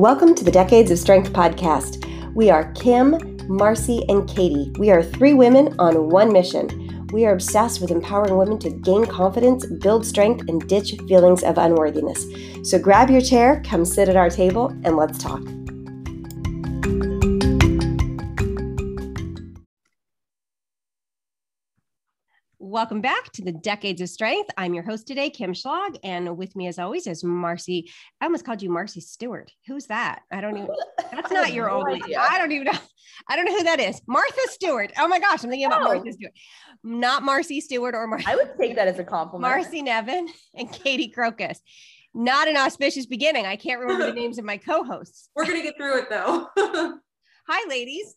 Welcome 0.00 0.34
to 0.36 0.44
the 0.44 0.50
Decades 0.50 0.90
of 0.90 0.98
Strength 0.98 1.34
podcast. 1.34 2.06
We 2.32 2.48
are 2.48 2.72
Kim, 2.72 3.36
Marcy, 3.48 4.02
and 4.08 4.26
Katie. 4.26 4.72
We 4.78 4.90
are 4.90 5.02
three 5.02 5.34
women 5.34 5.74
on 5.78 6.08
one 6.08 6.32
mission. 6.32 7.06
We 7.12 7.26
are 7.26 7.34
obsessed 7.34 7.82
with 7.82 7.90
empowering 7.90 8.38
women 8.38 8.58
to 8.60 8.70
gain 8.70 9.04
confidence, 9.04 9.66
build 9.66 10.06
strength, 10.06 10.48
and 10.48 10.66
ditch 10.66 10.94
feelings 11.06 11.42
of 11.42 11.58
unworthiness. 11.58 12.24
So 12.62 12.78
grab 12.78 13.10
your 13.10 13.20
chair, 13.20 13.62
come 13.66 13.84
sit 13.84 14.08
at 14.08 14.16
our 14.16 14.30
table, 14.30 14.68
and 14.84 14.96
let's 14.96 15.18
talk. 15.18 15.42
Welcome 22.80 23.02
back 23.02 23.30
to 23.32 23.44
the 23.44 23.52
Decades 23.52 24.00
of 24.00 24.08
Strength. 24.08 24.52
I'm 24.56 24.72
your 24.72 24.82
host 24.82 25.06
today, 25.06 25.28
Kim 25.28 25.52
Schlag, 25.52 25.98
and 26.02 26.38
with 26.38 26.56
me, 26.56 26.66
as 26.66 26.78
always, 26.78 27.06
is 27.06 27.22
Marcy. 27.22 27.90
I 28.22 28.24
almost 28.24 28.46
called 28.46 28.62
you 28.62 28.70
Marcy 28.70 29.02
Stewart. 29.02 29.52
Who's 29.66 29.84
that? 29.88 30.22
I 30.32 30.40
don't 30.40 30.56
even. 30.56 30.70
That's 31.12 31.30
not 31.30 31.52
your 31.52 31.68
old. 31.70 31.88
Idea. 31.88 32.18
I 32.18 32.38
don't 32.38 32.50
even 32.52 32.64
know. 32.64 32.78
I 33.28 33.36
don't 33.36 33.44
know 33.44 33.58
who 33.58 33.64
that 33.64 33.80
is. 33.80 34.00
Martha 34.08 34.40
Stewart. 34.46 34.92
Oh 34.96 35.06
my 35.08 35.20
gosh, 35.20 35.44
I'm 35.44 35.50
thinking 35.50 35.66
about 35.66 35.82
oh. 35.82 35.92
Martha 35.92 36.10
Stewart, 36.10 36.32
not 36.82 37.22
Marcy 37.22 37.60
Stewart 37.60 37.94
or 37.94 38.06
Marcy. 38.06 38.24
I 38.26 38.36
would 38.36 38.52
take 38.58 38.76
that 38.76 38.88
as 38.88 38.98
a 38.98 39.04
compliment. 39.04 39.42
Marcy 39.42 39.82
Nevin 39.82 40.30
and 40.54 40.72
Katie 40.72 41.08
Crocus. 41.08 41.60
Not 42.14 42.48
an 42.48 42.56
auspicious 42.56 43.04
beginning. 43.04 43.44
I 43.44 43.56
can't 43.56 43.78
remember 43.78 44.06
the 44.06 44.14
names 44.18 44.38
of 44.38 44.46
my 44.46 44.56
co-hosts. 44.56 45.28
We're 45.36 45.44
gonna 45.44 45.62
get 45.62 45.76
through 45.76 45.98
it 45.98 46.08
though. 46.08 46.48
Hi, 47.46 47.68
ladies. 47.68 48.14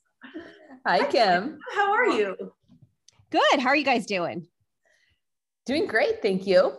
Hi, 0.88 1.04
Kim. 1.12 1.60
How 1.76 1.92
are 1.92 2.08
you? 2.08 2.38
Good. 3.30 3.60
How 3.60 3.68
are 3.68 3.76
you 3.76 3.84
guys 3.84 4.06
doing? 4.06 4.48
Doing 5.66 5.88
great, 5.88 6.22
thank 6.22 6.46
you. 6.46 6.74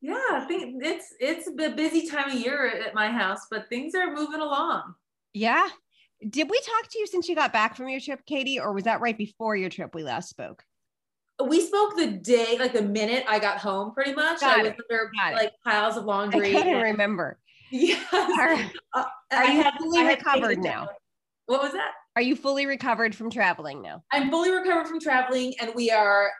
Yeah, 0.00 0.20
I 0.32 0.44
think 0.46 0.82
it's 0.84 1.14
it's 1.18 1.48
a 1.48 1.70
busy 1.70 2.08
time 2.08 2.30
of 2.30 2.34
year 2.34 2.66
at 2.66 2.94
my 2.94 3.08
house, 3.08 3.46
but 3.50 3.68
things 3.68 3.94
are 3.94 4.12
moving 4.12 4.40
along. 4.40 4.94
Yeah. 5.32 5.66
Did 6.28 6.50
we 6.50 6.58
talk 6.60 6.90
to 6.90 6.98
you 6.98 7.06
since 7.06 7.28
you 7.28 7.34
got 7.34 7.52
back 7.52 7.76
from 7.76 7.88
your 7.88 8.00
trip, 8.00 8.24
Katie, 8.26 8.58
or 8.58 8.72
was 8.72 8.84
that 8.84 9.00
right 9.00 9.16
before 9.16 9.56
your 9.56 9.68
trip 9.68 9.94
we 9.94 10.02
last 10.02 10.28
spoke? 10.28 10.62
We 11.44 11.60
spoke 11.60 11.96
the 11.96 12.06
day, 12.06 12.56
like 12.58 12.72
the 12.72 12.82
minute 12.82 13.24
I 13.28 13.38
got 13.38 13.58
home, 13.58 13.92
pretty 13.92 14.14
much. 14.14 14.40
Got 14.40 14.60
I 14.60 14.62
was 14.62 14.72
under 14.72 15.10
like 15.34 15.52
piles 15.64 15.96
of 15.96 16.04
laundry. 16.04 16.50
I 16.50 16.60
couldn't 16.60 16.82
remember. 16.82 17.38
Yes. 17.70 18.06
Are, 18.12 18.54
uh, 19.02 19.04
are 19.32 19.46
you 19.46 19.62
had, 19.62 19.74
fully 19.78 20.04
recovered 20.04 20.58
now? 20.58 20.88
What 21.46 21.62
was 21.62 21.72
that? 21.72 21.92
Are 22.16 22.22
you 22.22 22.36
fully 22.36 22.66
recovered 22.66 23.14
from 23.14 23.30
traveling 23.30 23.82
now? 23.82 24.04
I'm 24.12 24.30
fully 24.30 24.52
recovered 24.52 24.86
from 24.86 25.00
traveling, 25.00 25.54
and 25.60 25.72
we 25.74 25.90
are 25.90 26.30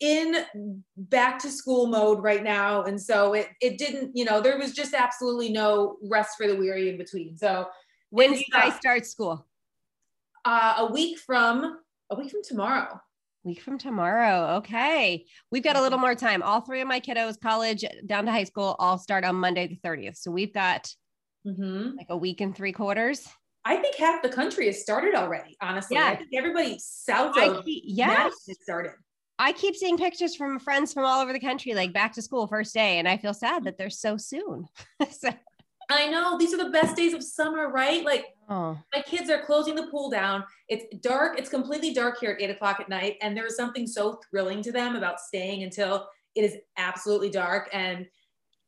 in 0.00 0.82
back 0.96 1.38
to 1.40 1.50
school 1.50 1.86
mode 1.86 2.22
right 2.22 2.42
now. 2.42 2.82
And 2.84 3.00
so 3.00 3.34
it 3.34 3.48
it 3.60 3.78
didn't 3.78 4.16
you 4.16 4.24
know 4.24 4.40
there 4.40 4.58
was 4.58 4.72
just 4.72 4.94
absolutely 4.94 5.50
no 5.50 5.96
rest 6.02 6.32
for 6.36 6.46
the 6.46 6.56
weary 6.56 6.88
in 6.88 6.98
between. 6.98 7.36
So 7.36 7.66
when 8.10 8.32
do 8.32 8.38
you 8.38 8.44
guys 8.52 8.74
start 8.74 9.06
school? 9.06 9.46
Uh, 10.44 10.74
a 10.78 10.92
week 10.92 11.18
from 11.18 11.78
a 12.10 12.14
week 12.16 12.30
from 12.30 12.42
tomorrow. 12.42 13.00
Week 13.44 13.60
from 13.62 13.78
tomorrow. 13.78 14.56
Okay. 14.56 15.24
We've 15.50 15.62
got 15.62 15.76
a 15.76 15.80
little 15.80 15.98
more 15.98 16.14
time. 16.14 16.42
All 16.42 16.60
three 16.60 16.80
of 16.80 16.88
my 16.88 17.00
kiddos 17.00 17.40
college 17.40 17.84
down 18.04 18.26
to 18.26 18.32
high 18.32 18.44
school 18.44 18.76
all 18.78 18.98
start 18.98 19.24
on 19.24 19.36
monday 19.36 19.66
the 19.66 19.88
30th 19.88 20.16
so 20.16 20.30
we've 20.30 20.52
got 20.52 20.94
mm-hmm. 21.46 21.96
like 21.96 22.08
a 22.10 22.16
week 22.16 22.40
and 22.40 22.54
three 22.54 22.72
quarters. 22.72 23.26
I 23.64 23.76
think 23.76 23.96
half 23.96 24.22
the 24.22 24.28
country 24.28 24.66
has 24.66 24.80
started 24.80 25.14
already. 25.14 25.56
Honestly, 25.60 25.96
yeah. 25.96 26.06
I 26.06 26.16
think 26.16 26.30
everybody 26.34 26.78
south 26.78 27.36
of 27.36 27.62
yeah 27.66 28.24
has 28.24 28.62
started. 28.62 28.92
I 29.40 29.52
keep 29.52 29.74
seeing 29.74 29.96
pictures 29.96 30.36
from 30.36 30.58
friends 30.58 30.92
from 30.92 31.06
all 31.06 31.22
over 31.22 31.32
the 31.32 31.40
country, 31.40 31.72
like 31.72 31.94
back 31.94 32.12
to 32.12 32.22
school 32.22 32.46
first 32.46 32.74
day, 32.74 32.98
and 32.98 33.08
I 33.08 33.16
feel 33.16 33.32
sad 33.32 33.64
that 33.64 33.78
they're 33.78 33.88
so 33.88 34.18
soon. 34.18 34.66
so. 35.10 35.30
I 35.88 36.08
know 36.08 36.36
these 36.36 36.52
are 36.52 36.62
the 36.62 36.68
best 36.68 36.94
days 36.94 37.14
of 37.14 37.22
summer, 37.22 37.70
right? 37.70 38.04
Like 38.04 38.26
oh. 38.50 38.78
my 38.94 39.00
kids 39.00 39.30
are 39.30 39.42
closing 39.42 39.74
the 39.74 39.86
pool 39.86 40.10
down. 40.10 40.44
It's 40.68 40.84
dark. 40.98 41.38
It's 41.38 41.48
completely 41.48 41.94
dark 41.94 42.20
here 42.20 42.32
at 42.32 42.42
eight 42.42 42.50
o'clock 42.50 42.80
at 42.80 42.90
night, 42.90 43.16
and 43.22 43.34
there 43.34 43.46
is 43.46 43.56
something 43.56 43.86
so 43.86 44.20
thrilling 44.30 44.62
to 44.62 44.72
them 44.72 44.94
about 44.94 45.20
staying 45.20 45.62
until 45.62 46.06
it 46.34 46.44
is 46.44 46.58
absolutely 46.76 47.30
dark. 47.30 47.70
And 47.72 48.06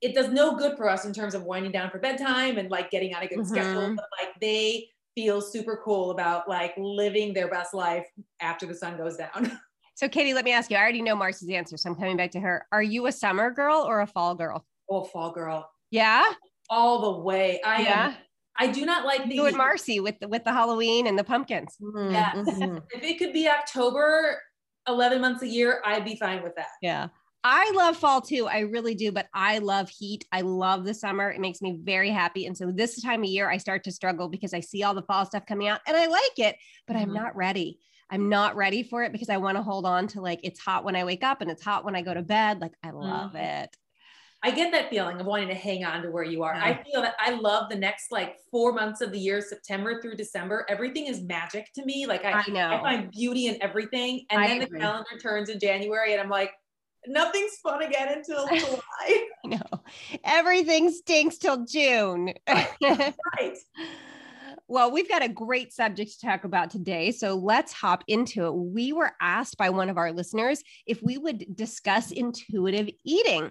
it 0.00 0.14
does 0.14 0.30
no 0.30 0.56
good 0.56 0.78
for 0.78 0.88
us 0.88 1.04
in 1.04 1.12
terms 1.12 1.34
of 1.34 1.44
winding 1.44 1.72
down 1.72 1.90
for 1.90 1.98
bedtime 1.98 2.56
and 2.56 2.70
like 2.70 2.90
getting 2.90 3.14
on 3.14 3.22
a 3.22 3.28
good 3.28 3.40
mm-hmm. 3.40 3.54
schedule. 3.54 3.94
But 3.94 4.06
like 4.18 4.40
they 4.40 4.88
feel 5.14 5.42
super 5.42 5.82
cool 5.84 6.12
about 6.12 6.48
like 6.48 6.72
living 6.78 7.34
their 7.34 7.48
best 7.48 7.74
life 7.74 8.06
after 8.40 8.64
the 8.64 8.74
sun 8.74 8.96
goes 8.96 9.18
down. 9.18 9.60
So, 10.02 10.08
Katie, 10.08 10.34
let 10.34 10.44
me 10.44 10.50
ask 10.50 10.68
you. 10.68 10.76
I 10.76 10.80
already 10.80 11.00
know 11.00 11.14
Marcy's 11.14 11.50
answer, 11.50 11.76
so 11.76 11.88
I'm 11.88 11.94
coming 11.94 12.16
back 12.16 12.32
to 12.32 12.40
her. 12.40 12.66
Are 12.72 12.82
you 12.82 13.06
a 13.06 13.12
summer 13.12 13.52
girl 13.52 13.84
or 13.86 14.00
a 14.00 14.06
fall 14.08 14.34
girl? 14.34 14.66
Oh, 14.90 15.04
fall 15.04 15.30
girl. 15.30 15.70
Yeah. 15.92 16.24
All 16.68 17.00
the 17.02 17.22
way. 17.22 17.60
I 17.64 17.82
yeah. 17.82 18.06
Am, 18.06 18.14
I 18.58 18.66
do 18.66 18.84
not 18.84 19.06
like 19.06 19.28
the. 19.28 19.36
You 19.36 19.46
and 19.46 19.56
Marcy 19.56 20.00
with 20.00 20.18
the, 20.18 20.26
with 20.26 20.42
the 20.42 20.50
Halloween 20.50 21.06
and 21.06 21.16
the 21.16 21.22
pumpkins. 21.22 21.76
Mm-hmm. 21.80 22.14
Yeah. 22.14 22.32
Mm-hmm. 22.32 22.78
if 22.90 23.04
it 23.04 23.20
could 23.20 23.32
be 23.32 23.48
October, 23.48 24.40
11 24.88 25.20
months 25.20 25.44
a 25.44 25.46
year, 25.46 25.80
I'd 25.86 26.04
be 26.04 26.16
fine 26.16 26.42
with 26.42 26.56
that. 26.56 26.70
Yeah. 26.82 27.06
I 27.44 27.70
love 27.72 27.96
fall 27.96 28.20
too. 28.20 28.48
I 28.48 28.60
really 28.60 28.96
do, 28.96 29.12
but 29.12 29.28
I 29.34 29.58
love 29.58 29.88
heat. 29.88 30.24
I 30.32 30.40
love 30.40 30.84
the 30.84 30.94
summer. 30.94 31.30
It 31.30 31.40
makes 31.40 31.62
me 31.62 31.78
very 31.80 32.10
happy. 32.10 32.46
And 32.46 32.56
so 32.56 32.72
this 32.72 33.00
time 33.00 33.22
of 33.22 33.28
year, 33.28 33.48
I 33.48 33.56
start 33.56 33.84
to 33.84 33.92
struggle 33.92 34.28
because 34.28 34.52
I 34.52 34.60
see 34.60 34.82
all 34.82 34.94
the 34.94 35.02
fall 35.02 35.26
stuff 35.26 35.46
coming 35.46 35.68
out 35.68 35.80
and 35.86 35.96
I 35.96 36.06
like 36.06 36.38
it, 36.38 36.56
but 36.88 36.96
mm-hmm. 36.96 37.08
I'm 37.08 37.14
not 37.14 37.36
ready. 37.36 37.78
I'm 38.10 38.28
not 38.28 38.56
ready 38.56 38.82
for 38.82 39.02
it 39.02 39.12
because 39.12 39.28
I 39.28 39.38
want 39.38 39.56
to 39.56 39.62
hold 39.62 39.86
on 39.86 40.06
to 40.08 40.20
like 40.20 40.40
it's 40.42 40.60
hot 40.60 40.84
when 40.84 40.96
I 40.96 41.04
wake 41.04 41.24
up 41.24 41.40
and 41.40 41.50
it's 41.50 41.62
hot 41.62 41.84
when 41.84 41.96
I 41.96 42.02
go 42.02 42.12
to 42.12 42.22
bed. 42.22 42.60
Like 42.60 42.74
I 42.82 42.90
love 42.90 43.30
mm-hmm. 43.30 43.38
it. 43.38 43.76
I 44.44 44.50
get 44.50 44.72
that 44.72 44.90
feeling 44.90 45.20
of 45.20 45.26
wanting 45.26 45.48
to 45.48 45.54
hang 45.54 45.84
on 45.84 46.02
to 46.02 46.10
where 46.10 46.24
you 46.24 46.42
are. 46.42 46.54
Yeah. 46.54 46.64
I 46.64 46.82
feel 46.82 47.00
that 47.02 47.14
I 47.20 47.30
love 47.30 47.70
the 47.70 47.76
next 47.76 48.10
like 48.10 48.38
four 48.50 48.72
months 48.72 49.00
of 49.00 49.12
the 49.12 49.18
year, 49.18 49.40
September 49.40 50.02
through 50.02 50.16
December. 50.16 50.66
Everything 50.68 51.06
is 51.06 51.22
magic 51.22 51.68
to 51.76 51.84
me. 51.84 52.06
Like 52.06 52.24
I, 52.24 52.32
I 52.32 52.50
know 52.50 52.72
I 52.72 52.80
find 52.80 53.10
beauty 53.12 53.46
in 53.46 53.62
everything. 53.62 54.26
And 54.30 54.42
I 54.42 54.48
then 54.48 54.62
agree. 54.62 54.78
the 54.78 54.84
calendar 54.84 55.18
turns 55.22 55.48
in 55.48 55.60
January 55.60 56.12
and 56.12 56.20
I'm 56.20 56.28
like, 56.28 56.50
nothing's 57.06 57.56
fun 57.62 57.82
again 57.82 58.08
until 58.08 58.48
July. 58.56 59.26
know. 59.44 59.60
Everything 60.24 60.90
stinks 60.90 61.38
till 61.38 61.64
June. 61.64 62.34
right. 62.48 62.68
Well, 64.68 64.90
we've 64.90 65.08
got 65.08 65.22
a 65.22 65.28
great 65.28 65.72
subject 65.72 66.12
to 66.12 66.26
talk 66.26 66.44
about 66.44 66.70
today. 66.70 67.10
So 67.10 67.34
let's 67.34 67.72
hop 67.72 68.04
into 68.06 68.46
it. 68.46 68.52
We 68.52 68.92
were 68.92 69.12
asked 69.20 69.58
by 69.58 69.70
one 69.70 69.88
of 69.90 69.98
our 69.98 70.12
listeners 70.12 70.62
if 70.86 71.02
we 71.02 71.18
would 71.18 71.54
discuss 71.54 72.10
intuitive 72.10 72.88
eating. 73.04 73.50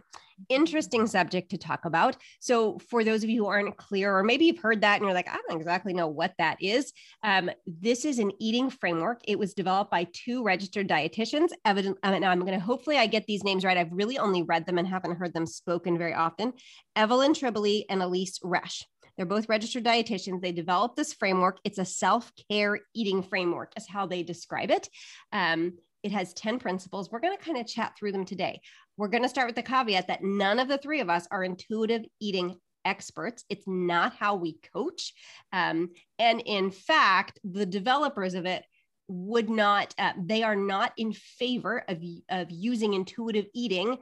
Interesting 0.50 1.06
subject 1.06 1.52
to 1.52 1.58
talk 1.60 1.86
about. 1.86 2.18
So, 2.40 2.80
for 2.90 3.04
those 3.04 3.24
of 3.24 3.30
you 3.30 3.44
who 3.44 3.50
aren't 3.50 3.78
clear, 3.78 4.18
or 4.18 4.24
maybe 4.24 4.46
you've 4.46 4.58
heard 4.58 4.82
that 4.82 4.96
and 4.96 5.06
you're 5.06 5.14
like, 5.14 5.30
I 5.30 5.36
don't 5.36 5.60
exactly 5.60 5.94
know 5.94 6.08
what 6.08 6.34
that 6.40 6.58
is, 6.60 6.92
um, 7.22 7.52
this 7.68 8.06
is 8.06 8.18
an 8.18 8.32
eating 8.40 8.72
framework. 8.72 9.22
It 9.28 9.38
was 9.38 9.54
developed 9.54 9.92
by 9.92 10.08
two 10.14 10.44
registered 10.44 10.88
dietitians. 10.88 11.50
Evident, 11.64 12.00
um, 12.02 12.20
now 12.20 12.32
I'm 12.32 12.40
going 12.40 12.54
to 12.54 12.60
hopefully 12.60 12.98
I 12.98 13.06
get 13.06 13.28
these 13.28 13.44
names 13.44 13.64
right. 13.64 13.78
I've 13.78 13.92
really 13.92 14.18
only 14.18 14.42
read 14.42 14.66
them 14.66 14.80
and 14.80 14.88
haven't 14.88 15.18
heard 15.18 15.36
them 15.36 15.46
spoken 15.46 16.00
very 16.00 16.16
often. 16.16 16.54
Evelyn 16.96 17.34
Tribole 17.34 17.84
and 17.88 18.02
Elyse 18.02 18.42
Resch. 18.44 18.86
They're 19.16 19.26
both 19.26 19.50
registered 19.50 19.84
dietitians. 19.84 20.42
They 20.42 20.52
developed 20.52 20.96
this 20.96 21.14
framework. 21.14 21.60
It's 21.64 21.78
a 21.78 21.86
self 21.86 22.32
care 22.50 22.80
eating 22.94 23.24
framework, 23.24 23.74
is 23.78 23.88
how 23.88 24.06
they 24.06 24.24
describe 24.24 24.72
it. 24.72 24.90
Um, 25.32 25.74
it 26.04 26.12
has 26.12 26.34
10 26.34 26.60
principles. 26.60 27.12
We're 27.12 27.20
going 27.20 27.38
to 27.38 27.44
kind 27.44 27.58
of 27.58 27.68
chat 27.68 27.96
through 27.98 28.12
them 28.12 28.26
today. 28.26 28.62
We're 28.98 29.08
going 29.08 29.24
to 29.24 29.30
start 29.30 29.48
with 29.48 29.56
the 29.56 29.64
caveat 29.64 30.08
that 30.08 30.24
none 30.24 30.60
of 30.60 30.68
the 30.68 30.78
three 30.78 31.00
of 31.00 31.10
us 31.10 31.28
are 31.32 31.44
intuitive 31.44 32.04
eating 32.20 32.56
experts. 32.86 33.44
It's 33.50 33.68
not 33.68 34.16
how 34.16 34.36
we 34.36 34.58
coach. 34.74 35.14
Um, 35.54 35.92
and 36.20 36.42
in 36.42 36.72
fact, 36.72 37.40
the 37.44 37.66
developers 37.66 38.34
of 38.34 38.46
it 38.46 38.64
would 39.08 39.50
not, 39.50 39.94
uh, 39.98 40.14
they 40.18 40.44
are 40.44 40.56
not 40.56 40.94
in 40.98 41.14
favor 41.14 41.84
of, 41.88 42.02
of 42.30 42.50
using 42.50 42.94
intuitive 42.94 43.46
eating 43.54 43.98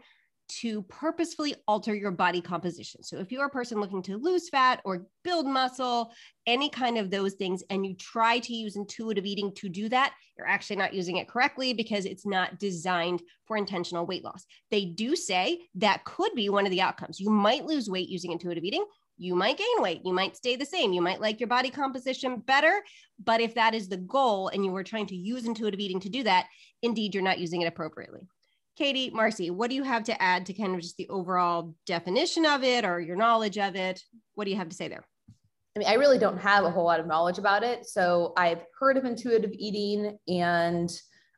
to 0.50 0.82
purposefully 0.84 1.56
alter 1.68 1.96
your 1.96 2.12
body 2.12 2.42
composition. 2.42 3.04
So, 3.04 3.18
if 3.18 3.32
you're 3.32 3.46
a 3.46 3.50
person 3.50 3.80
looking 3.80 4.02
to 4.04 4.18
lose 4.18 4.50
fat 4.50 4.82
or 4.84 5.08
build 5.24 5.46
muscle, 5.46 6.12
any 6.46 6.70
kind 6.70 6.98
of 6.98 7.12
those 7.12 7.34
things, 7.34 7.64
and 7.70 7.86
you 7.86 7.96
try 7.96 8.40
to 8.40 8.54
use 8.54 8.76
intuitive 8.76 9.26
eating 9.26 9.54
to 9.56 9.70
do 9.70 9.90
that, 9.90 10.14
you're 10.38 10.48
actually 10.48 10.78
not 10.78 10.94
using 10.94 11.18
it 11.18 11.28
correctly 11.28 11.74
because 11.74 12.06
it's 12.06 12.26
not 12.26 12.60
designed 12.60 13.22
for 13.46 13.58
intentional 13.58 14.06
weight 14.06 14.24
loss. 14.24 14.46
They 14.72 14.86
do 14.86 15.16
say 15.16 15.60
that 15.76 16.06
could 16.06 16.34
be 16.36 16.50
one 16.50 16.66
of 16.66 16.72
the 16.72 16.82
outcomes. 16.82 17.20
You 17.20 17.30
might 17.30 17.66
lose 17.66 17.90
weight 17.90 18.10
using 18.10 18.32
intuitive 18.32 18.64
eating. 18.64 18.86
You 19.18 19.36
might 19.36 19.58
gain 19.58 19.82
weight. 19.82 20.02
You 20.06 20.14
might 20.14 20.38
stay 20.38 20.56
the 20.56 20.66
same. 20.66 20.94
You 20.94 21.02
might 21.02 21.20
like 21.20 21.42
your 21.42 21.50
body 21.50 21.70
composition 21.70 22.38
better. 22.40 22.82
But 23.22 23.42
if 23.42 23.54
that 23.56 23.76
is 23.76 23.90
the 23.90 23.98
goal 23.98 24.48
and 24.48 24.64
you 24.64 24.72
were 24.72 24.84
trying 24.84 25.08
to 25.08 25.16
use 25.16 25.46
intuitive 25.46 25.82
eating 25.82 26.00
to 26.00 26.10
do 26.10 26.24
that, 26.24 26.48
indeed, 26.82 27.14
you're 27.14 27.22
not 27.22 27.40
using 27.40 27.62
it 27.62 27.68
appropriately. 27.68 28.22
Katie, 28.80 29.10
Marcy, 29.10 29.50
what 29.50 29.70
do 29.70 29.76
you 29.76 29.84
have 29.84 30.06
to 30.06 30.22
add 30.22 30.46
to 30.46 30.54
kind 30.54 30.74
of 30.74 30.80
just 30.80 30.96
the 30.96 31.10
overall 31.10 31.76
definition 31.86 32.46
of 32.46 32.64
it 32.64 32.86
or 32.86 33.02
your 33.02 33.18
knowledge 33.18 33.58
of 33.58 33.76
it? 33.76 34.02
What 34.36 34.46
do 34.46 34.52
you 34.52 34.58
have 34.58 34.70
to 34.70 34.76
say 34.76 34.88
there? 34.88 35.04
I 35.76 35.80
mean, 35.80 35.88
I 35.90 35.96
really 35.96 36.18
don't 36.18 36.38
have 36.38 36.64
a 36.64 36.72
whole 36.72 36.86
lot 36.86 37.02
of 37.02 37.06
knowledge 37.06 37.38
about 37.38 37.62
it. 37.62 37.86
So 37.86 38.32
I've 38.38 38.64
heard 38.80 38.96
of 38.96 39.04
intuitive 39.04 39.52
eating 39.52 40.18
and 40.30 40.90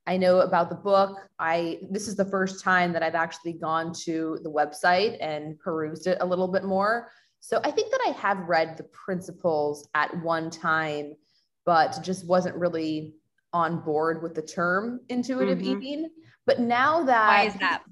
I 0.06 0.18
know 0.18 0.42
about 0.42 0.70
the 0.70 0.76
book. 0.76 1.18
I 1.40 1.80
this 1.90 2.08
is 2.08 2.16
the 2.16 2.26
first 2.26 2.64
time 2.64 2.94
that 2.94 3.02
I've 3.02 3.16
actually 3.16 3.54
gone 3.54 3.92
to 4.04 4.38
the 4.44 4.52
website 4.52 5.18
and 5.20 5.58
perused 5.58 6.06
it 6.06 6.20
a 6.22 6.26
little 6.26 6.48
bit 6.48 6.64
more. 6.64 7.10
So 7.40 7.60
I 7.64 7.72
think 7.72 7.90
that 7.90 8.02
I 8.06 8.12
have 8.12 8.48
read 8.48 8.78
the 8.78 8.84
principles 8.84 9.90
at 9.96 10.16
one 10.22 10.52
time, 10.52 11.16
but 11.66 12.04
just 12.04 12.28
wasn't 12.28 12.56
really 12.56 13.16
on 13.52 13.80
board 13.80 14.22
with 14.22 14.36
the 14.36 14.44
term 14.44 15.00
intuitive 15.10 15.58
mm-hmm. 15.58 15.82
eating. 15.82 16.10
But 16.46 16.60
now 16.60 17.04
that 17.04 17.28
why 17.28 17.44
is 17.44 17.56
that? 17.56 17.84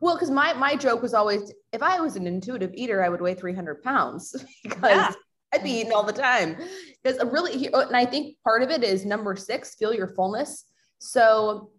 Well, 0.00 0.14
because 0.14 0.30
my 0.30 0.52
my 0.54 0.76
joke 0.76 1.02
was 1.02 1.14
always 1.14 1.52
if 1.72 1.82
I 1.82 2.00
was 2.00 2.16
an 2.16 2.26
intuitive 2.26 2.72
eater, 2.74 3.02
I 3.02 3.08
would 3.08 3.20
weigh 3.20 3.34
300 3.34 3.82
pounds 3.82 4.34
because 4.62 4.80
yeah. 4.82 5.12
I'd 5.52 5.62
be 5.62 5.70
eating 5.70 5.92
all 5.92 6.04
the 6.04 6.12
time. 6.12 6.56
Because 7.02 7.22
really, 7.24 7.72
oh, 7.72 7.80
and 7.80 7.96
I 7.96 8.04
think 8.04 8.36
part 8.44 8.62
of 8.62 8.70
it 8.70 8.82
is 8.82 9.04
number 9.04 9.36
six, 9.36 9.74
feel 9.74 9.94
your 9.94 10.08
fullness. 10.08 10.64
So 10.98 11.70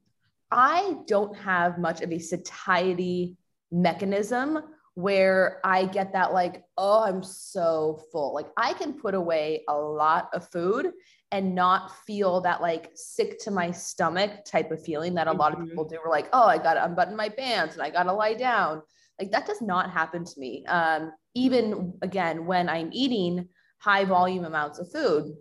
I 0.51 0.95
don't 1.07 1.35
have 1.37 1.77
much 1.77 2.01
of 2.01 2.11
a 2.11 2.19
satiety 2.19 3.37
mechanism 3.71 4.59
where 4.95 5.61
I 5.63 5.85
get 5.85 6.13
that 6.13 6.33
like, 6.33 6.63
oh, 6.77 7.03
I'm 7.03 7.23
so 7.23 8.01
full. 8.11 8.33
Like 8.33 8.47
I 8.57 8.73
can 8.73 8.93
put 8.93 9.13
away 9.13 9.63
a 9.69 9.75
lot 9.75 10.29
of 10.33 10.49
food 10.49 10.91
and 11.31 11.53
not 11.53 11.95
feel 12.05 12.41
that 12.41 12.61
like 12.61 12.91
sick 12.95 13.39
to 13.39 13.51
my 13.51 13.69
stomach 13.71 14.43
type 14.45 14.71
of 14.71 14.83
feeling 14.83 15.13
that 15.13 15.27
a 15.27 15.31
lot 15.31 15.53
of 15.53 15.59
mm-hmm. 15.59 15.69
people 15.69 15.85
do. 15.85 15.99
We're 16.03 16.09
like, 16.09 16.29
oh, 16.33 16.45
I 16.45 16.57
got 16.57 16.73
to 16.73 16.85
unbutton 16.85 17.15
my 17.15 17.29
pants 17.29 17.75
and 17.75 17.83
I 17.83 17.89
got 17.89 18.03
to 18.03 18.13
lie 18.13 18.33
down. 18.33 18.81
Like 19.19 19.31
that 19.31 19.45
does 19.45 19.61
not 19.61 19.91
happen 19.91 20.25
to 20.25 20.39
me. 20.39 20.65
Um, 20.65 21.11
even 21.35 21.93
again, 22.01 22.45
when 22.45 22.67
I'm 22.67 22.89
eating 22.91 23.47
high 23.77 24.05
volume 24.05 24.45
amounts 24.45 24.79
of 24.79 24.91
food. 24.91 25.35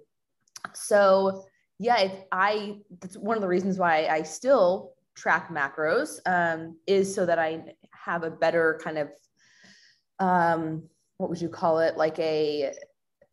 So 0.75 1.45
yeah, 1.79 1.99
it, 2.01 2.29
I, 2.33 2.81
that's 3.01 3.17
one 3.17 3.37
of 3.37 3.43
the 3.43 3.49
reasons 3.49 3.79
why 3.79 4.09
I 4.09 4.23
still 4.23 4.93
track 5.17 5.49
macros 5.49 6.19
um, 6.27 6.77
is 6.87 7.15
so 7.15 7.25
that 7.25 7.39
I 7.39 7.63
have 7.93 8.25
a 8.25 8.31
better 8.31 8.81
kind 8.83 8.99
of, 8.99 9.09
um, 10.19 10.89
what 11.17 11.31
would 11.31 11.41
you 11.41 11.49
call 11.49 11.79
it? 11.79 11.97
Like 11.97 12.19
a, 12.19 12.73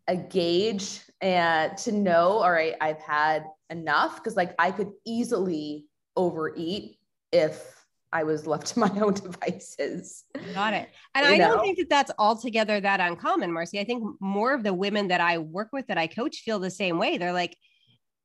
a 0.07 0.16
gauge 0.16 1.02
and 1.22 1.78
to 1.80 1.92
know, 1.92 2.38
all 2.38 2.52
right, 2.52 2.75
I've 2.81 3.00
had 3.00 3.46
enough 3.69 4.18
because 4.18 4.36
like 4.36 4.54
I 4.60 4.72
could 4.72 4.92
easily 5.06 5.86
overeat 6.16 6.98
if 7.31 7.86
I 8.13 8.24
was 8.24 8.48
left 8.48 8.68
to 8.68 8.80
my 8.86 8.92
own 9.00 9.13
devices. 9.13 10.24
Got 10.54 10.74
it. 10.74 10.90
And 11.13 11.25
you 11.25 11.34
I 11.34 11.38
know? 11.38 11.56
don't 11.56 11.62
think 11.62 11.78
that 11.80 11.90
that's 11.90 12.12
altogether 12.18 12.80
that 12.80 13.00
uncommon, 13.00 13.52
Marcy. 13.52 13.80
I 13.80 13.84
think 13.84 14.04
more 14.19 14.54
of 14.54 14.63
the 14.63 14.74
women 14.74 15.10
that 15.10 15.22
I 15.22 15.40
work 15.40 15.69
with 15.74 15.88
that 15.88 15.98
I 15.98 16.07
coach 16.07 16.38
feel 16.38 16.60
the 16.60 16.72
same 16.72 16.98
way. 16.98 17.18
They're 17.18 17.34
like, 17.34 17.57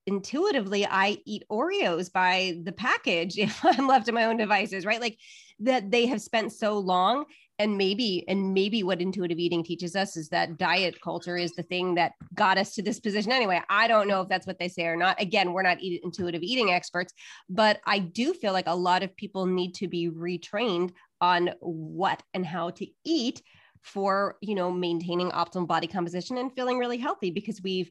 intuitively, 0.07 0.87
I 0.87 1.19
eat 1.27 1.45
Oreos 1.51 2.13
by 2.13 2.59
the 2.63 2.73
package 2.73 3.39
if 3.39 3.65
I'm 3.65 3.87
left 3.87 4.07
to 4.07 4.13
my 4.13 4.25
own 4.25 4.37
devices, 4.37 4.85
right? 4.85 5.01
Like 5.01 5.19
that 5.61 5.91
they 5.91 6.07
have 6.07 6.23
spent 6.23 6.53
so 6.53 6.79
long 6.79 7.25
and 7.61 7.77
maybe 7.77 8.25
and 8.27 8.55
maybe 8.55 8.83
what 8.83 9.03
intuitive 9.03 9.39
eating 9.39 9.63
teaches 9.63 9.95
us 9.95 10.17
is 10.17 10.31
that 10.31 10.57
diet 10.57 10.99
culture 11.03 11.37
is 11.37 11.53
the 11.53 11.63
thing 11.63 11.95
that 11.95 12.13
got 12.35 12.57
us 12.57 12.73
to 12.75 12.83
this 12.83 12.99
position. 12.99 13.31
Anyway 13.31 13.61
i 13.69 13.87
don't 13.87 14.09
know 14.09 14.23
if 14.23 14.29
that's 14.29 14.47
what 14.47 14.59
they 14.59 14.69
say 14.69 14.87
or 14.87 14.97
not. 14.97 15.21
Again 15.21 15.53
we're 15.53 15.63
not 15.63 15.79
intuitive 15.83 16.43
eating 16.43 16.71
experts 16.71 17.13
but 17.51 17.81
i 17.87 17.99
do 17.99 18.33
feel 18.33 18.55
like 18.55 18.67
a 18.67 18.75
lot 18.75 19.03
of 19.03 19.15
people 19.15 19.45
need 19.45 19.75
to 19.75 19.89
be 19.89 20.09
retrained 20.09 20.93
on 21.21 21.51
what 21.61 22.23
and 22.33 22.47
how 22.47 22.71
to 22.71 22.87
eat 23.05 23.43
for 23.83 24.37
you 24.41 24.55
know 24.55 24.71
maintaining 24.71 25.31
optimal 25.31 25.67
body 25.67 25.87
composition 25.87 26.39
and 26.39 26.55
feeling 26.55 26.79
really 26.79 26.99
healthy 26.99 27.31
because 27.31 27.61
we've 27.63 27.91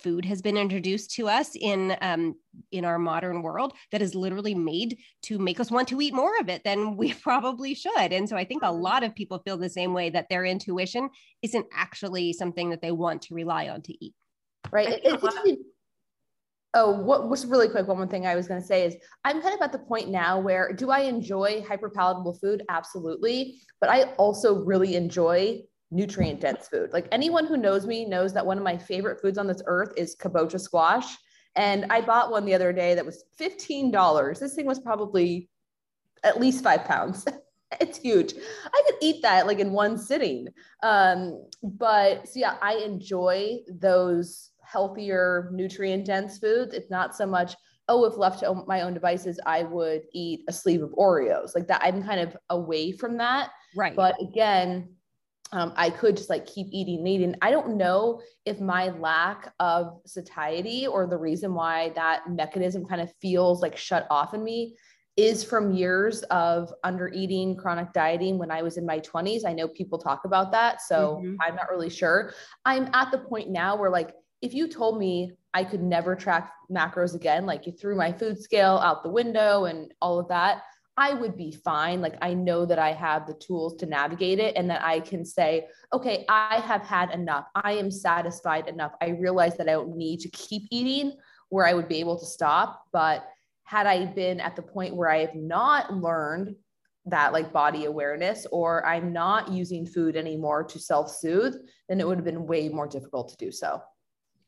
food 0.00 0.24
has 0.24 0.42
been 0.42 0.56
introduced 0.56 1.10
to 1.12 1.28
us 1.28 1.50
in 1.54 1.96
um, 2.00 2.34
in 2.70 2.84
our 2.84 2.98
modern 2.98 3.42
world 3.42 3.72
that 3.90 4.02
is 4.02 4.14
literally 4.14 4.54
made 4.54 4.98
to 5.22 5.38
make 5.38 5.60
us 5.60 5.70
want 5.70 5.88
to 5.88 6.00
eat 6.00 6.14
more 6.14 6.38
of 6.40 6.48
it 6.48 6.62
than 6.64 6.96
we 6.96 7.12
probably 7.14 7.74
should. 7.74 8.12
And 8.12 8.28
so 8.28 8.36
i 8.36 8.44
think 8.44 8.62
a 8.62 8.72
lot 8.72 9.02
of 9.02 9.14
people 9.14 9.42
feel 9.44 9.56
the 9.56 9.68
same 9.68 9.92
way 9.92 10.10
that 10.10 10.28
their 10.28 10.44
intuition 10.44 11.10
isn't 11.42 11.66
actually 11.74 12.32
something 12.32 12.70
that 12.70 12.82
they 12.82 12.92
want 12.92 13.22
to 13.22 13.34
rely 13.34 13.68
on 13.68 13.82
to 13.82 14.04
eat. 14.04 14.14
Right. 14.70 15.00
Oh 16.74 16.90
what 16.90 17.28
was 17.28 17.44
really 17.44 17.68
quick 17.68 17.86
one 17.86 17.98
more 17.98 18.06
thing 18.06 18.26
i 18.26 18.34
was 18.34 18.48
going 18.48 18.60
to 18.60 18.66
say 18.66 18.86
is 18.86 18.96
i'm 19.26 19.42
kind 19.42 19.54
of 19.54 19.60
at 19.60 19.72
the 19.72 19.78
point 19.78 20.08
now 20.08 20.40
where 20.40 20.72
do 20.72 20.90
i 20.90 21.00
enjoy 21.00 21.62
hyperpalatable 21.68 22.40
food? 22.40 22.62
Absolutely. 22.70 23.60
But 23.80 23.90
i 23.90 24.04
also 24.14 24.64
really 24.64 24.96
enjoy 24.96 25.60
nutrient 25.92 26.40
dense 26.40 26.68
food. 26.68 26.92
Like 26.92 27.06
anyone 27.12 27.46
who 27.46 27.56
knows 27.56 27.86
me 27.86 28.04
knows 28.04 28.32
that 28.32 28.44
one 28.44 28.58
of 28.58 28.64
my 28.64 28.76
favorite 28.76 29.20
foods 29.20 29.38
on 29.38 29.46
this 29.46 29.62
earth 29.66 29.92
is 29.96 30.16
kabocha 30.16 30.60
squash. 30.60 31.16
And 31.54 31.86
I 31.90 32.00
bought 32.00 32.30
one 32.30 32.46
the 32.46 32.54
other 32.54 32.72
day 32.72 32.94
that 32.94 33.04
was 33.04 33.24
$15. 33.38 34.40
This 34.40 34.54
thing 34.54 34.66
was 34.66 34.80
probably 34.80 35.50
at 36.24 36.40
least 36.40 36.64
five 36.64 36.84
pounds. 36.84 37.26
it's 37.80 37.98
huge. 37.98 38.32
I 38.66 38.82
could 38.86 38.96
eat 39.02 39.22
that 39.22 39.46
like 39.46 39.58
in 39.58 39.72
one 39.72 39.98
sitting. 39.98 40.48
Um, 40.82 41.46
but 41.62 42.26
so 42.26 42.40
yeah, 42.40 42.56
I 42.62 42.76
enjoy 42.76 43.58
those 43.68 44.50
healthier, 44.64 45.50
nutrient 45.52 46.06
dense 46.06 46.38
foods. 46.38 46.72
It's 46.72 46.90
not 46.90 47.14
so 47.14 47.26
much, 47.26 47.54
oh, 47.88 48.04
if 48.06 48.16
left 48.16 48.40
to 48.40 48.64
my 48.66 48.80
own 48.80 48.94
devices, 48.94 49.38
I 49.44 49.64
would 49.64 50.02
eat 50.14 50.44
a 50.48 50.52
sleeve 50.52 50.82
of 50.82 50.90
Oreos. 50.92 51.54
Like 51.54 51.66
that, 51.68 51.82
I'm 51.84 52.02
kind 52.02 52.20
of 52.20 52.34
away 52.48 52.92
from 52.92 53.18
that. 53.18 53.50
Right. 53.76 53.94
But 53.94 54.14
again, 54.22 54.88
um, 55.52 55.72
I 55.76 55.90
could 55.90 56.16
just 56.16 56.30
like 56.30 56.46
keep 56.46 56.66
eating 56.70 56.98
and 56.98 57.08
eating. 57.08 57.34
I 57.42 57.50
don't 57.50 57.76
know 57.76 58.22
if 58.46 58.58
my 58.60 58.88
lack 58.88 59.52
of 59.60 60.00
satiety 60.06 60.86
or 60.86 61.06
the 61.06 61.18
reason 61.18 61.54
why 61.54 61.90
that 61.90 62.30
mechanism 62.30 62.86
kind 62.86 63.02
of 63.02 63.12
feels 63.20 63.60
like 63.60 63.76
shut 63.76 64.06
off 64.10 64.32
in 64.32 64.42
me 64.42 64.76
is 65.18 65.44
from 65.44 65.74
years 65.74 66.22
of 66.24 66.72
under 66.84 67.08
eating, 67.08 67.54
chronic 67.54 67.92
dieting 67.92 68.38
when 68.38 68.50
I 68.50 68.62
was 68.62 68.78
in 68.78 68.86
my 68.86 68.98
20s. 69.00 69.44
I 69.46 69.52
know 69.52 69.68
people 69.68 69.98
talk 69.98 70.24
about 70.24 70.52
that. 70.52 70.80
So 70.80 71.20
mm-hmm. 71.22 71.36
I'm 71.40 71.54
not 71.54 71.70
really 71.70 71.90
sure. 71.90 72.32
I'm 72.64 72.88
at 72.94 73.10
the 73.10 73.18
point 73.18 73.50
now 73.50 73.76
where, 73.76 73.90
like, 73.90 74.14
if 74.40 74.54
you 74.54 74.68
told 74.68 74.98
me 74.98 75.32
I 75.52 75.64
could 75.64 75.82
never 75.82 76.16
track 76.16 76.50
macros 76.70 77.14
again, 77.14 77.44
like 77.44 77.66
you 77.66 77.72
threw 77.72 77.94
my 77.94 78.10
food 78.10 78.40
scale 78.40 78.80
out 78.82 79.02
the 79.02 79.10
window 79.10 79.66
and 79.66 79.92
all 80.00 80.18
of 80.18 80.28
that, 80.28 80.62
I 80.96 81.14
would 81.14 81.36
be 81.36 81.52
fine. 81.52 82.02
Like 82.02 82.16
I 82.20 82.34
know 82.34 82.66
that 82.66 82.78
I 82.78 82.92
have 82.92 83.26
the 83.26 83.34
tools 83.34 83.76
to 83.76 83.86
navigate 83.86 84.38
it 84.38 84.56
and 84.56 84.68
that 84.68 84.82
I 84.82 85.00
can 85.00 85.24
say, 85.24 85.68
okay, 85.92 86.24
I 86.28 86.56
have 86.56 86.82
had 86.82 87.10
enough. 87.12 87.46
I 87.54 87.72
am 87.72 87.90
satisfied 87.90 88.68
enough. 88.68 88.92
I 89.00 89.10
realize 89.10 89.56
that 89.56 89.68
I 89.68 89.72
don't 89.72 89.96
need 89.96 90.20
to 90.20 90.28
keep 90.30 90.64
eating 90.70 91.16
where 91.48 91.66
I 91.66 91.72
would 91.72 91.88
be 91.88 92.00
able 92.00 92.18
to 92.18 92.26
stop. 92.26 92.84
But 92.92 93.26
had 93.64 93.86
I 93.86 94.04
been 94.06 94.38
at 94.38 94.54
the 94.54 94.62
point 94.62 94.94
where 94.94 95.10
I 95.10 95.18
have 95.18 95.34
not 95.34 95.94
learned 95.94 96.56
that 97.06 97.32
like 97.32 97.52
body 97.52 97.86
awareness 97.86 98.46
or 98.52 98.86
I'm 98.86 99.12
not 99.12 99.50
using 99.50 99.86
food 99.86 100.14
anymore 100.14 100.62
to 100.64 100.78
self 100.78 101.10
soothe, 101.10 101.54
then 101.88 102.00
it 102.00 102.06
would 102.06 102.18
have 102.18 102.24
been 102.24 102.46
way 102.46 102.68
more 102.68 102.86
difficult 102.86 103.30
to 103.30 103.36
do 103.36 103.50
so. 103.50 103.82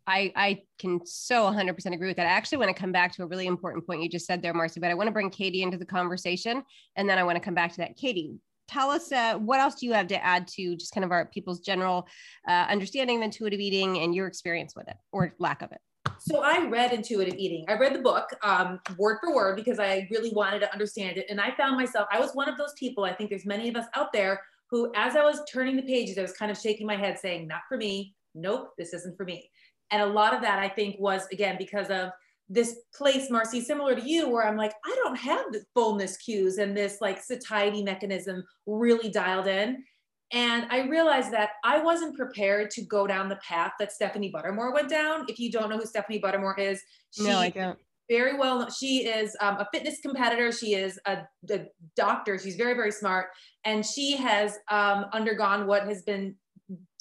I, 0.06 0.32
I 0.36 0.62
can 0.78 1.00
so 1.04 1.44
100% 1.50 1.92
agree 1.92 2.08
with 2.08 2.16
that. 2.16 2.26
I 2.26 2.30
actually 2.30 2.58
want 2.58 2.74
to 2.74 2.80
come 2.80 2.92
back 2.92 3.12
to 3.16 3.22
a 3.22 3.26
really 3.26 3.46
important 3.46 3.86
point 3.86 4.02
you 4.02 4.08
just 4.08 4.26
said 4.26 4.42
there, 4.42 4.54
Marcy, 4.54 4.80
but 4.80 4.90
I 4.90 4.94
want 4.94 5.08
to 5.08 5.12
bring 5.12 5.30
Katie 5.30 5.62
into 5.62 5.78
the 5.78 5.86
conversation 5.86 6.62
and 6.96 7.08
then 7.08 7.18
I 7.18 7.22
want 7.22 7.36
to 7.36 7.40
come 7.40 7.54
back 7.54 7.70
to 7.72 7.76
that. 7.78 7.96
Katie, 7.96 8.34
tell 8.68 8.90
us 8.90 9.12
uh, 9.12 9.38
what 9.38 9.60
else 9.60 9.76
do 9.76 9.86
you 9.86 9.92
have 9.92 10.06
to 10.08 10.24
add 10.24 10.46
to 10.48 10.76
just 10.76 10.92
kind 10.92 11.04
of 11.04 11.10
our 11.10 11.26
people's 11.26 11.60
general 11.60 12.06
uh, 12.48 12.66
understanding 12.68 13.18
of 13.18 13.22
intuitive 13.22 13.60
eating 13.60 13.98
and 13.98 14.14
your 14.14 14.26
experience 14.26 14.74
with 14.76 14.88
it 14.88 14.96
or 15.12 15.34
lack 15.38 15.62
of 15.62 15.72
it? 15.72 15.80
So 16.18 16.42
I 16.42 16.66
read 16.68 16.92
intuitive 16.92 17.34
eating. 17.34 17.64
I 17.68 17.74
read 17.74 17.94
the 17.94 18.00
book 18.00 18.28
um, 18.42 18.80
word 18.98 19.18
for 19.22 19.34
word 19.34 19.56
because 19.56 19.78
I 19.78 20.06
really 20.10 20.30
wanted 20.32 20.60
to 20.60 20.72
understand 20.72 21.16
it. 21.16 21.26
And 21.28 21.40
I 21.40 21.54
found 21.56 21.76
myself, 21.76 22.08
I 22.12 22.20
was 22.20 22.32
one 22.34 22.48
of 22.48 22.56
those 22.56 22.72
people, 22.78 23.04
I 23.04 23.12
think 23.12 23.30
there's 23.30 23.46
many 23.46 23.68
of 23.68 23.76
us 23.76 23.86
out 23.94 24.12
there 24.12 24.40
who, 24.70 24.92
as 24.96 25.16
I 25.16 25.22
was 25.22 25.40
turning 25.50 25.76
the 25.76 25.82
pages, 25.82 26.18
I 26.18 26.22
was 26.22 26.32
kind 26.32 26.50
of 26.50 26.58
shaking 26.58 26.86
my 26.86 26.96
head 26.96 27.18
saying, 27.18 27.46
not 27.46 27.60
for 27.68 27.76
me. 27.76 28.14
Nope, 28.34 28.70
this 28.76 28.92
isn't 28.92 29.16
for 29.16 29.24
me. 29.24 29.48
And 29.94 30.02
a 30.02 30.06
lot 30.06 30.34
of 30.34 30.40
that 30.40 30.58
I 30.58 30.68
think 30.68 30.96
was 30.98 31.28
again 31.28 31.54
because 31.56 31.88
of 31.88 32.10
this 32.48 32.80
place, 32.92 33.30
Marcy, 33.30 33.60
similar 33.60 33.94
to 33.94 34.02
you, 34.02 34.28
where 34.28 34.44
I'm 34.44 34.56
like, 34.56 34.72
I 34.84 35.00
don't 35.04 35.16
have 35.16 35.52
the 35.52 35.62
fullness 35.72 36.16
cues 36.16 36.58
and 36.58 36.76
this 36.76 36.98
like 37.00 37.22
satiety 37.22 37.80
mechanism 37.84 38.42
really 38.66 39.08
dialed 39.08 39.46
in. 39.46 39.84
And 40.32 40.66
I 40.68 40.88
realized 40.88 41.32
that 41.32 41.50
I 41.62 41.80
wasn't 41.80 42.16
prepared 42.16 42.72
to 42.72 42.82
go 42.82 43.06
down 43.06 43.28
the 43.28 43.36
path 43.36 43.74
that 43.78 43.92
Stephanie 43.92 44.32
Buttermore 44.34 44.74
went 44.74 44.88
down. 44.90 45.26
If 45.28 45.38
you 45.38 45.52
don't 45.52 45.70
know 45.70 45.78
who 45.78 45.86
Stephanie 45.86 46.20
Buttermore 46.20 46.58
is, 46.58 46.82
she 47.12 47.22
no, 47.22 47.38
I 47.38 47.50
don't. 47.50 47.78
Very 48.10 48.36
well. 48.36 48.68
She 48.70 49.06
is 49.06 49.36
um, 49.40 49.58
a 49.58 49.68
fitness 49.72 50.00
competitor. 50.00 50.50
She 50.50 50.74
is 50.74 50.98
a, 51.06 51.18
a, 51.50 51.66
doctor. 51.94 52.36
She's 52.36 52.56
very, 52.56 52.74
very 52.74 52.90
smart. 52.90 53.28
And 53.64 53.86
she 53.86 54.16
has 54.16 54.58
um, 54.68 55.06
undergone 55.12 55.68
what 55.68 55.84
has 55.84 56.02
been 56.02 56.34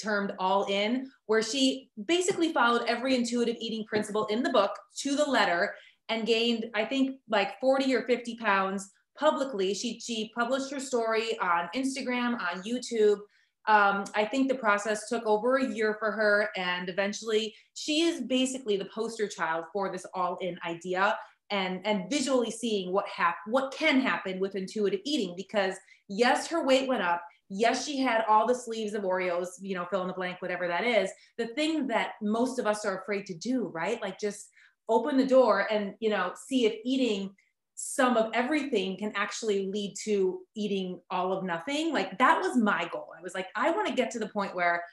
termed 0.02 0.34
all 0.40 0.66
in, 0.66 1.10
where 1.28 1.42
she 1.42 1.90
basically 2.06 2.52
followed 2.54 2.86
every 2.88 3.16
intuitive 3.16 3.56
eating 3.60 3.86
principle 3.86 4.26
in 4.26 4.44
the 4.44 4.50
book 4.50 4.72
to 5.00 5.16
the 5.16 5.26
letter 5.26 5.74
and 6.10 6.28
gained, 6.28 6.66
I 6.74 6.86
think, 6.86 7.18
like 7.30 7.60
40 7.62 7.96
or 7.96 8.04
50 8.04 8.36
pounds 8.38 8.92
publicly. 9.18 9.74
She, 9.74 10.00
she 10.00 10.32
published 10.38 10.72
her 10.72 10.80
story 10.80 11.38
on 11.40 11.70
Instagram, 11.76 12.40
on 12.40 12.62
YouTube. 12.64 13.20
Um, 13.68 14.04
I 14.14 14.26
think 14.26 14.50
the 14.50 14.56
process 14.56 15.08
took 15.08 15.26
over 15.26 15.56
a 15.58 15.66
year 15.66 15.96
for 15.98 16.12
her, 16.12 16.50
and 16.58 16.90
eventually 16.90 17.56
she 17.74 18.02
is 18.02 18.22
basically 18.22 18.76
the 18.76 18.90
poster 18.94 19.28
child 19.28 19.66
for 19.72 19.90
this 19.90 20.06
all 20.14 20.38
in 20.42 20.58
idea. 20.66 21.18
and 21.50 21.86
and 21.86 22.10
visually 22.10 22.52
seeing 22.52 22.92
what 22.92 23.08
hap- 23.08 23.46
what 23.48 23.74
can 23.74 24.00
happen 24.00 24.40
with 24.40 24.56
intuitive 24.56 25.02
eating 25.06 25.34
because 25.36 25.76
yes 26.10 26.48
her 26.48 26.66
weight 26.66 26.88
went 26.88 27.04
up 27.04 27.22
yes 27.54 27.86
she 27.86 28.00
had 28.00 28.24
all 28.28 28.48
the 28.48 28.56
sleeves 28.56 28.94
of 28.94 29.04
oreos 29.04 29.48
you 29.60 29.76
know 29.76 29.86
fill 29.90 30.02
in 30.02 30.08
the 30.08 30.14
blank 30.14 30.42
whatever 30.42 30.68
that 30.68 30.84
is 30.84 31.10
the 31.38 31.48
thing 31.48 31.88
that 31.88 32.14
most 32.22 32.60
of 32.60 32.66
us 32.66 32.86
are 32.86 33.02
afraid 33.02 33.26
to 33.26 33.34
do 33.36 33.68
right 33.74 34.02
like 34.02 34.20
just 34.20 34.50
open 34.90 35.18
the 35.18 35.26
door 35.26 35.68
and 35.72 35.94
you 36.00 36.10
know 36.10 36.32
see 36.48 36.66
if 36.66 36.76
eating 36.84 37.30
some 37.76 38.18
of 38.18 38.30
everything 38.34 38.98
can 38.98 39.12
actually 39.16 39.68
lead 39.72 39.96
to 40.04 40.42
eating 40.56 41.00
all 41.10 41.34
of 41.34 41.44
nothing. 41.44 41.92
Like 41.92 42.18
that 42.20 42.40
was 42.40 42.56
my 42.58 42.88
goal. 42.92 43.10
I 43.18 43.22
was 43.22 43.34
like, 43.34 43.48
I 43.56 43.72
want 43.72 43.88
to 43.88 43.94
get 43.94 44.12
to 44.12 44.20
the 44.20 44.28
point 44.28 44.56
where 44.56 44.84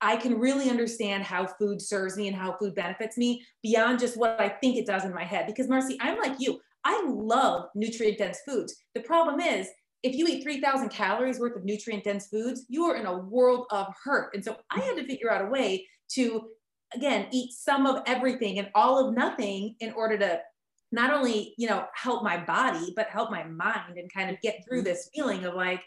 I 0.00 0.16
can 0.16 0.38
really 0.38 0.70
understand 0.70 1.24
how 1.24 1.46
food 1.46 1.82
serves 1.82 2.16
me 2.16 2.28
and 2.28 2.36
how 2.36 2.52
food 2.52 2.74
benefits 2.74 3.18
me 3.18 3.44
beyond 3.62 3.98
just 3.98 4.16
what 4.16 4.40
I 4.40 4.48
think 4.48 4.76
it 4.76 4.86
does 4.86 5.04
in 5.04 5.12
my 5.12 5.24
head. 5.24 5.46
Because 5.46 5.68
Marcy, 5.68 5.98
I'm 6.00 6.18
like 6.18 6.36
you. 6.38 6.60
I 6.84 7.04
love 7.08 7.66
nutrient 7.74 8.18
dense 8.18 8.38
foods. 8.46 8.76
The 8.94 9.00
problem 9.00 9.40
is, 9.40 9.68
if 10.02 10.14
you 10.14 10.26
eat 10.28 10.42
3,000 10.42 10.90
calories 10.90 11.40
worth 11.40 11.56
of 11.56 11.64
nutrient 11.64 12.04
dense 12.04 12.28
foods, 12.28 12.64
you 12.68 12.84
are 12.84 12.96
in 12.96 13.06
a 13.06 13.18
world 13.18 13.66
of 13.70 13.92
hurt. 14.04 14.34
And 14.34 14.44
so 14.44 14.56
I 14.70 14.80
had 14.80 14.96
to 14.96 15.06
figure 15.06 15.32
out 15.32 15.44
a 15.44 15.48
way 15.48 15.86
to, 16.12 16.48
again, 16.94 17.26
eat 17.32 17.52
some 17.52 17.86
of 17.86 18.02
everything 18.06 18.58
and 18.58 18.70
all 18.74 19.08
of 19.08 19.14
nothing 19.14 19.74
in 19.80 19.92
order 19.92 20.16
to 20.18 20.40
not 20.90 21.12
only 21.12 21.54
you 21.58 21.68
know 21.68 21.84
help 21.94 22.22
my 22.22 22.42
body 22.44 22.92
but 22.96 23.08
help 23.08 23.30
my 23.30 23.44
mind 23.44 23.98
and 23.98 24.12
kind 24.12 24.30
of 24.30 24.40
get 24.40 24.64
through 24.64 24.82
this 24.82 25.10
feeling 25.14 25.44
of 25.44 25.54
like 25.54 25.82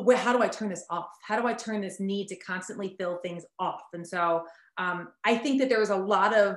where 0.00 0.16
how 0.16 0.32
do 0.32 0.42
i 0.42 0.48
turn 0.48 0.68
this 0.68 0.84
off 0.90 1.06
how 1.22 1.40
do 1.40 1.46
i 1.46 1.52
turn 1.52 1.80
this 1.80 2.00
need 2.00 2.26
to 2.26 2.36
constantly 2.36 2.96
fill 2.98 3.18
things 3.18 3.44
off 3.58 3.82
and 3.92 4.06
so 4.06 4.44
um, 4.78 5.08
i 5.24 5.36
think 5.36 5.60
that 5.60 5.68
there 5.68 5.80
was 5.80 5.90
a 5.90 5.96
lot 5.96 6.34
of 6.34 6.56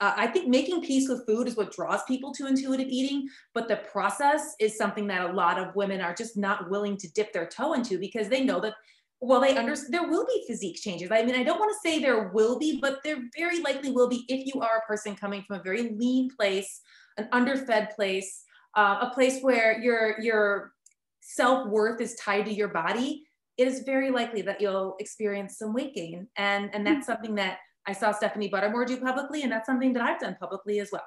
uh, 0.00 0.12
i 0.16 0.26
think 0.26 0.48
making 0.48 0.82
peace 0.82 1.08
with 1.08 1.26
food 1.26 1.48
is 1.48 1.56
what 1.56 1.72
draws 1.72 2.02
people 2.04 2.32
to 2.32 2.46
intuitive 2.46 2.88
eating 2.88 3.28
but 3.54 3.68
the 3.68 3.76
process 3.76 4.54
is 4.60 4.76
something 4.76 5.06
that 5.06 5.30
a 5.30 5.32
lot 5.32 5.58
of 5.58 5.74
women 5.74 6.00
are 6.00 6.14
just 6.14 6.36
not 6.36 6.70
willing 6.70 6.96
to 6.96 7.10
dip 7.12 7.32
their 7.32 7.46
toe 7.46 7.74
into 7.74 7.98
because 7.98 8.28
they 8.28 8.44
know 8.44 8.60
that 8.60 8.74
well 9.20 9.40
they 9.40 9.56
understand 9.56 9.92
there 9.92 10.08
will 10.08 10.24
be 10.26 10.44
physique 10.46 10.80
changes. 10.80 11.10
I 11.10 11.24
mean 11.24 11.34
i 11.34 11.42
don't 11.42 11.58
want 11.58 11.72
to 11.72 11.88
say 11.88 11.98
there 11.98 12.28
will 12.28 12.58
be 12.58 12.78
but 12.80 13.00
there 13.02 13.18
very 13.36 13.60
likely 13.60 13.90
will 13.90 14.08
be 14.08 14.24
if 14.28 14.46
you 14.52 14.60
are 14.60 14.78
a 14.78 14.86
person 14.86 15.16
coming 15.16 15.42
from 15.46 15.60
a 15.60 15.62
very 15.62 15.90
lean 15.90 16.30
place 16.36 16.80
an 17.16 17.28
underfed 17.32 17.96
place 17.96 18.44
uh, 18.76 18.98
a 19.02 19.10
place 19.12 19.40
where 19.40 19.80
your 19.80 20.20
your 20.20 20.72
self-worth 21.20 22.00
is 22.00 22.14
tied 22.14 22.46
to 22.46 22.52
your 22.52 22.68
body. 22.68 23.24
It 23.58 23.68
is 23.68 23.80
very 23.80 24.10
likely 24.10 24.40
that 24.42 24.60
you'll 24.60 24.96
experience 24.98 25.58
some 25.58 25.74
weight 25.74 25.94
gain 25.94 26.28
and 26.36 26.70
and 26.72 26.86
that's 26.86 27.06
something 27.06 27.34
that 27.34 27.58
i 27.88 27.92
saw 27.92 28.12
stephanie 28.12 28.50
buttermore 28.50 28.86
do 28.86 28.96
publicly 28.98 29.42
and 29.42 29.50
that's 29.50 29.66
something 29.66 29.92
that 29.92 30.02
i've 30.02 30.20
done 30.20 30.36
publicly 30.38 30.78
as 30.78 30.90
well 30.92 31.04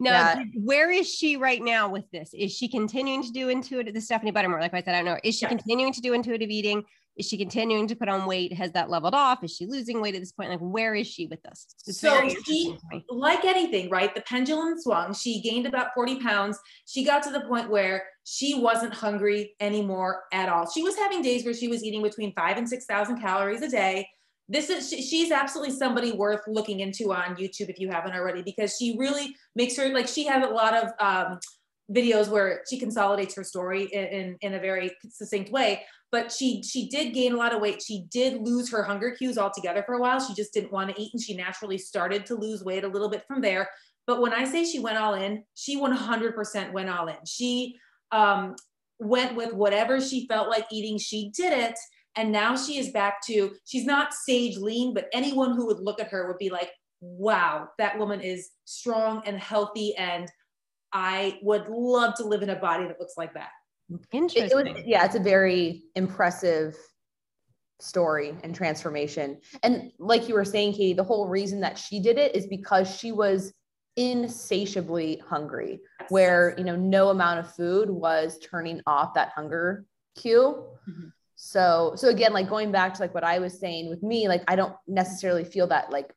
now, 0.00 0.10
yeah. 0.10 0.44
where 0.56 0.90
is 0.90 1.08
she 1.08 1.36
right 1.36 1.62
now 1.62 1.88
with 1.88 2.10
this? 2.10 2.34
Is 2.34 2.52
she 2.52 2.66
continuing 2.66 3.22
to 3.22 3.30
do 3.30 3.48
intuitive? 3.48 3.94
The 3.94 4.00
Stephanie 4.00 4.32
Buttermore, 4.32 4.60
like 4.60 4.74
I 4.74 4.82
said, 4.82 4.94
I 4.94 4.98
don't 4.98 5.04
know. 5.04 5.18
Is 5.22 5.36
she 5.36 5.42
yes. 5.42 5.50
continuing 5.50 5.92
to 5.92 6.00
do 6.00 6.14
intuitive 6.14 6.50
eating? 6.50 6.84
Is 7.16 7.28
she 7.28 7.38
continuing 7.38 7.86
to 7.86 7.94
put 7.94 8.08
on 8.08 8.26
weight? 8.26 8.52
Has 8.54 8.72
that 8.72 8.90
leveled 8.90 9.14
off? 9.14 9.44
Is 9.44 9.54
she 9.54 9.66
losing 9.66 10.00
weight 10.00 10.16
at 10.16 10.20
this 10.20 10.32
point? 10.32 10.50
Like, 10.50 10.58
where 10.58 10.96
is 10.96 11.06
she 11.06 11.26
with 11.28 11.40
this? 11.44 11.66
It's 11.86 12.00
so 12.00 12.28
she, 12.44 12.76
like 13.08 13.44
anything, 13.44 13.88
right? 13.88 14.12
The 14.12 14.22
pendulum 14.22 14.80
swung. 14.80 15.14
She 15.14 15.40
gained 15.40 15.66
about 15.66 15.94
40 15.94 16.16
pounds. 16.16 16.58
She 16.86 17.04
got 17.04 17.22
to 17.22 17.30
the 17.30 17.42
point 17.42 17.70
where 17.70 18.04
she 18.24 18.58
wasn't 18.58 18.94
hungry 18.94 19.54
anymore 19.60 20.24
at 20.32 20.48
all. 20.48 20.68
She 20.68 20.82
was 20.82 20.96
having 20.96 21.22
days 21.22 21.44
where 21.44 21.54
she 21.54 21.68
was 21.68 21.84
eating 21.84 22.02
between 22.02 22.32
five 22.34 22.58
and 22.58 22.68
6,000 22.68 23.20
calories 23.20 23.62
a 23.62 23.68
day. 23.68 24.08
This 24.48 24.68
is, 24.70 24.88
she, 24.88 25.02
she's 25.02 25.30
absolutely 25.30 25.74
somebody 25.74 26.12
worth 26.12 26.42
looking 26.46 26.80
into 26.80 27.12
on 27.12 27.36
YouTube 27.36 27.70
if 27.70 27.78
you 27.78 27.88
haven't 27.88 28.14
already, 28.14 28.42
because 28.42 28.76
she 28.76 28.96
really 28.98 29.34
makes 29.56 29.76
her, 29.76 29.88
like, 29.88 30.08
she 30.08 30.26
has 30.26 30.44
a 30.44 30.50
lot 30.50 30.74
of, 30.74 30.90
um, 31.00 31.38
videos 31.92 32.28
where 32.28 32.62
she 32.68 32.78
consolidates 32.78 33.34
her 33.34 33.44
story 33.44 33.84
in, 33.92 34.04
in, 34.04 34.36
in, 34.40 34.54
a 34.54 34.58
very 34.58 34.90
succinct 35.10 35.52
way 35.52 35.82
but 36.14 36.30
she 36.30 36.62
she 36.62 36.88
did 36.88 37.12
gain 37.12 37.32
a 37.32 37.36
lot 37.36 37.52
of 37.52 37.60
weight. 37.60 37.82
She 37.82 38.04
did 38.08 38.40
lose 38.40 38.70
her 38.70 38.84
hunger 38.84 39.10
cues 39.10 39.36
altogether 39.36 39.82
for 39.84 39.96
a 39.96 40.00
while. 40.00 40.20
She 40.20 40.32
just 40.32 40.52
didn't 40.52 40.70
want 40.70 40.94
to 40.94 41.02
eat 41.02 41.12
and 41.12 41.20
she 41.20 41.34
naturally 41.34 41.76
started 41.76 42.24
to 42.26 42.36
lose 42.36 42.62
weight 42.62 42.84
a 42.84 42.88
little 42.88 43.10
bit 43.10 43.24
from 43.26 43.40
there. 43.40 43.68
But 44.06 44.20
when 44.20 44.32
i 44.32 44.44
say 44.44 44.64
she 44.64 44.78
went 44.78 44.96
all 44.96 45.14
in 45.14 45.42
she 45.56 45.76
100% 45.76 46.72
went 46.72 46.88
all 46.88 47.08
in. 47.08 47.16
She 47.26 47.74
um, 48.12 48.54
went 49.00 49.34
with 49.34 49.54
whatever 49.54 50.00
she 50.00 50.28
felt 50.28 50.48
like 50.48 50.66
eating. 50.70 50.98
She 50.98 51.32
did 51.36 51.52
it 51.52 51.76
and 52.16 52.30
now 52.30 52.56
she 52.56 52.78
is 52.78 52.90
back 52.90 53.20
to 53.26 53.54
she's 53.64 53.84
not 53.84 54.14
sage 54.14 54.56
lean 54.56 54.94
but 54.94 55.08
anyone 55.12 55.54
who 55.54 55.66
would 55.66 55.80
look 55.80 56.00
at 56.00 56.08
her 56.08 56.26
would 56.28 56.38
be 56.38 56.50
like 56.50 56.70
wow 57.00 57.68
that 57.78 57.98
woman 57.98 58.20
is 58.20 58.50
strong 58.64 59.22
and 59.26 59.38
healthy 59.38 59.94
and 59.96 60.30
i 60.92 61.38
would 61.42 61.66
love 61.68 62.14
to 62.14 62.24
live 62.24 62.42
in 62.42 62.50
a 62.50 62.56
body 62.56 62.86
that 62.86 62.98
looks 62.98 63.14
like 63.16 63.34
that 63.34 63.50
Interesting. 64.12 64.44
It, 64.44 64.66
it 64.66 64.74
was, 64.76 64.84
yeah, 64.86 65.04
it's 65.04 65.14
a 65.14 65.20
very 65.20 65.84
impressive 65.94 66.76
story 67.80 68.34
and 68.42 68.54
transformation. 68.54 69.38
And 69.62 69.92
like 69.98 70.28
you 70.28 70.34
were 70.34 70.44
saying, 70.44 70.72
Katie, 70.72 70.94
the 70.94 71.04
whole 71.04 71.28
reason 71.28 71.60
that 71.60 71.78
she 71.78 72.00
did 72.00 72.18
it 72.18 72.34
is 72.34 72.46
because 72.46 72.96
she 72.96 73.12
was 73.12 73.52
insatiably 73.96 75.22
hungry, 75.28 75.80
where 76.08 76.54
you 76.56 76.64
know 76.64 76.76
no 76.76 77.10
amount 77.10 77.40
of 77.40 77.54
food 77.54 77.90
was 77.90 78.38
turning 78.38 78.80
off 78.86 79.14
that 79.14 79.30
hunger 79.30 79.84
cue. 80.16 80.64
Mm-hmm. 80.88 81.08
So, 81.36 81.94
so 81.96 82.08
again, 82.08 82.32
like 82.32 82.48
going 82.48 82.72
back 82.72 82.94
to 82.94 83.00
like 83.00 83.14
what 83.14 83.24
I 83.24 83.38
was 83.38 83.58
saying 83.58 83.88
with 83.88 84.02
me, 84.02 84.28
like 84.28 84.42
I 84.48 84.56
don't 84.56 84.74
necessarily 84.86 85.44
feel 85.44 85.66
that 85.68 85.90
like 85.90 86.12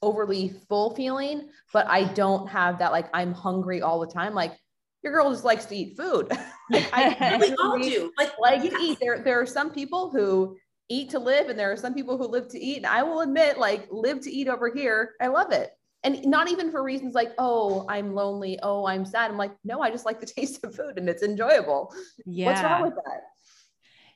overly 0.00 0.54
full 0.68 0.94
feeling, 0.94 1.48
but 1.72 1.86
I 1.88 2.04
don't 2.04 2.48
have 2.48 2.78
that 2.78 2.92
like 2.92 3.08
I'm 3.12 3.32
hungry 3.32 3.82
all 3.82 4.00
the 4.00 4.12
time. 4.12 4.34
Like 4.34 4.56
your 5.02 5.12
girl 5.12 5.30
just 5.30 5.44
likes 5.44 5.64
to 5.66 5.76
eat 5.76 5.96
food. 5.96 6.30
I 6.72 7.38
we 7.40 7.54
all 7.56 7.78
do. 7.78 8.12
Like, 8.18 8.32
like 8.38 8.62
to 8.62 8.76
eat. 8.80 8.98
There, 9.00 9.18
there 9.22 9.40
are 9.40 9.46
some 9.46 9.70
people 9.70 10.10
who 10.10 10.56
eat 10.88 11.10
to 11.10 11.18
live, 11.18 11.48
and 11.48 11.58
there 11.58 11.72
are 11.72 11.76
some 11.76 11.94
people 11.94 12.16
who 12.16 12.26
live 12.26 12.48
to 12.48 12.60
eat. 12.60 12.78
And 12.78 12.86
I 12.86 13.02
will 13.02 13.20
admit, 13.20 13.58
like, 13.58 13.88
live 13.90 14.20
to 14.20 14.30
eat 14.30 14.48
over 14.48 14.72
here. 14.72 15.14
I 15.20 15.28
love 15.28 15.52
it. 15.52 15.70
And 16.04 16.24
not 16.24 16.50
even 16.50 16.70
for 16.70 16.82
reasons 16.82 17.14
like, 17.14 17.32
oh, 17.38 17.86
I'm 17.88 18.14
lonely. 18.14 18.58
Oh, 18.62 18.86
I'm 18.86 19.04
sad. 19.04 19.30
I'm 19.30 19.36
like, 19.36 19.52
no, 19.64 19.80
I 19.80 19.90
just 19.90 20.04
like 20.04 20.20
the 20.20 20.26
taste 20.38 20.64
of 20.64 20.74
food 20.74 20.98
and 20.98 21.08
it's 21.08 21.22
enjoyable. 21.22 21.94
Yeah. 22.26 22.46
What's 22.46 22.62
wrong 22.62 22.82
with 22.82 22.94
that? 22.94 23.20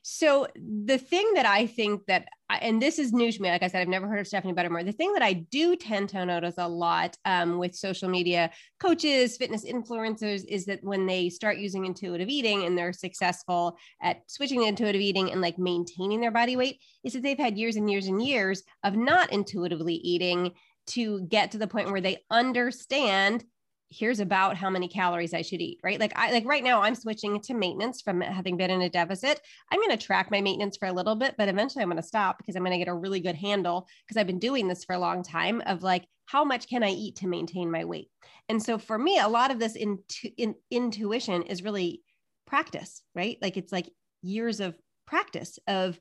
So 0.09 0.47
the 0.55 0.97
thing 0.97 1.33
that 1.33 1.45
I 1.45 1.67
think 1.67 2.05
that, 2.05 2.29
and 2.49 2.81
this 2.81 2.97
is 2.97 3.11
new 3.11 3.29
to 3.29 3.41
me, 3.41 3.49
like 3.49 3.61
I 3.61 3.67
said, 3.67 3.81
I've 3.81 3.89
never 3.89 4.07
heard 4.07 4.21
of 4.21 4.27
Stephanie 4.27 4.53
Buttermore. 4.53 4.85
The 4.85 4.93
thing 4.93 5.11
that 5.11 5.21
I 5.21 5.33
do 5.33 5.75
tend 5.75 6.07
to 6.09 6.25
notice 6.25 6.55
a 6.57 6.69
lot 6.69 7.17
um, 7.25 7.57
with 7.57 7.75
social 7.75 8.07
media 8.07 8.49
coaches, 8.79 9.35
fitness 9.35 9.65
influencers, 9.65 10.45
is 10.47 10.65
that 10.67 10.81
when 10.81 11.07
they 11.07 11.27
start 11.27 11.57
using 11.57 11.83
intuitive 11.83 12.29
eating 12.29 12.63
and 12.63 12.77
they're 12.77 12.93
successful 12.93 13.77
at 14.01 14.21
switching 14.27 14.61
to 14.61 14.67
intuitive 14.67 15.01
eating 15.01 15.29
and 15.33 15.41
like 15.41 15.59
maintaining 15.59 16.21
their 16.21 16.31
body 16.31 16.55
weight, 16.55 16.79
is 17.03 17.11
that 17.11 17.21
they've 17.21 17.37
had 17.37 17.57
years 17.57 17.75
and 17.75 17.91
years 17.91 18.07
and 18.07 18.23
years 18.23 18.63
of 18.85 18.95
not 18.95 19.33
intuitively 19.33 19.95
eating 19.95 20.53
to 20.85 21.19
get 21.23 21.51
to 21.51 21.57
the 21.57 21.67
point 21.67 21.91
where 21.91 21.99
they 21.99 22.23
understand 22.31 23.43
here's 23.89 24.19
about 24.19 24.57
how 24.57 24.69
many 24.69 24.87
calories 24.87 25.33
I 25.33 25.41
should 25.41 25.61
eat, 25.61 25.79
right? 25.83 25.99
Like 25.99 26.11
I 26.15 26.31
like 26.31 26.45
right 26.45 26.63
now 26.63 26.81
I'm 26.81 26.95
switching 26.95 27.39
to 27.41 27.53
maintenance 27.53 28.01
from 28.01 28.21
having 28.21 28.57
been 28.57 28.69
in 28.69 28.81
a 28.81 28.89
deficit. 28.89 29.39
I'm 29.71 29.79
going 29.79 29.97
to 29.97 30.05
track 30.05 30.29
my 30.29 30.41
maintenance 30.41 30.77
for 30.77 30.87
a 30.87 30.93
little 30.93 31.15
bit, 31.15 31.35
but 31.37 31.47
eventually 31.47 31.83
I'm 31.83 31.89
going 31.89 32.01
to 32.01 32.07
stop 32.07 32.37
because 32.37 32.55
I'm 32.55 32.63
going 32.63 32.77
to 32.77 32.83
get 32.83 32.91
a 32.91 32.93
really 32.93 33.19
good 33.19 33.35
handle 33.35 33.87
because 34.05 34.17
I've 34.19 34.27
been 34.27 34.39
doing 34.39 34.67
this 34.67 34.83
for 34.83 34.93
a 34.93 34.99
long 34.99 35.23
time 35.23 35.61
of 35.65 35.83
like 35.83 36.05
how 36.25 36.43
much 36.43 36.67
can 36.67 36.83
I 36.83 36.89
eat 36.89 37.17
to 37.17 37.27
maintain 37.27 37.71
my 37.71 37.85
weight? 37.85 38.09
And 38.49 38.61
so 38.61 38.77
for 38.77 38.97
me 38.97 39.19
a 39.19 39.27
lot 39.27 39.51
of 39.51 39.59
this 39.59 39.75
intu- 39.75 40.31
in, 40.37 40.55
intuition 40.69 41.43
is 41.43 41.63
really 41.63 42.01
practice, 42.45 43.01
right? 43.15 43.37
Like 43.41 43.55
it's 43.55 43.71
like 43.71 43.89
years 44.21 44.59
of 44.59 44.77
practice 45.05 45.57
of 45.67 45.97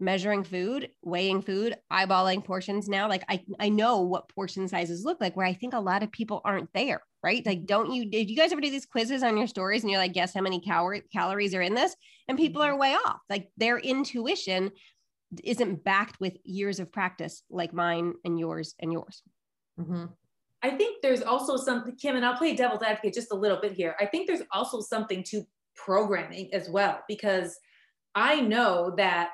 measuring 0.00 0.44
food, 0.44 0.90
weighing 1.02 1.42
food, 1.42 1.76
eyeballing 1.92 2.44
portions 2.44 2.88
now. 2.88 3.08
Like 3.08 3.24
I, 3.28 3.44
I 3.58 3.68
know 3.68 4.00
what 4.00 4.28
portion 4.28 4.66
sizes 4.66 5.04
look 5.04 5.20
like 5.20 5.36
where 5.36 5.46
I 5.46 5.54
think 5.54 5.74
a 5.74 5.80
lot 5.80 6.02
of 6.02 6.10
people 6.10 6.40
aren't 6.44 6.72
there, 6.72 7.02
right? 7.22 7.44
Like, 7.44 7.66
don't 7.66 7.92
you, 7.92 8.10
did 8.10 8.30
you 8.30 8.36
guys 8.36 8.52
ever 8.52 8.60
do 8.60 8.70
these 8.70 8.86
quizzes 8.86 9.22
on 9.22 9.36
your 9.36 9.46
stories 9.46 9.82
and 9.82 9.90
you're 9.90 10.00
like, 10.00 10.14
guess 10.14 10.34
how 10.34 10.40
many 10.40 10.60
cal- 10.60 11.00
calories 11.12 11.54
are 11.54 11.62
in 11.62 11.74
this? 11.74 11.94
And 12.28 12.38
people 12.38 12.62
are 12.62 12.70
mm-hmm. 12.70 12.80
way 12.80 12.94
off. 12.94 13.20
Like 13.28 13.50
their 13.56 13.78
intuition 13.78 14.70
isn't 15.44 15.84
backed 15.84 16.18
with 16.18 16.36
years 16.44 16.80
of 16.80 16.90
practice 16.90 17.42
like 17.50 17.72
mine 17.72 18.14
and 18.24 18.38
yours 18.38 18.74
and 18.80 18.92
yours. 18.92 19.22
Mm-hmm. 19.78 20.06
I 20.62 20.70
think 20.70 21.02
there's 21.02 21.22
also 21.22 21.56
something, 21.56 21.94
Kim, 21.96 22.16
and 22.16 22.24
I'll 22.24 22.36
play 22.36 22.54
devil's 22.54 22.82
advocate 22.82 23.14
just 23.14 23.32
a 23.32 23.36
little 23.36 23.60
bit 23.60 23.72
here. 23.72 23.96
I 23.98 24.06
think 24.06 24.26
there's 24.26 24.42
also 24.52 24.80
something 24.80 25.22
to 25.28 25.42
programming 25.74 26.52
as 26.52 26.68
well, 26.68 27.00
because 27.08 27.56
I 28.14 28.40
know 28.40 28.92
that 28.98 29.32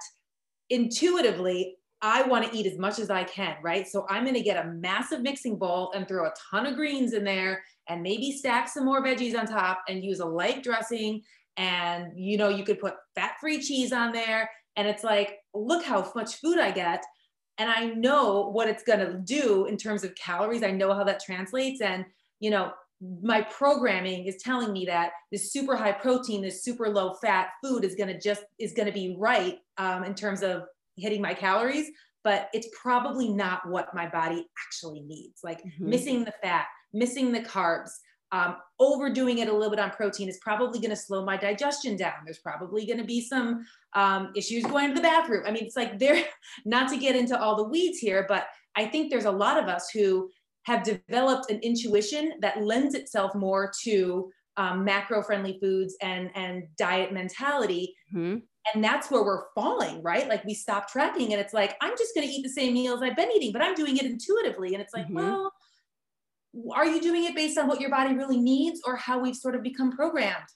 intuitively, 0.71 1.77
I 2.03 2.23
want 2.23 2.51
to 2.51 2.57
eat 2.57 2.67
as 2.67 2.79
much 2.79 2.99
as 2.99 3.11
I 3.11 3.25
can, 3.25 3.57
right? 3.63 3.87
So 3.89 4.07
I'm 4.11 4.25
going 4.25 4.35
to 4.35 4.43
get 4.43 4.65
a 4.65 4.69
massive 4.69 5.23
mixing 5.23 5.57
bowl 5.59 5.93
and 5.95 6.07
throw 6.07 6.27
a 6.27 6.35
ton 6.51 6.67
of 6.67 6.77
greens 6.77 7.15
in 7.15 7.25
there 7.25 7.63
and 7.89 8.03
maybe 8.03 8.33
stack 8.33 8.69
some 8.69 8.85
more 8.85 9.03
veggies 9.03 9.39
on 9.39 9.47
top 9.47 9.83
and 9.89 10.05
use 10.05 10.21
a 10.21 10.27
light 10.27 10.63
dressing. 10.63 11.23
And, 11.57 12.13
you 12.15 12.37
know, 12.37 12.51
you 12.51 12.65
could 12.65 12.81
put 12.81 12.95
fat 13.15 13.37
free 13.41 13.61
cheese 13.61 13.93
on 13.93 14.13
there. 14.13 14.51
And 14.77 14.87
it's 14.87 15.05
like, 15.05 15.39
look 15.55 15.85
how 15.85 16.13
much 16.15 16.37
food 16.37 16.59
I 16.59 16.71
get. 16.71 17.03
and 17.59 17.71
I 17.71 17.87
know 17.87 18.51
what 18.51 18.69
it's 18.69 18.83
going 18.83 18.99
to 18.99 19.15
do 19.15 19.67
in 19.67 19.77
terms 19.77 20.05
of 20.05 20.15
calories. 20.15 20.63
I 20.63 20.71
know 20.71 20.93
how 20.93 21.05
that 21.05 21.21
translates. 21.25 21.81
And, 21.81 22.05
you 22.41 22.51
know, 22.51 22.73
my 23.01 23.43
programming 23.43 24.25
is 24.25 24.37
telling 24.43 24.73
me 24.73 24.87
that 24.87 25.11
this 25.31 25.53
super 25.53 25.77
high 25.77 25.93
protein, 25.93 26.43
this 26.43 26.65
super 26.65 26.89
low 26.89 27.15
fat 27.15 27.49
food 27.63 27.85
is 27.85 27.95
going 27.95 28.09
to 28.09 28.19
just, 28.19 28.45
is 28.59 28.73
going 28.73 28.87
to 28.87 28.93
be 28.93 29.17
right 29.19 29.59
um, 29.77 30.05
in 30.05 30.15
terms 30.15 30.43
of 30.43 30.63
hitting 30.97 31.21
my 31.21 31.35
calories, 31.35 31.91
but 32.25 32.49
it's 32.55 32.69
probably 32.81 33.29
not 33.29 33.69
what 33.69 33.95
my 33.95 34.09
body 34.09 34.47
actually 34.67 35.01
needs. 35.01 35.41
Like 35.45 35.59
mm-hmm. 35.59 35.91
missing 35.91 36.25
the 36.25 36.33
fat, 36.43 36.67
missing 36.93 37.33
the 37.33 37.41
carbs, 37.41 37.91
um, 38.33 38.57
overdoing 38.81 39.39
it 39.39 39.49
a 39.49 39.53
little 39.53 39.71
bit 39.71 39.79
on 39.79 39.91
protein 39.91 40.29
is 40.29 40.39
probably 40.43 40.81
going 40.81 40.91
to 40.91 40.97
slow 40.97 41.25
my 41.25 41.37
digestion 41.37 41.97
down. 41.97 42.15
There's 42.25 42.39
probably 42.39 42.85
going 42.87 42.99
to 42.99 43.05
be 43.05 43.21
some 43.21 43.65
um, 43.95 44.33
issues 44.35 44.65
going 44.65 44.89
to 44.89 44.95
the 44.95 45.01
bathroom. 45.01 45.45
I 45.47 45.53
mean, 45.53 45.65
it's 45.65 45.77
like 45.77 45.99
there, 46.01 46.25
not 46.65 46.89
to 46.91 46.97
get 46.97 47.15
into 47.15 47.39
all 47.41 47.57
the 47.57 47.69
weeds 47.69 47.99
here, 47.99 48.25
but 48.29 48.47
I 48.75 48.87
think 48.87 49.11
there's 49.11 49.25
a 49.25 49.31
lot 49.31 49.63
of 49.63 49.69
us 49.69 49.91
who 49.91 50.31
have 50.67 50.83
developed 50.83 51.51
an 51.51 51.61
intuition 51.61 52.33
that 52.41 52.61
lends 52.61 52.95
itself 52.95 53.35
more 53.35 53.73
to 53.85 54.31
um, 54.57 54.85
macro 54.85 55.23
friendly 55.23 55.59
foods 55.61 55.97
and 56.03 56.31
and 56.35 56.65
diet 56.77 57.13
mentality. 57.13 57.95
Mm-hmm. 58.13 58.39
And 58.75 58.83
that's 58.83 59.11
where 59.13 59.23
we're 59.23 59.45
falling, 59.55 60.03
right? 60.03 60.29
Like 60.29 60.45
we 60.45 60.55
stop 60.55 60.91
tracking 60.91 61.33
and 61.33 61.41
it's 61.41 61.55
like, 61.55 61.77
I'm 61.81 61.97
just 61.97 62.17
going 62.17 62.27
to 62.27 62.33
eat 62.33 62.43
the 62.43 62.49
same 62.49 62.75
meals 62.75 63.01
I've 63.01 63.15
been 63.15 63.31
eating, 63.31 63.53
but 63.53 63.63
I'm 63.63 63.77
doing 63.77 63.97
it 63.97 64.05
intuitively. 64.05 64.75
And 64.75 64.83
it's 64.83 64.93
like, 64.93 65.07
mm-hmm. 65.07 65.15
well, 65.15 65.53
are 66.75 66.87
you 66.87 67.01
doing 67.01 67.25
it 67.25 67.37
based 67.37 67.59
on 67.59 67.69
what 67.69 67.81
your 67.81 67.91
body 67.91 68.17
really 68.17 68.39
needs 68.39 68.81
or 68.85 68.97
how 68.97 69.21
we've 69.21 69.37
sort 69.37 69.55
of 69.55 69.63
become 69.63 69.93
programmed? 69.93 70.49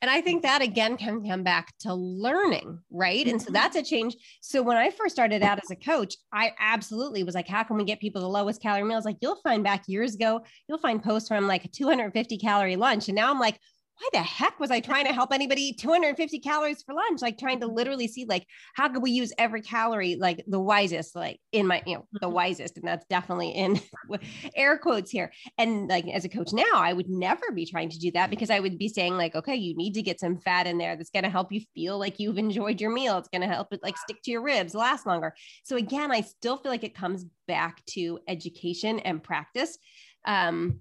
And 0.00 0.10
I 0.10 0.20
think 0.20 0.42
that 0.42 0.62
again 0.62 0.96
can 0.96 1.26
come 1.26 1.42
back 1.42 1.72
to 1.80 1.92
learning, 1.92 2.78
right? 2.90 3.26
And 3.26 3.40
so 3.40 3.46
mm-hmm. 3.46 3.54
that's 3.54 3.76
a 3.76 3.82
change. 3.82 4.16
So 4.40 4.62
when 4.62 4.76
I 4.76 4.90
first 4.90 5.14
started 5.14 5.42
out 5.42 5.58
as 5.62 5.70
a 5.70 5.76
coach, 5.76 6.16
I 6.32 6.52
absolutely 6.60 7.24
was 7.24 7.34
like, 7.34 7.48
how 7.48 7.64
can 7.64 7.76
we 7.76 7.84
get 7.84 7.98
people 7.98 8.20
the 8.22 8.28
lowest 8.28 8.62
calorie 8.62 8.84
meals? 8.84 9.04
Like 9.04 9.16
you'll 9.20 9.40
find 9.42 9.64
back 9.64 9.84
years 9.88 10.14
ago, 10.14 10.42
you'll 10.68 10.78
find 10.78 11.02
posts 11.02 11.30
I'm 11.30 11.48
like 11.48 11.64
a 11.64 11.68
250 11.68 12.38
calorie 12.38 12.76
lunch. 12.76 13.08
And 13.08 13.16
now 13.16 13.30
I'm 13.30 13.40
like, 13.40 13.58
why 13.98 14.08
the 14.12 14.22
heck 14.22 14.60
was 14.60 14.70
I 14.70 14.78
trying 14.80 15.06
to 15.06 15.12
help 15.12 15.32
anybody 15.32 15.62
eat 15.62 15.78
250 15.78 16.38
calories 16.38 16.82
for 16.82 16.94
lunch? 16.94 17.20
Like 17.20 17.36
trying 17.36 17.60
to 17.60 17.66
mm-hmm. 17.66 17.74
literally 17.74 18.06
see 18.06 18.26
like 18.26 18.46
how 18.74 18.88
could 18.88 19.02
we 19.02 19.10
use 19.10 19.32
every 19.38 19.60
calorie 19.60 20.16
like 20.16 20.44
the 20.46 20.60
wisest, 20.60 21.16
like 21.16 21.40
in 21.50 21.66
my, 21.66 21.82
you 21.84 21.96
know, 21.96 22.06
the 22.12 22.26
mm-hmm. 22.26 22.34
wisest. 22.34 22.76
And 22.76 22.86
that's 22.86 23.04
definitely 23.10 23.50
in 23.50 23.80
air 24.56 24.78
quotes 24.78 25.10
here. 25.10 25.32
And 25.58 25.88
like 25.88 26.06
as 26.06 26.24
a 26.24 26.28
coach 26.28 26.52
now, 26.52 26.64
I 26.74 26.92
would 26.92 27.08
never 27.08 27.50
be 27.52 27.66
trying 27.66 27.90
to 27.90 27.98
do 27.98 28.12
that 28.12 28.30
because 28.30 28.50
I 28.50 28.60
would 28.60 28.78
be 28.78 28.88
saying 28.88 29.16
like, 29.16 29.34
okay, 29.34 29.56
you 29.56 29.76
need 29.76 29.94
to 29.94 30.02
get 30.02 30.20
some 30.20 30.38
fat 30.38 30.68
in 30.68 30.78
there 30.78 30.96
that's 30.96 31.10
going 31.10 31.24
to 31.24 31.30
help 31.30 31.50
you 31.50 31.60
feel 31.74 31.98
like 31.98 32.20
you've 32.20 32.38
enjoyed 32.38 32.80
your 32.80 32.90
meal. 32.90 33.18
It's 33.18 33.28
going 33.28 33.42
to 33.42 33.52
help 33.52 33.72
it 33.72 33.80
like 33.82 33.96
stick 33.98 34.18
to 34.24 34.30
your 34.30 34.42
ribs, 34.42 34.74
last 34.74 35.06
longer. 35.06 35.34
So 35.64 35.76
again, 35.76 36.12
I 36.12 36.20
still 36.20 36.56
feel 36.56 36.70
like 36.70 36.84
it 36.84 36.94
comes 36.94 37.26
back 37.48 37.84
to 37.86 38.20
education 38.28 39.00
and 39.00 39.22
practice. 39.22 39.76
Um, 40.24 40.80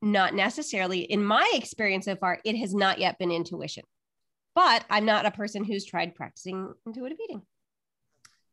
not 0.00 0.34
necessarily. 0.34 1.00
In 1.00 1.22
my 1.22 1.50
experience 1.54 2.04
so 2.04 2.16
far 2.16 2.40
it 2.44 2.56
has 2.56 2.74
not 2.74 2.98
yet 2.98 3.18
been 3.18 3.30
intuition. 3.30 3.84
But 4.54 4.84
i'm 4.90 5.04
not 5.04 5.26
a 5.26 5.30
person 5.30 5.64
who's 5.64 5.84
tried 5.84 6.14
practicing 6.14 6.74
intuitive 6.86 7.18
eating. 7.22 7.42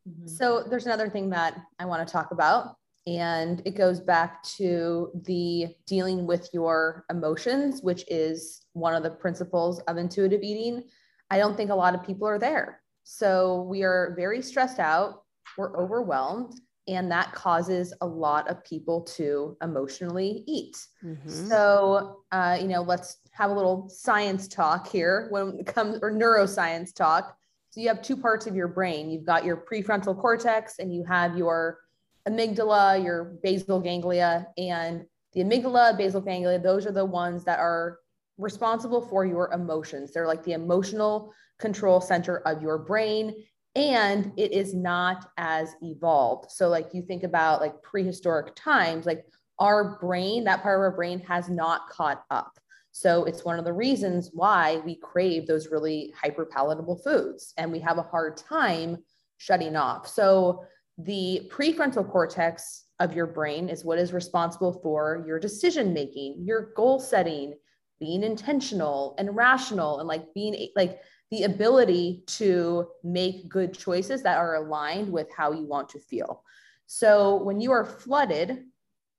Mm-hmm. 0.07 0.27
so 0.27 0.63
there's 0.69 0.85
another 0.85 1.09
thing 1.09 1.31
that 1.31 1.59
i 1.79 1.85
want 1.85 2.07
to 2.07 2.11
talk 2.11 2.29
about 2.29 2.75
and 3.07 3.63
it 3.65 3.75
goes 3.75 3.99
back 3.99 4.43
to 4.43 5.09
the 5.25 5.75
dealing 5.87 6.27
with 6.27 6.47
your 6.53 7.05
emotions 7.09 7.81
which 7.81 8.05
is 8.07 8.65
one 8.73 8.93
of 8.93 9.03
the 9.03 9.09
principles 9.09 9.79
of 9.81 9.97
intuitive 9.97 10.43
eating. 10.43 10.83
I 11.31 11.37
don't 11.37 11.55
think 11.55 11.71
a 11.71 11.75
lot 11.75 11.95
of 11.95 12.03
people 12.03 12.27
are 12.27 12.37
there. 12.37 12.81
So 13.03 13.61
we 13.63 13.83
are 13.83 14.13
very 14.15 14.41
stressed 14.41 14.79
out. 14.79 15.23
We're 15.57 15.75
overwhelmed 15.77 16.59
and 16.87 17.11
that 17.11 17.33
causes 17.33 17.93
a 18.01 18.05
lot 18.05 18.49
of 18.49 18.63
people 18.63 19.01
to 19.01 19.57
emotionally 19.61 20.43
eat. 20.47 20.77
Mm-hmm. 21.03 21.29
So, 21.29 22.21
uh, 22.31 22.57
you 22.61 22.67
know, 22.67 22.81
let's 22.81 23.17
have 23.31 23.49
a 23.49 23.53
little 23.53 23.89
science 23.89 24.47
talk 24.47 24.87
here 24.87 25.27
when 25.31 25.59
it 25.59 25.65
comes 25.65 25.99
or 26.01 26.11
neuroscience 26.11 26.93
talk. 26.93 27.35
So 27.71 27.81
you 27.81 27.87
have 27.89 28.01
two 28.01 28.15
parts 28.15 28.47
of 28.47 28.55
your 28.55 28.67
brain. 28.67 29.09
You've 29.09 29.25
got 29.25 29.43
your 29.43 29.57
prefrontal 29.57 30.19
cortex 30.19 30.79
and 30.79 30.93
you 30.93 31.03
have 31.05 31.37
your 31.37 31.79
amygdala, 32.27 33.03
your 33.03 33.37
basal 33.43 33.79
ganglia, 33.79 34.47
and 34.57 35.05
the 35.33 35.41
amygdala, 35.41 35.97
basal 35.97 36.21
ganglia, 36.21 36.59
those 36.59 36.85
are 36.85 36.91
the 36.91 37.05
ones 37.05 37.43
that 37.43 37.59
are 37.59 37.99
responsible 38.37 39.01
for 39.01 39.25
your 39.25 39.51
emotions. 39.53 40.11
They're 40.11 40.27
like 40.27 40.43
the 40.43 40.53
emotional 40.53 41.33
control 41.59 42.01
center 42.01 42.39
of 42.39 42.61
your 42.61 42.77
brain 42.77 43.33
and 43.75 44.31
it 44.37 44.53
is 44.53 44.73
not 44.73 45.29
as 45.37 45.75
evolved. 45.81 46.51
So, 46.51 46.69
like 46.69 46.93
you 46.93 47.01
think 47.01 47.23
about 47.23 47.61
like 47.61 47.81
prehistoric 47.81 48.55
times, 48.55 49.05
like 49.05 49.25
our 49.59 49.97
brain, 49.99 50.43
that 50.45 50.63
part 50.63 50.77
of 50.77 50.81
our 50.81 50.95
brain 50.95 51.19
has 51.21 51.49
not 51.49 51.89
caught 51.89 52.23
up. 52.29 52.57
So, 52.91 53.25
it's 53.25 53.43
one 53.43 53.59
of 53.59 53.65
the 53.65 53.73
reasons 53.73 54.31
why 54.33 54.81
we 54.85 54.95
crave 54.95 55.45
those 55.45 55.71
really 55.71 56.13
hyper 56.19 56.45
palatable 56.45 56.97
foods 56.97 57.53
and 57.57 57.71
we 57.71 57.79
have 57.79 57.97
a 57.97 58.03
hard 58.03 58.37
time 58.37 58.97
shutting 59.37 59.75
off. 59.75 60.07
So, 60.07 60.63
the 60.97 61.49
prefrontal 61.53 62.09
cortex 62.09 62.85
of 63.01 63.13
your 63.13 63.27
brain 63.27 63.67
is 63.67 63.83
what 63.83 63.99
is 63.99 64.13
responsible 64.13 64.79
for 64.81 65.25
your 65.27 65.39
decision 65.39 65.93
making, 65.93 66.41
your 66.45 66.71
goal 66.75 66.99
setting, 66.99 67.53
being 67.99 68.23
intentional 68.23 69.15
and 69.17 69.35
rational, 69.35 69.99
and 69.99 70.07
like 70.07 70.33
being 70.33 70.69
like 70.77 71.01
the 71.35 71.43
ability 71.43 72.23
to 72.27 72.87
make 73.03 73.49
good 73.49 73.73
choices 73.77 74.23
that 74.23 74.37
are 74.37 74.55
aligned 74.55 75.11
with 75.11 75.27
how 75.35 75.51
you 75.51 75.65
want 75.65 75.89
to 75.89 75.99
feel. 75.99 76.43
So 76.85 77.43
when 77.43 77.59
you 77.59 77.71
are 77.71 77.83
flooded 77.83 78.63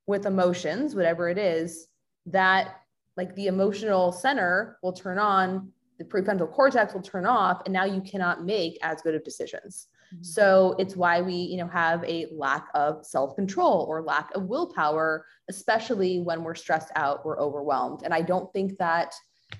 with 0.07 0.25
emotions, 0.25 0.95
whatever 0.95 1.29
it 1.29 1.37
is, 1.37 1.89
that 2.27 2.77
like 3.19 3.35
the 3.35 3.49
emotional 3.49 4.13
center 4.13 4.79
will 4.83 4.95
turn 4.95 5.19
on, 5.19 5.71
the 5.99 6.05
prefrontal 6.05 6.51
cortex 6.51 6.95
will 6.95 7.03
turn 7.03 7.27
off, 7.27 7.63
and 7.67 7.73
now 7.73 7.85
you 7.85 8.01
cannot 8.01 8.45
make 8.45 8.79
as 8.83 9.03
good 9.03 9.15
of 9.15 9.25
decisions. 9.25 9.89
Mm-hmm. 10.15 10.23
So 10.23 10.75
it's 10.79 10.97
why 10.97 11.21
we, 11.21 11.35
you 11.35 11.59
know, 11.59 11.69
have 11.69 12.03
a 12.05 12.29
lack 12.33 12.69
of 12.75 13.05
self-control 13.05 13.87
or 13.89 14.03
lack 14.03 14.35
of 14.35 14.45
willpower, 14.45 15.27
especially 15.49 16.21
when 16.21 16.45
we're 16.45 16.55
stressed 16.55 16.93
out, 16.97 17.27
we're 17.27 17.41
overwhelmed. 17.41 18.03
And 18.05 18.15
I 18.15 18.23
don't 18.23 18.51
think 18.55 18.79
that 18.79 19.15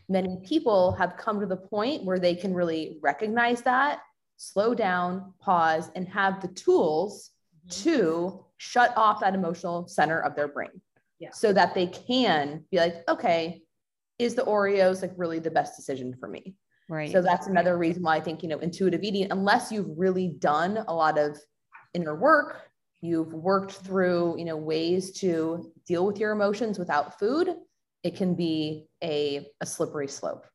many 0.09 0.39
people 0.45 0.93
have 0.93 1.17
come 1.17 1.41
to 1.41 1.47
the 1.47 1.57
point 1.57 2.05
where 2.05 2.19
they 2.19 2.35
can 2.35 2.55
really 2.55 2.99
recognize 3.03 3.63
that, 3.63 4.01
slow 4.37 4.75
down, 4.75 5.33
pause, 5.41 5.91
and 5.95 6.09
have 6.09 6.41
the 6.41 6.49
tools 6.49 7.31
mm-hmm. 7.69 7.83
to 7.85 8.45
shut 8.59 8.93
off 8.97 9.21
that 9.21 9.35
emotional 9.35 9.87
center 9.87 10.21
of 10.21 10.35
their 10.35 10.49
brain 10.49 10.81
yeah. 11.19 11.31
so 11.33 11.53
that 11.53 11.75
they 11.75 11.87
can 11.87 12.65
be 12.71 12.79
like, 12.79 13.03
okay, 13.09 13.63
is 14.19 14.35
the 14.35 14.43
Oreos 14.43 15.03
like 15.03 15.13
really 15.17 15.39
the 15.39 15.51
best 15.51 15.77
decision 15.77 16.15
for 16.19 16.29
me? 16.29 16.55
Right. 16.89 17.11
So 17.11 17.21
that's 17.21 17.49
another 17.49 17.77
reason 17.77 18.03
why 18.03 18.17
I 18.17 18.21
think, 18.21 18.43
you 18.43 18.49
know, 18.49 18.59
intuitive 18.59 19.03
eating, 19.03 19.31
unless 19.31 19.73
you've 19.73 19.91
really 19.97 20.29
done 20.39 20.85
a 20.89 20.95
lot 20.95 21.19
of 21.19 21.39
inner 21.95 22.15
work, 22.15 22.71
you've 23.01 23.33
worked 23.33 23.73
through, 23.73 24.39
you 24.39 24.45
know, 24.45 24.57
ways 24.57 25.13
to 25.21 25.73
deal 25.87 26.07
with 26.07 26.19
your 26.19 26.33
emotions 26.33 26.79
without 26.79 27.19
food, 27.19 27.57
it 28.07 28.15
can 28.15 28.35
be 28.35 28.87
a, 29.03 29.49
a 29.61 29.67
slippery 29.67 30.09
slope. 30.09 30.47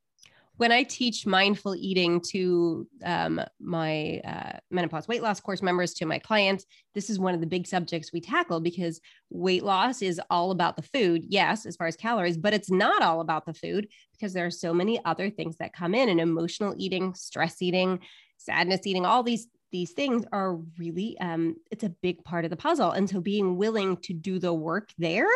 When 0.57 0.71
I 0.71 0.83
teach 0.83 1.25
mindful 1.25 1.75
eating 1.75 2.21
to 2.29 2.87
um, 3.03 3.41
my 3.59 4.21
uh, 4.23 4.59
menopause 4.69 5.07
weight 5.07 5.23
loss 5.23 5.39
course 5.39 5.61
members, 5.61 5.93
to 5.95 6.05
my 6.05 6.19
clients, 6.19 6.65
this 6.93 7.09
is 7.09 7.19
one 7.19 7.33
of 7.33 7.41
the 7.41 7.47
big 7.47 7.65
subjects 7.65 8.13
we 8.13 8.21
tackle 8.21 8.59
because 8.59 9.01
weight 9.29 9.63
loss 9.63 10.01
is 10.01 10.21
all 10.29 10.51
about 10.51 10.75
the 10.75 10.83
food, 10.83 11.23
yes, 11.27 11.65
as 11.65 11.75
far 11.75 11.87
as 11.87 11.95
calories, 11.95 12.37
but 12.37 12.53
it's 12.53 12.69
not 12.69 13.01
all 13.01 13.21
about 13.21 13.45
the 13.45 13.55
food 13.55 13.87
because 14.13 14.33
there 14.33 14.45
are 14.45 14.51
so 14.51 14.73
many 14.73 15.03
other 15.03 15.29
things 15.29 15.57
that 15.57 15.73
come 15.73 15.95
in 15.95 16.09
and 16.09 16.21
emotional 16.21 16.75
eating, 16.77 17.15
stress 17.15 17.61
eating, 17.61 17.99
sadness 18.37 18.85
eating, 18.85 19.05
all 19.05 19.23
these 19.23 19.47
these 19.71 19.91
things 19.91 20.25
are 20.33 20.57
really 20.77 21.17
um, 21.19 21.55
it's 21.71 21.85
a 21.85 21.95
big 22.01 22.23
part 22.25 22.43
of 22.43 22.51
the 22.51 22.57
puzzle 22.57 22.91
and 22.91 23.09
so 23.09 23.21
being 23.21 23.55
willing 23.55 23.95
to 23.95 24.13
do 24.13 24.37
the 24.37 24.53
work 24.53 24.89
there 24.97 25.29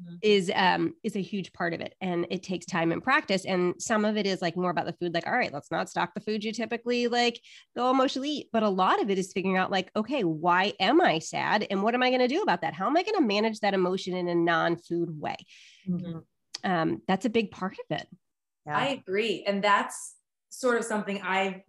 mm-hmm. 0.00 0.14
is 0.22 0.50
um 0.54 0.94
is 1.02 1.16
a 1.16 1.22
huge 1.22 1.52
part 1.52 1.74
of 1.74 1.80
it 1.80 1.94
and 2.00 2.26
it 2.30 2.42
takes 2.42 2.66
time 2.66 2.92
and 2.92 3.02
practice 3.02 3.44
and 3.44 3.74
some 3.78 4.04
of 4.04 4.16
it 4.16 4.26
is 4.26 4.42
like 4.42 4.56
more 4.56 4.70
about 4.70 4.86
the 4.86 4.92
food 4.94 5.14
like 5.14 5.26
all 5.26 5.32
right 5.32 5.52
let's 5.52 5.70
not 5.70 5.88
stock 5.88 6.12
the 6.14 6.20
food 6.20 6.42
you 6.42 6.52
typically 6.52 7.08
like 7.08 7.40
go 7.76 7.90
emotionally 7.90 8.30
eat 8.30 8.48
but 8.52 8.62
a 8.62 8.68
lot 8.68 9.02
of 9.02 9.10
it 9.10 9.18
is 9.18 9.32
figuring 9.32 9.56
out 9.56 9.70
like 9.70 9.90
okay 9.96 10.22
why 10.22 10.72
am 10.80 11.00
i 11.00 11.18
sad 11.18 11.66
and 11.70 11.82
what 11.82 11.94
am 11.94 12.02
i 12.02 12.10
going 12.10 12.20
to 12.20 12.28
do 12.28 12.42
about 12.42 12.62
that 12.62 12.74
how 12.74 12.86
am 12.86 12.96
i 12.96 13.02
going 13.02 13.16
to 13.16 13.26
manage 13.26 13.60
that 13.60 13.74
emotion 13.74 14.14
in 14.14 14.28
a 14.28 14.34
non-food 14.34 15.20
way 15.20 15.36
mm-hmm. 15.88 16.18
um 16.64 17.02
that's 17.06 17.26
a 17.26 17.30
big 17.30 17.50
part 17.50 17.72
of 17.72 17.98
it 17.98 18.06
yeah. 18.66 18.78
i 18.78 18.86
agree 18.88 19.44
and 19.46 19.62
that's 19.62 20.16
sort 20.50 20.78
of 20.78 20.84
something 20.84 21.20
i've 21.22 21.60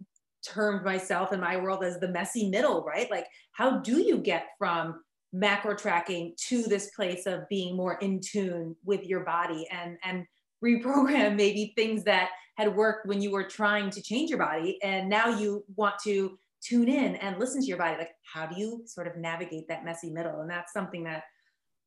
termed 0.44 0.84
myself 0.84 1.32
in 1.32 1.40
my 1.40 1.56
world 1.56 1.84
as 1.84 2.00
the 2.00 2.08
messy 2.08 2.48
middle 2.50 2.84
right 2.84 3.10
like 3.10 3.26
how 3.52 3.78
do 3.78 3.98
you 3.98 4.18
get 4.18 4.46
from 4.58 5.00
macro 5.32 5.74
tracking 5.74 6.34
to 6.36 6.62
this 6.64 6.90
place 6.94 7.26
of 7.26 7.48
being 7.48 7.76
more 7.76 7.94
in 7.94 8.20
tune 8.20 8.76
with 8.84 9.04
your 9.04 9.24
body 9.24 9.66
and 9.70 9.96
and 10.04 10.26
reprogram 10.62 11.36
maybe 11.36 11.72
things 11.76 12.04
that 12.04 12.30
had 12.56 12.74
worked 12.76 13.06
when 13.06 13.22
you 13.22 13.30
were 13.30 13.44
trying 13.44 13.88
to 13.90 14.02
change 14.02 14.28
your 14.28 14.38
body 14.38 14.78
and 14.82 15.08
now 15.08 15.28
you 15.28 15.64
want 15.76 15.94
to 16.04 16.38
tune 16.62 16.88
in 16.88 17.16
and 17.16 17.38
listen 17.38 17.60
to 17.60 17.66
your 17.66 17.78
body. 17.78 17.98
Like, 17.98 18.12
how 18.32 18.46
do 18.46 18.58
you 18.58 18.82
sort 18.86 19.06
of 19.06 19.16
navigate 19.16 19.68
that 19.68 19.84
messy 19.84 20.10
middle? 20.10 20.40
And 20.40 20.50
that's 20.50 20.72
something 20.72 21.04
that 21.04 21.24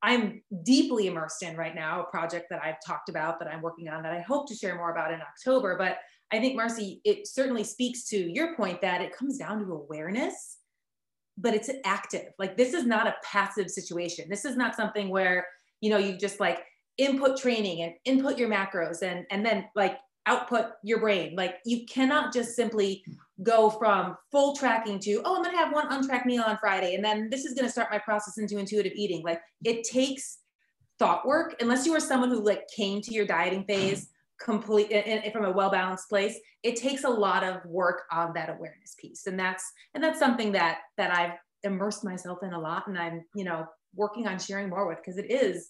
I'm 0.04 0.44
deeply 0.64 1.08
immersed 1.08 1.42
in 1.42 1.56
right 1.56 1.74
now, 1.74 2.02
a 2.02 2.12
project 2.12 2.48
that 2.50 2.62
I've 2.64 2.76
talked 2.86 3.10
about 3.10 3.40
that 3.40 3.48
I'm 3.48 3.62
working 3.62 3.88
on 3.88 4.04
that 4.04 4.14
I 4.14 4.20
hope 4.20 4.48
to 4.50 4.56
share 4.56 4.76
more 4.76 4.92
about 4.92 5.14
in 5.14 5.22
October. 5.22 5.78
But 5.78 5.98
I 6.32 6.40
think, 6.40 6.56
Marcy, 6.56 7.02
it 7.06 7.28
certainly 7.28 7.64
speaks 7.64 8.06
to 8.10 8.18
your 8.18 8.56
point 8.56 8.82
that 8.82 9.02
it 9.02 9.16
comes 9.16 9.38
down 9.38 9.60
to 9.60 9.74
awareness, 9.74 10.58
but 11.38 11.54
it's 11.54 11.70
active. 11.84 12.32
Like, 12.40 12.58
this 12.58 12.74
is 12.74 12.86
not 12.86 13.08
a 13.08 13.16
passive 13.24 13.70
situation. 13.70 14.26
This 14.30 14.46
is 14.46 14.56
not 14.56 14.76
something 14.76 15.10
where, 15.10 15.46
you 15.82 15.90
know, 15.90 15.98
you 15.98 16.18
just 16.18 16.40
like 16.40 16.60
input 16.98 17.38
training 17.38 17.82
and 17.82 17.94
input 18.06 18.38
your 18.38 18.50
macros 18.50 19.02
and, 19.02 19.26
and 19.30 19.46
then 19.46 19.66
like 19.76 19.98
output 20.26 20.68
your 20.84 21.00
brain. 21.00 21.36
Like, 21.36 21.56
you 21.66 21.86
cannot 21.86 22.34
just 22.34 22.56
simply 22.56 23.04
go 23.44 23.70
from 23.70 24.16
full 24.32 24.56
tracking 24.56 25.00
to, 25.00 25.22
oh, 25.26 25.36
I'm 25.36 25.44
to 25.56 25.62
have 25.62 25.74
one 25.74 25.92
untracked 25.92 26.26
meal 26.26 26.44
on 26.44 26.58
Friday. 26.58 26.96
And 26.96 27.04
then 27.04 27.30
this 27.30 27.46
is 27.46 27.54
to 27.66 27.72
start 27.72 27.90
my 27.92 28.00
process 28.00 28.38
into 28.38 28.58
intuitive 28.58 28.94
eating. 28.96 29.24
Like, 29.24 29.42
it 29.64 29.84
takes 29.84 30.40
thought 30.98 31.26
work 31.28 31.56
unless 31.60 31.86
you 31.86 31.94
are 31.94 32.00
someone 32.00 32.30
who 32.30 32.42
like 32.42 32.64
came 32.74 33.02
to 33.02 33.14
your 33.14 33.26
dieting 33.26 33.66
phase 33.66 34.10
complete 34.40 34.92
and, 34.92 35.32
from 35.32 35.46
a 35.46 35.52
well-balanced 35.52 36.10
place 36.10 36.38
it 36.64 36.76
takes 36.76 37.04
a 37.04 37.10
lot 37.10 37.44
of 37.44 37.64
work 37.66 38.02
on 38.12 38.34
that 38.34 38.50
awareness 38.50 38.96
piece. 39.00 39.28
And 39.28 39.40
that's 39.40 39.64
and 39.94 40.04
that's 40.04 40.20
something 40.20 40.52
that 40.54 40.80
that 40.98 41.12
i've 41.16 41.38
immersed 41.64 42.04
myself 42.04 42.40
in 42.44 42.54
a 42.54 42.60
lot 42.60 42.88
and 42.88 42.98
i'm 42.98 43.24
you 43.36 43.44
know 43.44 43.66
working 43.96 44.28
on 44.28 44.38
sharing 44.38 44.70
more 44.70 44.88
with 44.88 44.98
because 44.98 45.18
it 45.18 45.32
is 45.32 45.70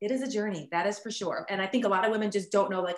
it 0.00 0.10
is 0.10 0.22
a 0.22 0.30
journey 0.30 0.68
that 0.72 0.86
is 0.86 0.98
for 0.98 1.10
sure. 1.10 1.44
And 1.50 1.60
i 1.60 1.66
think 1.66 1.84
a 1.84 1.88
lot 1.88 2.04
of 2.04 2.10
women 2.10 2.30
just 2.30 2.50
don't 2.50 2.70
know 2.70 2.80
like 2.80 2.96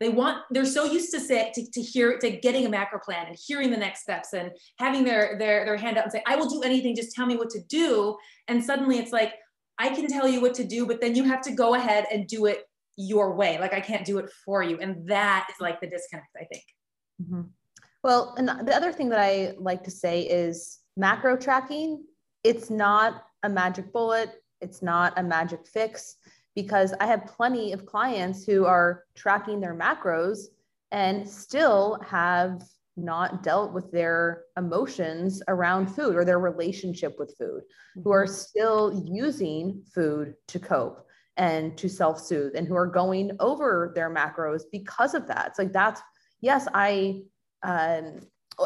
they 0.00 0.08
want 0.08 0.42
they're 0.50 0.64
so 0.64 0.84
used 0.84 1.12
to 1.12 1.20
say 1.20 1.52
to, 1.54 1.70
to 1.70 1.80
hear 1.80 2.18
to 2.18 2.30
getting 2.30 2.66
a 2.66 2.68
macro 2.68 2.98
plan 2.98 3.26
and 3.28 3.38
hearing 3.46 3.70
the 3.70 3.76
next 3.76 4.02
steps 4.02 4.32
and 4.32 4.50
having 4.78 5.04
their 5.04 5.36
their 5.38 5.64
their 5.64 5.76
hand 5.76 5.96
out 5.96 6.04
and 6.04 6.12
say 6.12 6.22
i 6.26 6.34
will 6.34 6.48
do 6.48 6.62
anything 6.62 6.96
just 6.96 7.14
tell 7.14 7.26
me 7.26 7.36
what 7.36 7.50
to 7.50 7.60
do. 7.68 8.16
And 8.48 8.62
suddenly 8.62 8.98
it's 8.98 9.12
like 9.12 9.34
i 9.78 9.88
can 9.88 10.08
tell 10.08 10.28
you 10.28 10.40
what 10.40 10.54
to 10.54 10.64
do 10.64 10.86
but 10.86 11.00
then 11.00 11.14
you 11.14 11.24
have 11.24 11.40
to 11.42 11.52
go 11.52 11.74
ahead 11.74 12.06
and 12.12 12.26
do 12.26 12.46
it 12.46 12.64
your 12.96 13.34
way. 13.34 13.58
Like 13.58 13.74
I 13.74 13.80
can't 13.80 14.04
do 14.04 14.18
it 14.18 14.30
for 14.44 14.62
you. 14.62 14.78
And 14.78 15.08
that 15.08 15.48
is 15.50 15.60
like 15.60 15.80
the 15.80 15.86
disconnect, 15.86 16.28
I 16.36 16.44
think. 16.44 16.64
Mm-hmm. 17.22 17.42
Well, 18.02 18.34
and 18.36 18.48
the 18.48 18.74
other 18.74 18.92
thing 18.92 19.08
that 19.10 19.20
I 19.20 19.54
like 19.58 19.84
to 19.84 19.90
say 19.90 20.22
is 20.22 20.80
macro 20.96 21.36
tracking, 21.36 22.04
it's 22.42 22.68
not 22.70 23.24
a 23.42 23.48
magic 23.48 23.92
bullet, 23.92 24.30
it's 24.60 24.82
not 24.82 25.18
a 25.18 25.22
magic 25.22 25.66
fix, 25.66 26.16
because 26.54 26.92
I 27.00 27.06
have 27.06 27.26
plenty 27.26 27.72
of 27.72 27.86
clients 27.86 28.44
who 28.44 28.66
are 28.66 29.04
tracking 29.14 29.60
their 29.60 29.74
macros 29.74 30.46
and 30.90 31.28
still 31.28 31.98
have 32.04 32.62
not 32.96 33.42
dealt 33.42 33.72
with 33.72 33.90
their 33.90 34.42
emotions 34.58 35.42
around 35.48 35.86
food 35.86 36.14
or 36.14 36.24
their 36.24 36.40
relationship 36.40 37.14
with 37.18 37.34
food, 37.38 37.62
mm-hmm. 37.62 38.02
who 38.02 38.10
are 38.10 38.26
mm-hmm. 38.26 38.34
still 38.34 39.02
using 39.06 39.82
food 39.94 40.34
to 40.48 40.58
cope 40.58 41.06
and 41.36 41.76
to 41.78 41.88
self 41.88 42.20
soothe 42.20 42.54
and 42.54 42.66
who 42.66 42.74
are 42.74 42.86
going 42.86 43.32
over 43.40 43.92
their 43.94 44.10
macros 44.10 44.62
because 44.70 45.14
of 45.14 45.26
that. 45.26 45.48
It's 45.48 45.58
like 45.58 45.72
that's, 45.72 46.00
yes, 46.40 46.68
I, 46.74 47.22
um, 47.62 48.20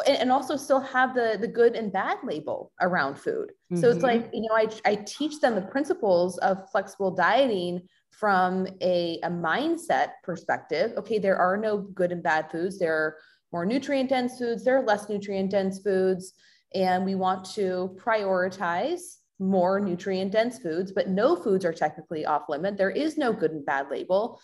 and, 0.05 0.31
also 0.31 0.57
still 0.57 0.81
have 0.81 1.15
the 1.15 1.37
the 1.39 1.47
good 1.47 1.75
and 1.75 1.91
bad 1.93 2.17
label 2.23 2.71
around 2.81 3.15
food. 3.17 3.51
Mm-hmm. 3.71 3.81
So 3.81 3.89
it's 3.89 4.03
like, 4.03 4.25
mm-hmm. 4.25 4.35
you 4.35 4.41
know, 4.41 4.55
I, 4.55 4.67
I 4.85 4.95
teach 4.95 5.39
them 5.39 5.55
the 5.55 5.61
principles 5.61 6.37
of 6.39 6.69
flexible 6.71 7.11
dieting 7.11 7.87
from 8.11 8.67
a, 8.81 9.19
a 9.23 9.29
mindset 9.29 10.09
perspective. 10.23 10.93
Okay, 10.97 11.19
there 11.19 11.37
are 11.37 11.55
no 11.55 11.77
good 11.77 12.11
and 12.11 12.23
bad 12.23 12.51
foods. 12.51 12.79
There 12.79 12.93
are 12.93 13.17
more 13.51 13.65
nutrient 13.65 14.09
dense 14.09 14.37
foods, 14.37 14.63
there 14.65 14.77
are 14.77 14.85
less 14.85 15.07
nutrient 15.07 15.51
dense 15.51 15.79
foods. 15.79 16.33
And 16.75 17.05
we 17.05 17.15
want 17.15 17.45
to 17.53 17.95
prioritize 18.03 19.17
more 19.39 19.79
nutrient 19.79 20.31
dense 20.31 20.59
foods, 20.59 20.91
but 20.91 21.09
no 21.09 21.35
foods 21.35 21.65
are 21.65 21.73
technically 21.73 22.25
off 22.25 22.49
limit. 22.49 22.77
There 22.77 22.89
is 22.89 23.17
no 23.17 23.31
good 23.31 23.51
and 23.51 23.65
bad 23.65 23.89
label. 23.89 24.41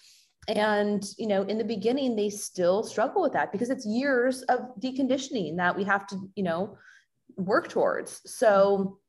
And, 0.48 1.04
you 1.18 1.28
know, 1.28 1.44
in 1.44 1.58
the 1.58 1.64
beginning, 1.64 2.16
they 2.16 2.30
still 2.30 2.84
struggle 2.84 3.22
with 3.22 3.34
that 3.34 3.52
because 3.52 3.70
it's 3.70 3.86
years 3.86 4.42
of 4.44 4.60
deconditioning 4.80 5.58
that 5.58 5.76
we 5.76 5.84
have 5.86 6.06
to, 6.08 6.30
you 6.36 6.44
know, 6.44 6.78
work 7.38 7.70
towards. 7.70 8.22
So, 8.30 9.00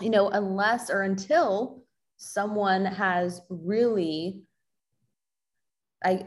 you 0.00 0.10
know, 0.10 0.28
unless 0.30 0.90
or 0.90 1.02
until 1.02 1.82
someone 2.16 2.84
has 2.84 3.42
really, 3.48 4.40
I, 6.02 6.26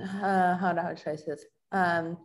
uh, 0.00 0.56
how 0.56 0.72
do 0.72 0.80
I 0.80 0.94
try 0.94 1.16
this? 1.16 1.44
Um, 1.72 2.18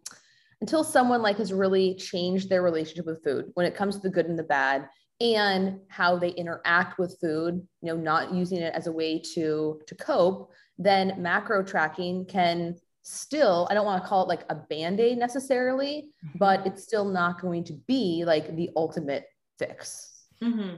until 0.62 0.84
someone 0.84 1.22
like 1.22 1.38
has 1.38 1.54
really 1.54 1.96
changed 1.96 2.50
their 2.50 2.62
relationship 2.62 3.06
with 3.06 3.24
food 3.24 3.52
when 3.54 3.66
it 3.66 3.76
comes 3.76 3.96
to 3.96 4.02
the 4.02 4.10
good 4.10 4.26
and 4.28 4.38
the 4.38 4.44
bad 4.44 4.88
and 5.20 5.80
how 5.88 6.18
they 6.18 6.30
interact 6.30 7.00
with 7.00 7.18
food 7.20 7.66
you 7.82 7.88
know 7.94 8.00
not 8.00 8.34
using 8.34 8.60
it 8.60 8.74
as 8.74 8.88
a 8.88 8.92
way 8.92 9.20
to 9.20 9.80
to 9.88 9.96
cope 9.96 10.52
then 10.78 11.16
macro 11.18 11.64
tracking 11.64 12.26
can 12.26 12.76
still 13.02 13.68
i 13.72 13.74
don't 13.74 13.86
want 13.86 14.02
to 14.02 14.08
call 14.08 14.24
it 14.24 14.28
like 14.28 14.46
a 14.50 14.56
band-aid 14.56 15.18
necessarily 15.18 16.10
mm-hmm. 16.26 16.38
but 16.38 16.66
it's 16.68 16.84
still 16.84 17.06
not 17.06 17.42
going 17.42 17.64
to 17.64 17.74
be 17.88 18.24
like 18.26 18.56
the 18.56 18.70
ultimate 18.76 19.26
fix 19.58 20.26
mm-hmm. 20.44 20.76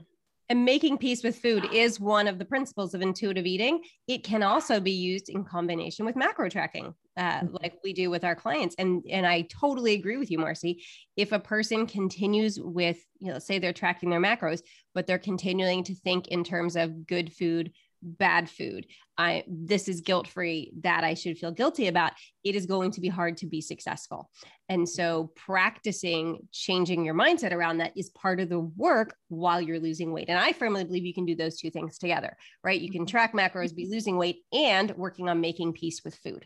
And 0.49 0.65
making 0.65 0.97
peace 0.97 1.23
with 1.23 1.37
food 1.37 1.67
is 1.71 1.99
one 1.99 2.27
of 2.27 2.39
the 2.39 2.45
principles 2.45 2.95
of 2.95 3.03
intuitive 3.03 3.45
eating. 3.45 3.81
It 4.07 4.23
can 4.23 4.41
also 4.41 4.79
be 4.79 4.91
used 4.91 5.29
in 5.29 5.43
combination 5.43 6.07
with 6.07 6.15
macro 6.15 6.49
tracking, 6.49 6.95
uh, 7.17 7.41
mm-hmm. 7.41 7.55
like 7.61 7.75
we 7.83 7.93
do 7.93 8.09
with 8.09 8.23
our 8.23 8.35
clients. 8.35 8.75
And 8.79 9.03
and 9.11 9.27
I 9.27 9.43
totally 9.43 9.93
agree 9.93 10.17
with 10.17 10.31
you, 10.31 10.39
Marcy. 10.39 10.83
If 11.15 11.33
a 11.33 11.39
person 11.39 11.85
continues 11.85 12.59
with, 12.59 12.97
you 13.19 13.31
know, 13.31 13.37
say 13.37 13.59
they're 13.59 13.73
tracking 13.73 14.09
their 14.09 14.19
macros, 14.19 14.61
but 14.95 15.05
they're 15.05 15.19
continuing 15.19 15.83
to 15.83 15.93
think 15.93 16.29
in 16.29 16.43
terms 16.43 16.75
of 16.75 17.05
good 17.05 17.31
food, 17.31 17.71
bad 18.01 18.49
food. 18.49 18.85
I 19.17 19.43
this 19.47 19.87
is 19.89 19.99
guilt 19.99 20.27
free 20.27 20.71
that 20.81 21.03
i 21.03 21.13
should 21.13 21.37
feel 21.37 21.51
guilty 21.51 21.87
about. 21.87 22.13
It 22.43 22.55
is 22.55 22.65
going 22.65 22.91
to 22.91 23.01
be 23.01 23.09
hard 23.09 23.37
to 23.37 23.47
be 23.47 23.61
successful. 23.61 24.29
And 24.69 24.87
so 24.87 25.31
practicing 25.35 26.47
changing 26.51 27.03
your 27.03 27.15
mindset 27.15 27.51
around 27.51 27.79
that 27.79 27.93
is 27.97 28.09
part 28.11 28.39
of 28.39 28.49
the 28.49 28.59
work 28.59 29.15
while 29.27 29.59
you're 29.59 29.79
losing 29.79 30.13
weight. 30.13 30.29
And 30.29 30.39
i 30.39 30.53
firmly 30.53 30.83
believe 30.83 31.05
you 31.05 31.13
can 31.13 31.25
do 31.25 31.35
those 31.35 31.57
two 31.57 31.69
things 31.69 31.97
together 31.97 32.35
right? 32.63 32.79
You 32.79 32.91
can 32.91 33.01
mm-hmm. 33.01 33.07
track 33.07 33.33
macros 33.33 33.75
be 33.75 33.87
losing 33.87 34.17
weight 34.17 34.43
and 34.53 34.91
working 34.95 35.29
on 35.29 35.41
making 35.41 35.73
peace 35.73 36.01
with 36.03 36.15
food. 36.15 36.45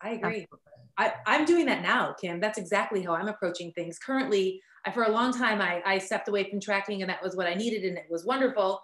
I 0.00 0.10
agree. 0.10 0.46
I, 0.98 1.12
i'm 1.26 1.44
doing 1.44 1.66
that 1.66 1.82
now 1.82 2.14
kim. 2.18 2.40
That's 2.40 2.58
exactly 2.58 3.02
how 3.02 3.14
i'm 3.14 3.28
approaching 3.28 3.72
things. 3.72 3.98
Currently 3.98 4.60
I, 4.86 4.90
for 4.92 5.04
a 5.04 5.10
long 5.10 5.32
time 5.32 5.60
I, 5.60 5.82
I 5.84 5.98
stepped 5.98 6.28
away 6.28 6.48
from 6.48 6.60
tracking 6.60 7.02
and 7.02 7.10
that 7.10 7.22
was 7.22 7.36
what 7.36 7.46
i 7.46 7.54
needed 7.54 7.84
and 7.84 7.98
it 7.98 8.06
was 8.10 8.24
wonderful. 8.24 8.80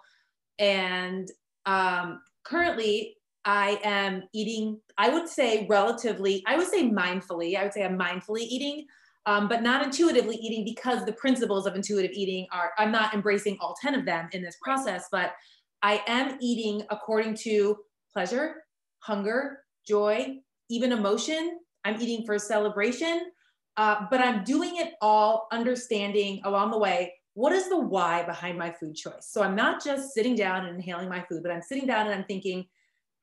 And 0.59 1.27
um, 1.65 2.21
currently, 2.43 3.17
I 3.45 3.79
am 3.83 4.23
eating, 4.33 4.79
I 4.97 5.09
would 5.09 5.27
say 5.27 5.67
relatively, 5.69 6.43
I 6.47 6.57
would 6.57 6.67
say 6.67 6.89
mindfully, 6.89 7.57
I 7.57 7.63
would 7.63 7.73
say 7.73 7.83
I'm 7.83 7.99
mindfully 7.99 8.41
eating, 8.41 8.85
um, 9.25 9.47
but 9.47 9.61
not 9.61 9.83
intuitively 9.83 10.35
eating 10.35 10.63
because 10.63 11.05
the 11.05 11.13
principles 11.13 11.65
of 11.65 11.75
intuitive 11.75 12.11
eating 12.13 12.47
are, 12.51 12.71
I'm 12.77 12.91
not 12.91 13.13
embracing 13.13 13.57
all 13.59 13.75
10 13.81 13.95
of 13.95 14.05
them 14.05 14.29
in 14.31 14.41
this 14.41 14.57
process, 14.61 15.07
but 15.11 15.33
I 15.81 16.01
am 16.07 16.37
eating 16.41 16.85
according 16.89 17.35
to 17.43 17.77
pleasure, 18.13 18.63
hunger, 18.99 19.59
joy, 19.85 20.37
even 20.69 20.93
emotion. 20.93 21.59
I'm 21.83 22.01
eating 22.01 22.25
for 22.25 22.39
celebration, 22.39 23.31
uh, 23.75 24.05
but 24.09 24.21
I'm 24.21 24.45
doing 24.45 24.77
it 24.77 24.93
all 25.01 25.47
understanding 25.51 26.41
along 26.45 26.71
the 26.71 26.77
way 26.77 27.13
what 27.35 27.51
is 27.51 27.69
the 27.69 27.79
why 27.79 28.23
behind 28.23 28.57
my 28.57 28.71
food 28.71 28.95
choice? 28.95 29.27
So 29.29 29.41
I'm 29.41 29.55
not 29.55 29.83
just 29.83 30.13
sitting 30.13 30.35
down 30.35 30.65
and 30.65 30.75
inhaling 30.75 31.09
my 31.09 31.21
food, 31.21 31.41
but 31.41 31.51
I'm 31.51 31.61
sitting 31.61 31.87
down 31.87 32.05
and 32.05 32.15
I'm 32.15 32.25
thinking, 32.25 32.65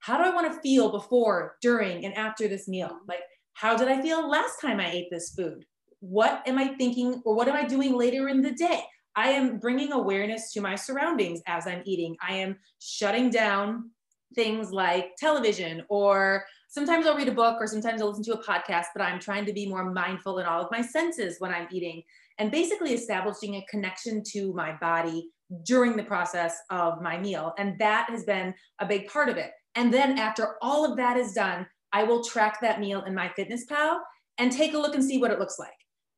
how 0.01 0.16
do 0.16 0.25
I 0.25 0.35
want 0.35 0.53
to 0.53 0.61
feel 0.61 0.90
before, 0.90 1.57
during, 1.61 2.05
and 2.05 2.14
after 2.14 2.49
this 2.49 2.66
meal? 2.66 2.88
Mm-hmm. 2.88 3.09
Like, 3.09 3.20
how 3.53 3.77
did 3.77 3.88
I 3.88 4.01
feel 4.03 4.29
last 4.29 4.61
time 4.61 4.81
I 4.81 4.90
ate 4.90 5.09
this 5.11 5.35
food? 5.35 5.64
What 6.01 6.42
am 6.46 6.59
I 6.59 6.68
thinking 6.75 7.23
or 7.25 7.35
what 7.35 7.49
am 7.49 7.57
I 7.57 7.66
doing 7.66 7.94
later 7.94 8.29
in 8.29 8.40
the 8.40 8.53
day? 8.53 8.83
I 9.16 9.29
am 9.31 9.59
bringing 9.59 9.92
awareness 9.92 10.53
to 10.53 10.61
my 10.61 10.75
surroundings 10.75 11.42
as 11.46 11.66
I'm 11.66 11.83
eating. 11.85 12.16
I 12.27 12.37
am 12.37 12.57
shutting 12.81 13.29
down 13.29 13.90
things 14.35 14.70
like 14.70 15.16
television 15.16 15.83
or 15.88 16.44
sometimes 16.68 17.05
I'll 17.05 17.16
read 17.16 17.29
a 17.29 17.33
book 17.33 17.59
or 17.61 17.66
sometimes 17.66 18.01
I'll 18.01 18.09
listen 18.09 18.25
to 18.25 18.35
a 18.35 18.42
podcast, 18.42 18.87
but 18.94 19.03
I'm 19.03 19.18
trying 19.18 19.44
to 19.44 19.53
be 19.53 19.68
more 19.68 19.92
mindful 19.92 20.38
in 20.38 20.46
all 20.46 20.62
of 20.62 20.70
my 20.70 20.81
senses 20.81 21.37
when 21.40 21.53
I'm 21.53 21.66
eating 21.70 22.03
and 22.40 22.50
basically 22.50 22.94
establishing 22.94 23.57
a 23.57 23.66
connection 23.70 24.22
to 24.33 24.53
my 24.55 24.72
body 24.81 25.29
during 25.64 25.94
the 25.94 26.03
process 26.03 26.57
of 26.70 27.03
my 27.03 27.18
meal. 27.18 27.53
And 27.59 27.79
that 27.79 28.09
has 28.09 28.24
been 28.24 28.55
a 28.81 28.87
big 28.87 29.09
part 29.09 29.29
of 29.29 29.37
it. 29.37 29.50
And 29.74 29.92
then 29.92 30.18
after 30.18 30.57
all 30.62 30.90
of 30.90 30.96
that 30.96 31.18
is 31.18 31.35
done, 31.35 31.66
I 31.92 32.03
will 32.05 32.24
track 32.24 32.61
that 32.62 32.81
meal 32.81 33.03
in 33.05 33.14
MyFitnessPal 33.14 33.98
and 34.38 34.50
take 34.50 34.72
a 34.72 34.79
look 34.79 34.94
and 34.94 35.05
see 35.05 35.18
what 35.18 35.31
it 35.31 35.38
looks 35.38 35.59
like. 35.59 35.68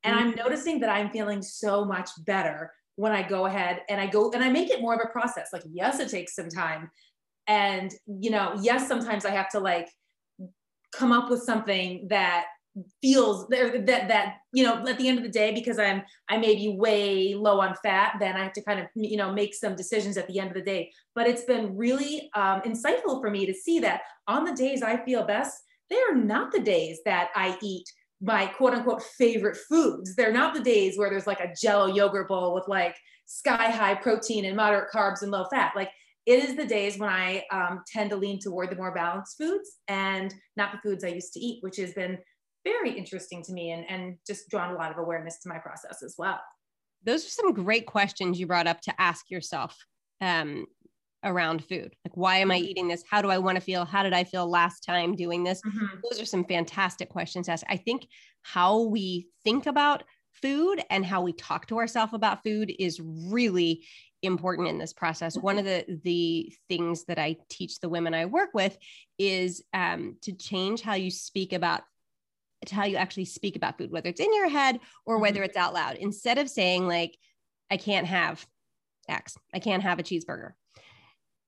And 0.03 0.15
I'm 0.15 0.29
mm-hmm. 0.29 0.39
noticing 0.39 0.79
that 0.79 0.89
I'm 0.89 1.11
feeling 1.11 1.41
so 1.41 1.83
much 1.83 2.09
better 2.25 2.71
when 2.95 3.11
I 3.11 3.27
go 3.27 3.45
ahead 3.45 3.81
and 3.89 3.99
I 3.99 4.07
go 4.07 4.31
and 4.31 4.43
I 4.43 4.49
make 4.49 4.69
it 4.69 4.81
more 4.81 4.93
of 4.93 5.01
a 5.03 5.11
process. 5.11 5.49
Like, 5.51 5.63
yes, 5.69 5.99
it 5.99 6.09
takes 6.09 6.35
some 6.35 6.49
time. 6.49 6.89
And, 7.47 7.93
you 8.07 8.31
know, 8.31 8.55
yes, 8.61 8.87
sometimes 8.87 9.25
I 9.25 9.31
have 9.31 9.49
to 9.49 9.59
like 9.59 9.89
come 10.95 11.11
up 11.11 11.29
with 11.29 11.41
something 11.41 12.07
that 12.09 12.45
feels 13.01 13.47
that 13.49 13.85
that 13.85 14.37
you 14.51 14.63
know 14.63 14.85
at 14.87 14.97
the 14.97 15.07
end 15.07 15.19
of 15.19 15.23
the 15.23 15.29
day 15.29 15.53
because 15.53 15.77
i'm 15.77 16.01
i 16.29 16.37
may 16.37 16.55
be 16.55 16.75
way 16.75 17.35
low 17.35 17.61
on 17.61 17.75
fat 17.83 18.15
then 18.19 18.35
i 18.35 18.43
have 18.43 18.53
to 18.53 18.63
kind 18.63 18.79
of 18.79 18.87
you 18.95 19.15
know 19.15 19.31
make 19.31 19.53
some 19.53 19.75
decisions 19.75 20.17
at 20.17 20.27
the 20.27 20.39
end 20.39 20.49
of 20.49 20.55
the 20.55 20.61
day. 20.61 20.91
But 21.13 21.27
it's 21.27 21.43
been 21.43 21.77
really 21.77 22.31
um, 22.35 22.61
insightful 22.61 23.21
for 23.21 23.29
me 23.29 23.45
to 23.45 23.53
see 23.53 23.79
that 23.81 24.01
on 24.27 24.43
the 24.43 24.53
days 24.53 24.81
i 24.81 24.97
feel 25.05 25.23
best 25.23 25.61
they 25.89 25.99
are 26.09 26.15
not 26.15 26.51
the 26.51 26.59
days 26.59 26.99
that 27.05 27.29
i 27.35 27.57
eat 27.61 27.85
my 28.23 28.47
quote 28.47 28.73
unquote 28.73 29.03
favorite 29.03 29.57
foods. 29.69 30.15
They're 30.15 30.31
not 30.31 30.53
the 30.53 30.61
days 30.61 30.97
where 30.97 31.09
there's 31.09 31.27
like 31.27 31.41
a 31.41 31.53
jello 31.61 31.87
yogurt 31.87 32.29
bowl 32.29 32.55
with 32.55 32.67
like 32.67 32.95
sky 33.25 33.69
high 33.69 33.95
protein 33.95 34.45
and 34.45 34.55
moderate 34.55 34.91
carbs 34.91 35.21
and 35.21 35.31
low 35.31 35.45
fat. 35.51 35.73
Like 35.75 35.89
it 36.25 36.41
is 36.41 36.55
the 36.55 36.65
days 36.65 36.97
when 36.97 37.09
I 37.09 37.43
um, 37.51 37.81
tend 37.85 38.11
to 38.11 38.15
lean 38.15 38.39
toward 38.39 38.69
the 38.69 38.77
more 38.77 38.93
balanced 38.93 39.37
foods 39.37 39.77
and 39.89 40.33
not 40.55 40.71
the 40.71 40.77
foods 40.77 41.03
I 41.03 41.09
used 41.09 41.33
to 41.33 41.39
eat, 41.41 41.61
which 41.61 41.75
has 41.77 41.93
been 41.93 42.17
very 42.63 42.91
interesting 42.91 43.43
to 43.43 43.53
me 43.53 43.71
and, 43.71 43.85
and 43.89 44.17
just 44.25 44.49
drawn 44.49 44.73
a 44.73 44.77
lot 44.77 44.91
of 44.91 44.97
awareness 44.97 45.39
to 45.39 45.49
my 45.49 45.57
process 45.57 46.01
as 46.03 46.15
well. 46.17 46.39
Those 47.03 47.25
are 47.25 47.29
some 47.29 47.53
great 47.53 47.85
questions 47.85 48.39
you 48.39 48.47
brought 48.47 48.67
up 48.67 48.81
to 48.81 49.01
ask 49.01 49.29
yourself 49.29 49.77
um, 50.21 50.65
around 51.23 51.63
food. 51.65 51.93
Like, 52.05 52.15
why 52.15 52.37
am 52.37 52.51
I 52.51 52.57
mm-hmm. 52.57 52.65
eating 52.65 52.87
this? 52.87 53.03
How 53.09 53.21
do 53.21 53.29
I 53.29 53.37
want 53.37 53.55
to 53.55 53.61
feel? 53.61 53.85
How 53.85 54.03
did 54.03 54.13
I 54.13 54.23
feel 54.23 54.49
last 54.49 54.81
time 54.81 55.15
doing 55.15 55.43
this? 55.43 55.61
Mm-hmm. 55.61 55.97
Those 56.09 56.21
are 56.21 56.25
some 56.25 56.45
fantastic 56.45 57.09
questions 57.09 57.47
to 57.47 57.53
ask. 57.53 57.65
I 57.69 57.77
think 57.77 58.07
how 58.41 58.81
we 58.81 59.27
think 59.43 59.65
about 59.65 60.03
food 60.41 60.83
and 60.89 61.05
how 61.05 61.21
we 61.21 61.33
talk 61.33 61.67
to 61.67 61.77
ourselves 61.77 62.13
about 62.13 62.43
food 62.43 62.73
is 62.79 62.99
really 63.01 63.85
important 64.23 64.69
in 64.69 64.77
this 64.77 64.93
process 64.93 65.37
one 65.37 65.59
of 65.59 65.65
the 65.65 65.83
the 66.03 66.51
things 66.69 67.03
that 67.03 67.19
i 67.19 67.35
teach 67.49 67.79
the 67.81 67.89
women 67.89 68.13
i 68.13 68.25
work 68.25 68.49
with 68.53 68.77
is 69.19 69.61
um, 69.73 70.15
to 70.21 70.31
change 70.31 70.81
how 70.81 70.93
you 70.93 71.11
speak 71.11 71.51
about 71.51 71.81
to 72.67 72.75
how 72.75 72.85
you 72.85 72.97
actually 72.97 73.25
speak 73.25 73.55
about 73.55 73.77
food, 73.77 73.91
whether 73.91 74.09
it's 74.09 74.19
in 74.21 74.33
your 74.33 74.49
head 74.49 74.79
or 75.05 75.19
whether 75.19 75.37
mm-hmm. 75.37 75.45
it's 75.45 75.57
out 75.57 75.73
loud. 75.73 75.95
Instead 75.95 76.37
of 76.37 76.49
saying, 76.49 76.87
like, 76.87 77.17
I 77.71 77.77
can't 77.77 78.07
have 78.07 78.45
X, 79.07 79.35
I 79.53 79.59
can't 79.59 79.83
have 79.83 79.99
a 79.99 80.03
cheeseburger, 80.03 80.51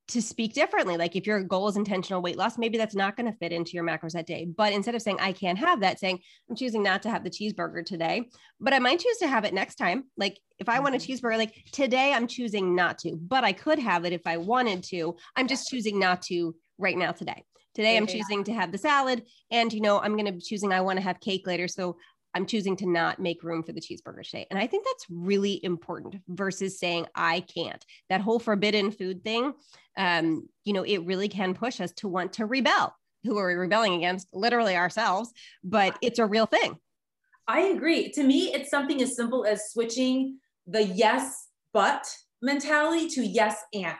to 0.09 0.21
speak 0.21 0.53
differently. 0.53 0.97
Like, 0.97 1.15
if 1.15 1.25
your 1.25 1.41
goal 1.41 1.67
is 1.67 1.77
intentional 1.77 2.21
weight 2.21 2.37
loss, 2.37 2.57
maybe 2.57 2.77
that's 2.77 2.95
not 2.95 3.17
going 3.17 3.31
to 3.31 3.37
fit 3.37 3.51
into 3.51 3.71
your 3.71 3.83
macros 3.83 4.11
that 4.11 4.27
day. 4.27 4.45
But 4.45 4.71
instead 4.71 4.93
of 4.93 5.01
saying, 5.01 5.17
I 5.19 5.31
can't 5.31 5.57
have 5.57 5.79
that, 5.79 5.99
saying, 5.99 6.19
I'm 6.49 6.55
choosing 6.55 6.83
not 6.83 7.01
to 7.03 7.09
have 7.09 7.23
the 7.23 7.29
cheeseburger 7.29 7.83
today, 7.83 8.29
but 8.59 8.73
I 8.73 8.79
might 8.79 8.99
choose 8.99 9.17
to 9.17 9.27
have 9.27 9.45
it 9.45 9.53
next 9.53 9.75
time. 9.75 10.03
Like, 10.15 10.39
if 10.59 10.69
I 10.69 10.79
want 10.79 10.95
a 10.95 10.99
mm-hmm. 10.99 11.11
cheeseburger, 11.11 11.37
like 11.37 11.55
today, 11.71 12.13
I'm 12.13 12.27
choosing 12.27 12.75
not 12.75 12.99
to, 12.99 13.15
but 13.15 13.43
I 13.43 13.53
could 13.53 13.79
have 13.79 14.05
it 14.05 14.13
if 14.13 14.27
I 14.27 14.37
wanted 14.37 14.83
to. 14.85 15.15
I'm 15.35 15.47
just 15.47 15.69
choosing 15.69 15.97
not 15.97 16.21
to 16.23 16.55
right 16.77 16.97
now 16.97 17.11
today. 17.11 17.43
Today 17.75 17.97
I'm 17.97 18.07
choosing 18.07 18.43
to 18.45 18.53
have 18.53 18.71
the 18.71 18.77
salad 18.77 19.23
and 19.51 19.71
you 19.71 19.81
know, 19.81 19.99
I'm 19.99 20.13
going 20.13 20.25
to 20.25 20.31
be 20.31 20.39
choosing 20.39 20.71
I 20.71 20.81
want 20.81 20.97
to 20.97 21.03
have 21.03 21.19
cake 21.19 21.45
later 21.45 21.67
so 21.67 21.97
I'm 22.33 22.45
choosing 22.45 22.75
to 22.77 22.85
not 22.85 23.19
make 23.19 23.43
room 23.43 23.63
for 23.63 23.71
the 23.71 23.79
cheeseburger 23.79 24.23
today. 24.23 24.45
And 24.49 24.59
I 24.59 24.67
think 24.67 24.85
that's 24.85 25.05
really 25.09 25.63
important 25.63 26.17
versus 26.27 26.77
saying 26.77 27.07
I 27.15 27.39
can't. 27.41 27.83
That 28.09 28.19
whole 28.19 28.39
forbidden 28.39 28.91
food 28.91 29.23
thing, 29.23 29.53
um, 29.97 30.49
you 30.65 30.73
know, 30.73 30.83
it 30.83 31.05
really 31.05 31.29
can 31.29 31.53
push 31.53 31.79
us 31.79 31.93
to 31.93 32.09
want 32.09 32.33
to 32.33 32.45
rebel. 32.45 32.93
Who 33.23 33.37
are 33.37 33.47
we 33.47 33.53
rebelling 33.53 33.93
against? 33.93 34.27
Literally 34.33 34.75
ourselves, 34.75 35.31
but 35.63 35.97
it's 36.01 36.19
a 36.19 36.25
real 36.25 36.45
thing. 36.45 36.77
I 37.47 37.61
agree. 37.61 38.11
To 38.11 38.23
me, 38.23 38.53
it's 38.53 38.69
something 38.69 39.01
as 39.01 39.15
simple 39.15 39.45
as 39.45 39.71
switching 39.71 40.39
the 40.67 40.83
yes, 40.83 41.47
but 41.73 42.05
mentality 42.41 43.07
to 43.11 43.25
yes, 43.25 43.57
and. 43.73 43.95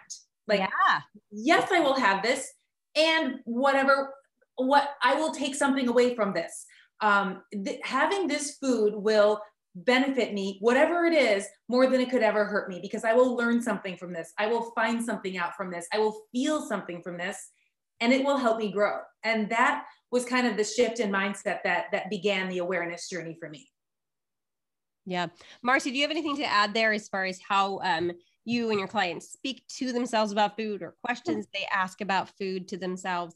Like, 0.47 0.59
yeah. 0.59 0.99
yes, 1.31 1.71
I 1.71 1.79
will 1.79 1.97
have 1.97 2.21
this 2.21 2.51
and 2.95 3.39
whatever 3.45 4.13
what 4.58 4.91
i 5.03 5.15
will 5.15 5.31
take 5.31 5.55
something 5.55 5.88
away 5.88 6.15
from 6.15 6.34
this. 6.34 6.65
Um, 7.01 7.41
th- 7.51 7.81
having 7.84 8.27
this 8.27 8.58
food 8.58 8.93
will 8.95 9.41
benefit 9.75 10.34
me 10.34 10.58
whatever 10.62 11.03
it 11.03 11.13
is 11.13 11.45
more 11.67 11.88
than 11.88 11.99
it 11.99 12.10
could 12.10 12.23
ever 12.23 12.45
hurt 12.45 12.69
me 12.69 12.79
because 12.81 13.03
i 13.03 13.13
will 13.13 13.36
learn 13.36 13.62
something 13.62 13.97
from 13.97 14.13
this. 14.13 14.31
I 14.39 14.47
will 14.47 14.71
find 14.71 15.03
something 15.03 15.38
out 15.38 15.55
from 15.55 15.71
this. 15.71 15.88
I 15.93 15.99
will 15.99 16.21
feel 16.31 16.65
something 16.67 17.01
from 17.01 17.17
this 17.17 17.51
and 17.99 18.13
it 18.13 18.23
will 18.23 18.38
help 18.38 18.58
me 18.58 18.71
grow. 18.71 18.99
And 19.23 19.49
that 19.49 19.86
was 20.12 20.25
kind 20.25 20.47
of 20.47 20.58
the 20.58 20.63
shift 20.63 20.99
in 20.99 21.12
mindset 21.12 21.60
that 21.63 21.86
that 21.91 22.10
began 22.10 22.49
the 22.49 22.60
awareness 22.60 23.10
journey 23.10 23.36
for 23.39 23.49
me. 23.49 23.69
Yeah. 25.05 25.27
Marcy 25.62 25.91
do 25.91 25.97
you 25.97 26.03
have 26.03 26.12
anything 26.12 26.38
to 26.38 26.45
add 26.45 26.73
there 26.73 26.91
as 26.91 27.08
far 27.08 27.25
as 27.25 27.39
how 27.47 27.79
um, 27.84 28.12
you 28.45 28.69
and 28.69 28.79
your 28.79 28.88
clients 28.88 29.31
speak 29.31 29.67
to 29.77 29.91
themselves 29.91 30.31
about 30.31 30.55
food 30.55 30.81
or 30.81 30.95
questions 31.03 31.47
they 31.53 31.65
ask 31.73 32.01
about 32.01 32.29
food 32.38 32.67
to 32.69 32.77
themselves? 32.77 33.36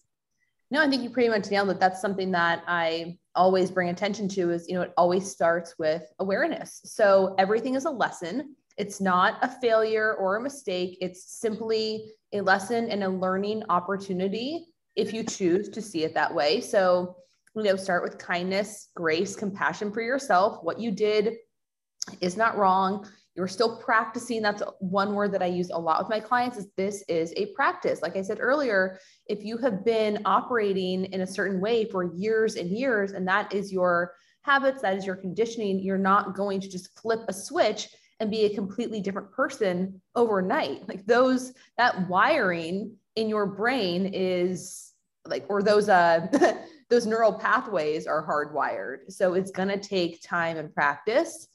No, 0.72 0.82
I 0.82 0.88
think 0.88 1.02
you 1.02 1.10
pretty 1.10 1.30
much 1.30 1.50
nailed 1.50 1.72
it. 1.72 1.80
That's 1.80 2.00
something 2.00 2.32
that 2.32 2.63
I 2.67 3.17
always 3.34 3.72
bring 3.72 3.89
attention 3.89 4.30
to 4.30 4.52
is, 4.52 4.67
you 4.67 4.76
know, 4.76 4.84
it 4.84 4.93
always 4.98 5.30
starts 5.30 5.76
with 5.80 6.04
awareness. 6.19 6.82
So 6.86 7.34
everything 7.39 7.74
is 7.74 7.86
a 7.86 7.89
lesson. 7.89 8.56
It's 8.78 9.02
not 9.02 9.39
a 9.41 9.50
failure 9.60 10.13
or 10.13 10.36
a 10.36 10.41
mistake. 10.41 11.00
It's 11.02 11.39
simply 11.39 12.12
a 12.34 12.41
lesson 12.41 12.89
and 12.89 13.04
a 13.04 13.10
learning 13.10 13.63
opportunity 13.69 14.67
if 14.95 15.12
you 15.12 15.24
choose 15.24 15.69
to 15.69 15.82
see 15.82 16.04
it 16.04 16.13
that 16.13 16.34
way. 16.34 16.62
So, 16.62 17.15
you 17.56 17.63
know, 17.63 17.76
start 17.76 18.04
with 18.04 18.19
kindness, 18.19 18.89
grace, 18.95 19.36
compassion 19.36 19.91
for 19.91 20.02
yourself. 20.02 20.63
What 20.63 20.80
you 20.80 20.91
did 20.91 21.38
is 22.22 22.38
not 22.38 22.58
wrong 22.58 23.08
you're 23.39 23.47
still 23.47 23.78
practicing. 23.78 24.41
That's 24.41 24.62
one 24.80 25.13
word 25.13 25.32
that 25.32 25.41
i 25.41 25.45
use 25.45 25.69
a 25.69 25.80
lot 25.80 25.99
with 25.99 26.10
my 26.10 26.19
clients 26.19 26.58
is 26.58 26.67
this 26.75 27.06
is 27.08 27.34
a 27.38 27.45
practice. 27.54 28.02
Like 28.02 28.17
i 28.17 28.21
said 28.21 28.39
earlier 28.41 28.99
if 29.28 29.45
you 29.45 29.58
have 29.60 29.86
been 29.86 30.19
operating 30.25 31.06
in 31.06 31.21
a 31.21 31.28
certain 31.28 31.62
way 31.62 31.86
for 31.86 32.13
years 32.13 32.58
and 32.58 32.69
years 32.69 33.13
and 33.13 33.25
that 33.30 33.54
is 33.54 33.71
your 33.71 34.13
habits 34.41 34.82
that 34.82 34.97
is 34.97 35.06
your 35.06 35.15
conditioning 35.15 35.80
you're 35.80 35.97
not 35.97 36.36
going 36.36 36.60
to 36.60 36.69
just 36.69 36.99
flip 36.99 37.21
a 37.30 37.34
switch 37.34 37.88
and 38.19 38.30
be 38.30 38.43
a 38.43 38.54
completely 38.54 38.99
different 38.99 39.32
person 39.32 40.02
overnight. 40.15 40.86
Like 40.89 41.06
those 41.06 41.54
that 41.78 42.10
wiring 42.10 42.97
in 43.15 43.30
your 43.30 43.45
brain 43.45 44.12
is 44.13 44.91
like 45.25 45.45
or 45.47 45.63
those 45.63 45.88
uh 45.88 46.28
those 46.89 47.06
neural 47.06 47.34
pathways 47.34 48.06
are 48.06 48.28
hardwired. 48.28 49.10
So 49.10 49.34
it's 49.34 49.52
going 49.52 49.69
to 49.69 49.80
take 49.80 50.21
time 50.21 50.58
and 50.58 50.73
practice 50.73 51.47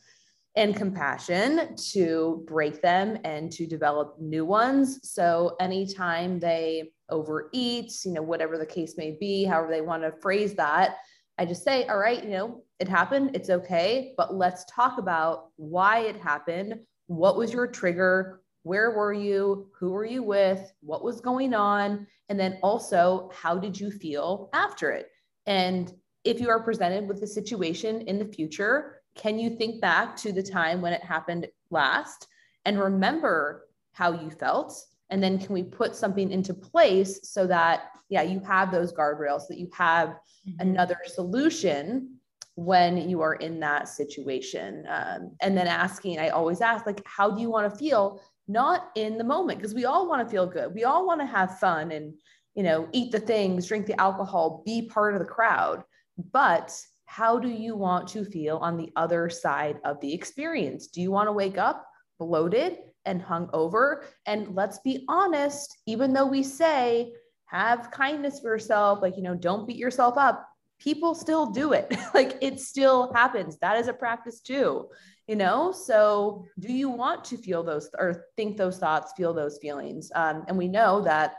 and 0.56 0.76
compassion 0.76 1.74
to 1.76 2.44
break 2.46 2.80
them 2.80 3.18
and 3.24 3.50
to 3.50 3.66
develop 3.66 4.16
new 4.20 4.44
ones. 4.44 5.00
So 5.02 5.56
anytime 5.58 6.38
they 6.38 6.92
overeat, 7.10 7.92
you 8.04 8.12
know, 8.12 8.22
whatever 8.22 8.56
the 8.56 8.66
case 8.66 8.96
may 8.96 9.16
be, 9.18 9.44
however 9.44 9.72
they 9.72 9.80
want 9.80 10.04
to 10.04 10.12
phrase 10.22 10.54
that, 10.54 10.96
I 11.38 11.44
just 11.44 11.64
say, 11.64 11.86
all 11.86 11.98
right, 11.98 12.22
you 12.22 12.30
know, 12.30 12.62
it 12.78 12.88
happened, 12.88 13.34
it's 13.34 13.50
okay, 13.50 14.14
but 14.16 14.34
let's 14.34 14.64
talk 14.66 14.98
about 14.98 15.48
why 15.56 16.00
it 16.00 16.16
happened. 16.16 16.78
What 17.08 17.36
was 17.36 17.52
your 17.52 17.66
trigger? 17.66 18.40
Where 18.62 18.92
were 18.92 19.12
you? 19.12 19.68
Who 19.78 19.90
were 19.90 20.04
you 20.04 20.22
with? 20.22 20.72
What 20.80 21.02
was 21.02 21.20
going 21.20 21.52
on? 21.52 22.06
And 22.28 22.38
then 22.38 22.58
also, 22.62 23.30
how 23.34 23.58
did 23.58 23.78
you 23.78 23.90
feel 23.90 24.48
after 24.54 24.92
it? 24.92 25.08
And 25.46 25.92
if 26.22 26.40
you 26.40 26.48
are 26.48 26.62
presented 26.62 27.08
with 27.08 27.22
a 27.22 27.26
situation 27.26 28.02
in 28.02 28.18
the 28.18 28.24
future 28.24 28.93
can 29.14 29.38
you 29.38 29.50
think 29.56 29.80
back 29.80 30.16
to 30.16 30.32
the 30.32 30.42
time 30.42 30.80
when 30.80 30.92
it 30.92 31.02
happened 31.02 31.46
last 31.70 32.28
and 32.64 32.78
remember 32.78 33.66
how 33.92 34.12
you 34.12 34.30
felt? 34.30 34.74
And 35.10 35.22
then 35.22 35.38
can 35.38 35.52
we 35.52 35.62
put 35.62 35.94
something 35.94 36.30
into 36.30 36.54
place 36.54 37.20
so 37.22 37.46
that, 37.46 37.90
yeah, 38.08 38.22
you 38.22 38.40
have 38.40 38.72
those 38.72 38.92
guardrails, 38.92 39.46
that 39.48 39.58
you 39.58 39.68
have 39.72 40.08
mm-hmm. 40.08 40.60
another 40.60 40.96
solution 41.06 42.16
when 42.56 43.08
you 43.08 43.20
are 43.20 43.34
in 43.34 43.60
that 43.60 43.88
situation? 43.88 44.84
Um, 44.88 45.36
and 45.40 45.56
then 45.56 45.66
asking, 45.66 46.18
I 46.18 46.30
always 46.30 46.60
ask, 46.60 46.86
like, 46.86 47.02
how 47.04 47.30
do 47.30 47.40
you 47.40 47.50
want 47.50 47.70
to 47.70 47.78
feel? 47.78 48.20
Not 48.48 48.90
in 48.94 49.16
the 49.16 49.24
moment, 49.24 49.58
because 49.58 49.74
we 49.74 49.84
all 49.84 50.08
want 50.08 50.26
to 50.26 50.30
feel 50.30 50.46
good. 50.46 50.74
We 50.74 50.84
all 50.84 51.06
want 51.06 51.20
to 51.20 51.26
have 51.26 51.58
fun 51.58 51.92
and, 51.92 52.14
you 52.54 52.62
know, 52.62 52.88
eat 52.92 53.12
the 53.12 53.20
things, 53.20 53.66
drink 53.66 53.86
the 53.86 54.00
alcohol, 54.00 54.62
be 54.66 54.82
part 54.82 55.14
of 55.14 55.20
the 55.20 55.26
crowd. 55.26 55.84
But 56.32 56.76
how 57.06 57.38
do 57.38 57.48
you 57.48 57.76
want 57.76 58.08
to 58.08 58.24
feel 58.24 58.56
on 58.58 58.76
the 58.76 58.90
other 58.96 59.28
side 59.28 59.78
of 59.84 60.00
the 60.00 60.12
experience? 60.12 60.88
Do 60.88 61.00
you 61.00 61.10
want 61.10 61.28
to 61.28 61.32
wake 61.32 61.58
up 61.58 61.86
bloated 62.18 62.78
and 63.04 63.20
hung 63.20 63.50
over? 63.52 64.04
And 64.26 64.54
let's 64.54 64.78
be 64.80 65.04
honest, 65.08 65.76
even 65.86 66.12
though 66.12 66.26
we 66.26 66.42
say 66.42 67.12
have 67.46 67.90
kindness 67.90 68.40
for 68.40 68.48
yourself, 68.48 69.00
like, 69.02 69.16
you 69.16 69.22
know, 69.22 69.34
don't 69.34 69.66
beat 69.66 69.76
yourself 69.76 70.16
up, 70.16 70.48
people 70.78 71.14
still 71.14 71.46
do 71.46 71.72
it. 71.72 71.94
like 72.14 72.38
it 72.40 72.60
still 72.60 73.12
happens. 73.12 73.58
That 73.58 73.78
is 73.78 73.88
a 73.88 73.92
practice 73.92 74.40
too, 74.40 74.88
you 75.26 75.36
know? 75.36 75.72
So 75.72 76.46
do 76.58 76.72
you 76.72 76.88
want 76.88 77.24
to 77.26 77.36
feel 77.36 77.62
those 77.62 77.88
or 77.98 78.26
think 78.36 78.56
those 78.56 78.78
thoughts, 78.78 79.12
feel 79.16 79.34
those 79.34 79.58
feelings? 79.58 80.10
Um, 80.14 80.44
and 80.48 80.58
we 80.58 80.68
know 80.68 81.00
that 81.02 81.34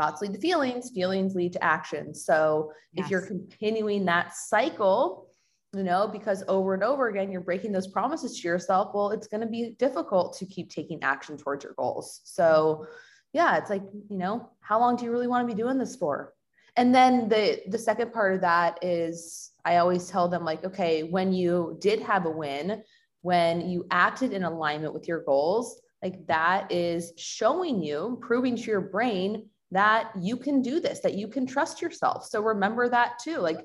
thoughts 0.00 0.22
lead 0.22 0.32
to 0.32 0.40
feelings, 0.40 0.90
feelings 0.90 1.34
lead 1.34 1.52
to 1.52 1.62
action. 1.62 2.14
So 2.14 2.72
yes. 2.92 3.04
if 3.04 3.10
you're 3.10 3.26
continuing 3.26 4.04
that 4.06 4.34
cycle, 4.34 5.28
you 5.74 5.82
know, 5.82 6.08
because 6.08 6.42
over 6.48 6.74
and 6.74 6.82
over 6.82 7.08
again, 7.08 7.30
you're 7.30 7.40
breaking 7.40 7.72
those 7.72 7.86
promises 7.86 8.40
to 8.40 8.48
yourself, 8.48 8.92
well, 8.94 9.10
it's 9.10 9.26
going 9.26 9.42
to 9.42 9.46
be 9.46 9.76
difficult 9.78 10.36
to 10.38 10.46
keep 10.46 10.70
taking 10.70 11.02
action 11.02 11.36
towards 11.36 11.64
your 11.64 11.74
goals. 11.74 12.20
So, 12.24 12.86
yeah, 13.32 13.58
it's 13.58 13.70
like, 13.70 13.82
you 14.08 14.18
know, 14.18 14.50
how 14.60 14.80
long 14.80 14.96
do 14.96 15.04
you 15.04 15.12
really 15.12 15.28
want 15.28 15.48
to 15.48 15.54
be 15.54 15.60
doing 15.60 15.78
this 15.78 15.96
for? 15.96 16.34
and 16.76 16.94
then 16.94 17.28
the 17.28 17.60
the 17.68 17.78
second 17.78 18.12
part 18.12 18.34
of 18.34 18.40
that 18.40 18.78
is 18.82 19.52
I 19.64 19.76
always 19.76 20.08
tell 20.08 20.28
them 20.28 20.44
like, 20.44 20.64
okay, 20.64 21.02
when 21.02 21.32
you 21.32 21.76
did 21.80 22.00
have 22.00 22.26
a 22.26 22.30
win, 22.30 22.82
when 23.22 23.68
you 23.68 23.86
acted 23.90 24.32
in 24.32 24.44
alignment 24.44 24.94
with 24.94 25.06
your 25.06 25.22
goals, 25.24 25.80
like 26.02 26.26
that 26.26 26.70
is 26.72 27.12
showing 27.16 27.82
you, 27.82 28.18
proving 28.22 28.56
to 28.56 28.62
your 28.62 28.80
brain 28.80 29.46
that 29.70 30.10
you 30.18 30.36
can 30.36 30.62
do 30.62 30.80
this, 30.80 31.00
that 31.00 31.14
you 31.14 31.28
can 31.28 31.46
trust 31.46 31.80
yourself. 31.80 32.26
So 32.26 32.40
remember 32.40 32.88
that 32.88 33.18
too. 33.22 33.38
Like 33.38 33.58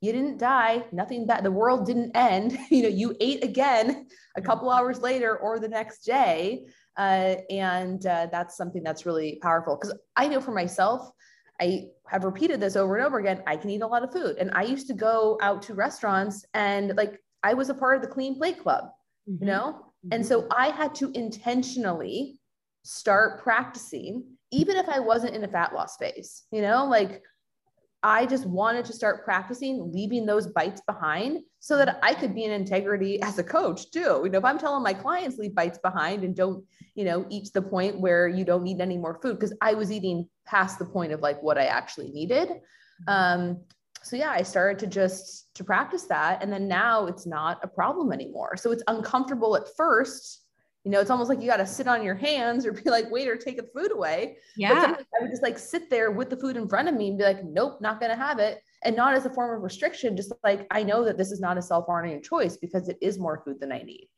you 0.00 0.12
didn't 0.12 0.38
die, 0.38 0.84
nothing 0.92 1.26
bad, 1.26 1.44
the 1.44 1.50
world 1.50 1.86
didn't 1.86 2.12
end. 2.14 2.58
you 2.70 2.82
know, 2.82 2.88
you 2.88 3.16
ate 3.20 3.44
again 3.44 4.06
a 4.36 4.42
couple 4.42 4.70
hours 4.70 5.00
later 5.00 5.36
or 5.36 5.58
the 5.58 5.68
next 5.68 6.04
day. 6.04 6.66
Uh, 6.96 7.36
and 7.50 8.04
uh, 8.06 8.26
that's 8.30 8.56
something 8.56 8.82
that's 8.82 9.06
really 9.06 9.38
powerful 9.42 9.76
because 9.76 9.96
I 10.16 10.28
know 10.28 10.40
for 10.40 10.52
myself, 10.52 11.10
I 11.60 11.88
have 12.08 12.24
repeated 12.24 12.58
this 12.58 12.74
over 12.74 12.96
and 12.96 13.06
over 13.06 13.18
again. 13.18 13.42
I 13.46 13.56
can 13.56 13.70
eat 13.70 13.82
a 13.82 13.86
lot 13.86 14.02
of 14.02 14.12
food. 14.12 14.36
And 14.38 14.50
I 14.54 14.62
used 14.62 14.86
to 14.88 14.94
go 14.94 15.38
out 15.42 15.62
to 15.62 15.74
restaurants 15.74 16.44
and 16.54 16.96
like 16.96 17.20
I 17.42 17.54
was 17.54 17.70
a 17.70 17.74
part 17.74 17.96
of 17.96 18.02
the 18.02 18.08
clean 18.08 18.36
plate 18.36 18.58
club, 18.58 18.84
mm-hmm. 19.28 19.44
you 19.44 19.50
know? 19.50 19.72
Mm-hmm. 20.04 20.14
And 20.14 20.26
so 20.26 20.46
I 20.50 20.68
had 20.68 20.94
to 20.96 21.10
intentionally 21.12 22.38
start 22.82 23.42
practicing, 23.42 24.24
even 24.50 24.76
if 24.76 24.88
I 24.88 25.00
wasn't 25.00 25.34
in 25.34 25.44
a 25.44 25.48
fat 25.48 25.74
loss 25.74 25.96
phase, 25.96 26.44
you 26.50 26.62
know, 26.62 26.86
like 26.86 27.22
I 28.02 28.24
just 28.24 28.46
wanted 28.46 28.86
to 28.86 28.92
start 28.92 29.24
practicing 29.24 29.92
leaving 29.92 30.24
those 30.24 30.46
bites 30.46 30.80
behind 30.86 31.40
so 31.58 31.76
that 31.76 31.98
I 32.02 32.14
could 32.14 32.34
be 32.34 32.44
in 32.44 32.50
integrity 32.50 33.20
as 33.22 33.38
a 33.38 33.44
coach 33.44 33.90
too. 33.90 34.22
You 34.24 34.30
know, 34.30 34.38
if 34.38 34.44
I'm 34.44 34.58
telling 34.58 34.82
my 34.82 34.94
clients 34.94 35.38
leave 35.38 35.54
bites 35.54 35.78
behind 35.78 36.24
and 36.24 36.34
don't, 36.34 36.64
you 36.94 37.04
know, 37.04 37.26
eat 37.28 37.46
to 37.46 37.52
the 37.54 37.62
point 37.62 38.00
where 38.00 38.26
you 38.26 38.44
don't 38.44 38.62
need 38.62 38.80
any 38.80 38.96
more 38.96 39.18
food 39.20 39.38
because 39.38 39.56
I 39.60 39.74
was 39.74 39.92
eating 39.92 40.28
past 40.46 40.78
the 40.78 40.86
point 40.86 41.12
of 41.12 41.20
like 41.20 41.42
what 41.42 41.58
I 41.58 41.66
actually 41.66 42.10
needed. 42.10 42.50
Um, 43.06 43.60
so 44.02 44.16
yeah, 44.16 44.30
I 44.30 44.42
started 44.42 44.78
to 44.80 44.86
just 44.86 45.54
to 45.54 45.64
practice 45.64 46.04
that 46.04 46.42
and 46.42 46.50
then 46.50 46.66
now 46.66 47.06
it's 47.06 47.26
not 47.26 47.60
a 47.62 47.68
problem 47.68 48.12
anymore. 48.12 48.56
So 48.56 48.72
it's 48.72 48.82
uncomfortable 48.88 49.56
at 49.56 49.64
first 49.76 50.42
you 50.84 50.90
know, 50.90 51.00
it's 51.00 51.10
almost 51.10 51.28
like 51.28 51.40
you 51.40 51.46
got 51.46 51.58
to 51.58 51.66
sit 51.66 51.86
on 51.86 52.02
your 52.02 52.14
hands 52.14 52.64
or 52.64 52.72
be 52.72 52.88
like, 52.88 53.10
waiter, 53.10 53.36
take 53.36 53.58
the 53.58 53.68
food 53.74 53.92
away. 53.92 54.38
Yeah. 54.56 54.96
I 54.96 55.22
would 55.22 55.30
just 55.30 55.42
like 55.42 55.58
sit 55.58 55.90
there 55.90 56.10
with 56.10 56.30
the 56.30 56.36
food 56.36 56.56
in 56.56 56.68
front 56.68 56.88
of 56.88 56.94
me 56.94 57.08
and 57.08 57.18
be 57.18 57.24
like, 57.24 57.44
nope, 57.44 57.78
not 57.80 58.00
going 58.00 58.10
to 58.10 58.16
have 58.16 58.38
it. 58.38 58.62
And 58.82 58.96
not 58.96 59.14
as 59.14 59.26
a 59.26 59.30
form 59.30 59.54
of 59.54 59.62
restriction, 59.62 60.16
just 60.16 60.32
like 60.42 60.66
I 60.70 60.82
know 60.82 61.04
that 61.04 61.18
this 61.18 61.32
is 61.32 61.40
not 61.40 61.58
a 61.58 61.62
self 61.62 61.86
honoring 61.88 62.22
choice 62.22 62.56
because 62.56 62.88
it 62.88 62.96
is 63.02 63.18
more 63.18 63.42
food 63.44 63.60
than 63.60 63.72
I 63.72 63.82
need, 63.82 64.08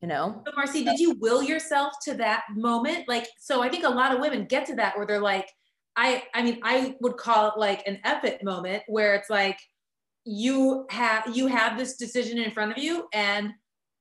you 0.00 0.08
know? 0.08 0.40
But 0.42 0.56
Marcy, 0.56 0.84
did 0.84 0.98
you 0.98 1.16
will 1.20 1.42
yourself 1.42 1.92
to 2.04 2.14
that 2.14 2.44
moment? 2.54 3.06
Like, 3.08 3.28
so 3.38 3.62
I 3.62 3.68
think 3.68 3.84
a 3.84 3.90
lot 3.90 4.14
of 4.14 4.20
women 4.20 4.46
get 4.46 4.64
to 4.66 4.74
that 4.76 4.96
where 4.96 5.06
they're 5.06 5.20
like, 5.20 5.50
I, 5.96 6.24
I 6.34 6.42
mean, 6.42 6.60
I 6.62 6.94
would 7.00 7.18
call 7.18 7.48
it 7.48 7.58
like 7.58 7.86
an 7.86 7.98
epic 8.04 8.42
moment 8.42 8.84
where 8.86 9.14
it's 9.14 9.28
like, 9.28 9.58
you 10.28 10.86
have 10.90 11.36
you 11.36 11.46
have 11.46 11.78
this 11.78 11.96
decision 11.96 12.36
in 12.36 12.50
front 12.50 12.72
of 12.72 12.78
you 12.78 13.06
and 13.12 13.52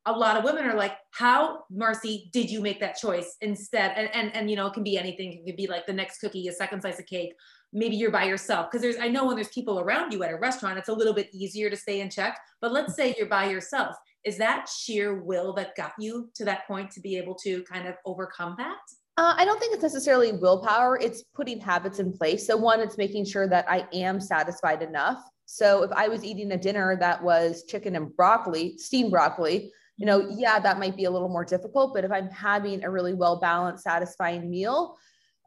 a 0.05 0.11
lot 0.11 0.37
of 0.37 0.43
women 0.43 0.65
are 0.65 0.75
like, 0.75 0.97
how, 1.11 1.63
Marcy, 1.69 2.29
did 2.31 2.49
you 2.49 2.61
make 2.61 2.79
that 2.79 2.95
choice 2.95 3.35
instead? 3.41 3.93
And, 3.95 4.13
and, 4.13 4.35
and, 4.35 4.49
you 4.49 4.55
know, 4.55 4.67
it 4.67 4.73
can 4.73 4.83
be 4.83 4.97
anything. 4.97 5.33
It 5.33 5.45
could 5.45 5.55
be 5.55 5.67
like 5.67 5.87
the 5.87 5.93
next 5.93 6.19
cookie, 6.19 6.47
a 6.47 6.53
second 6.53 6.81
slice 6.81 6.99
of 6.99 7.05
cake. 7.05 7.33
Maybe 7.73 7.95
you're 7.95 8.11
by 8.11 8.25
yourself. 8.25 8.69
Cause 8.71 8.81
there's, 8.81 8.97
I 8.97 9.07
know 9.07 9.25
when 9.25 9.35
there's 9.35 9.49
people 9.49 9.79
around 9.79 10.13
you 10.13 10.23
at 10.23 10.31
a 10.31 10.37
restaurant, 10.37 10.77
it's 10.77 10.89
a 10.89 10.93
little 10.93 11.13
bit 11.13 11.29
easier 11.33 11.69
to 11.69 11.75
stay 11.75 12.01
in 12.01 12.09
check. 12.09 12.39
But 12.61 12.71
let's 12.71 12.95
say 12.95 13.15
you're 13.17 13.27
by 13.27 13.49
yourself. 13.49 13.95
Is 14.23 14.37
that 14.37 14.67
sheer 14.69 15.21
will 15.21 15.53
that 15.53 15.75
got 15.75 15.93
you 15.99 16.29
to 16.35 16.45
that 16.45 16.67
point 16.67 16.91
to 16.91 16.99
be 16.99 17.17
able 17.17 17.35
to 17.35 17.63
kind 17.63 17.87
of 17.87 17.95
overcome 18.05 18.55
that? 18.57 18.77
Uh, 19.17 19.33
I 19.37 19.45
don't 19.45 19.59
think 19.59 19.73
it's 19.73 19.83
necessarily 19.83 20.33
willpower. 20.33 20.97
It's 20.99 21.23
putting 21.33 21.59
habits 21.59 21.99
in 21.99 22.11
place. 22.11 22.45
So, 22.45 22.57
one, 22.57 22.81
it's 22.81 22.97
making 22.97 23.25
sure 23.25 23.47
that 23.47 23.65
I 23.69 23.87
am 23.93 24.19
satisfied 24.19 24.81
enough. 24.81 25.23
So, 25.45 25.83
if 25.83 25.91
I 25.93 26.09
was 26.09 26.25
eating 26.25 26.51
a 26.51 26.57
dinner 26.57 26.97
that 26.99 27.23
was 27.23 27.63
chicken 27.63 27.95
and 27.95 28.13
broccoli, 28.17 28.77
steamed 28.77 29.11
broccoli, 29.11 29.71
you 29.97 30.05
know, 30.05 30.27
yeah, 30.29 30.60
that 30.60 30.79
might 30.79 30.95
be 30.95 31.05
a 31.05 31.12
little 31.12 31.29
more 31.29 31.45
difficult, 31.45 31.93
but 31.93 32.03
if 32.03 32.12
I'm 32.12 32.29
having 32.29 32.84
a 32.84 32.89
really 32.89 33.13
well 33.13 33.39
balanced, 33.39 33.84
satisfying 33.84 34.49
meal, 34.49 34.97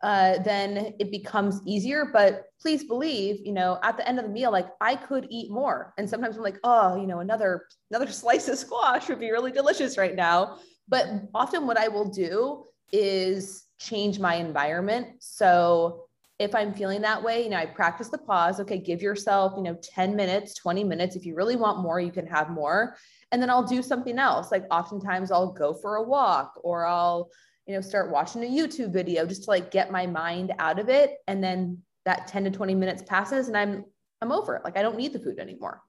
uh, 0.03 0.39
then 0.43 0.95
it 0.99 1.11
becomes 1.11 1.61
easier. 1.67 2.07
But 2.13 2.45
please 2.61 2.85
believe, 2.85 3.45
you 3.45 3.53
know, 3.53 3.79
at 3.83 3.97
the 3.97 4.09
end 4.09 4.19
of 4.19 4.25
the 4.25 4.31
meal, 4.31 4.53
like 4.53 4.69
I 4.81 4.95
could 4.97 5.27
eat 5.29 5.51
more. 5.51 5.93
And 5.99 6.09
sometimes 6.09 6.37
I'm 6.37 6.43
like, 6.43 6.59
oh, 6.65 7.01
you 7.01 7.07
know, 7.07 7.21
another 7.21 7.67
another 7.91 8.11
slice 8.13 8.49
of 8.49 8.59
squash 8.59 9.09
would 9.09 9.21
be 9.21 9.31
really 9.31 9.53
delicious 9.53 9.99
right 9.99 10.15
now. 10.15 10.59
But 10.89 11.09
often 11.35 11.67
what 11.67 11.77
I 11.77 11.89
will 11.89 12.09
do 12.09 12.65
is 12.93 13.65
change 13.79 14.19
my 14.19 14.37
environment. 14.37 15.09
So 15.21 16.05
if 16.39 16.55
I'm 16.55 16.73
feeling 16.73 17.03
that 17.03 17.23
way, 17.23 17.43
you 17.43 17.51
know, 17.51 17.57
I 17.57 17.67
practice 17.67 18.09
the 18.09 18.19
pause. 18.19 18.61
Okay, 18.61 18.79
give 18.79 19.03
yourself, 19.03 19.55
you 19.57 19.63
know, 19.63 19.77
10 19.83 20.15
minutes, 20.15 20.55
20 20.55 20.85
minutes. 20.85 21.17
If 21.17 21.27
you 21.27 21.35
really 21.35 21.57
want 21.57 21.81
more, 21.81 22.01
you 22.01 22.13
can 22.13 22.27
have 22.29 22.49
more 22.49 22.97
and 23.33 23.43
then 23.43 23.51
I'll 23.51 23.67
do 23.67 23.83
something 23.83 24.19
else. 24.19 24.51
Like 24.51 24.65
oftentimes 24.71 25.31
I'll 25.31 25.53
go 25.53 25.75
for 25.75 25.97
a 25.97 26.03
walk 26.03 26.55
or 26.63 26.87
I'll, 26.87 27.31
you 27.67 27.75
know, 27.75 27.81
start 27.81 28.11
watching 28.11 28.43
a 28.43 28.47
YouTube 28.47 28.93
video 28.93 29.27
just 29.27 29.45
to 29.45 29.51
like 29.51 29.71
get 29.71 29.91
my 29.91 30.07
mind 30.07 30.53
out 30.59 30.79
of 30.79 30.89
it. 30.89 31.17
And 31.27 31.43
then 31.43 31.79
that 32.05 32.27
10 32.27 32.45
to 32.45 32.51
20 32.51 32.75
minutes 32.75 33.03
passes 33.03 33.49
and 33.49 33.57
I'm 33.57 33.85
I'm 34.21 34.33
over 34.33 34.57
it. 34.57 34.65
Like 34.65 34.77
I 34.77 34.83
don't 34.83 34.97
need 34.97 35.13
the 35.13 35.21
food 35.21 35.39
anymore. 35.39 35.83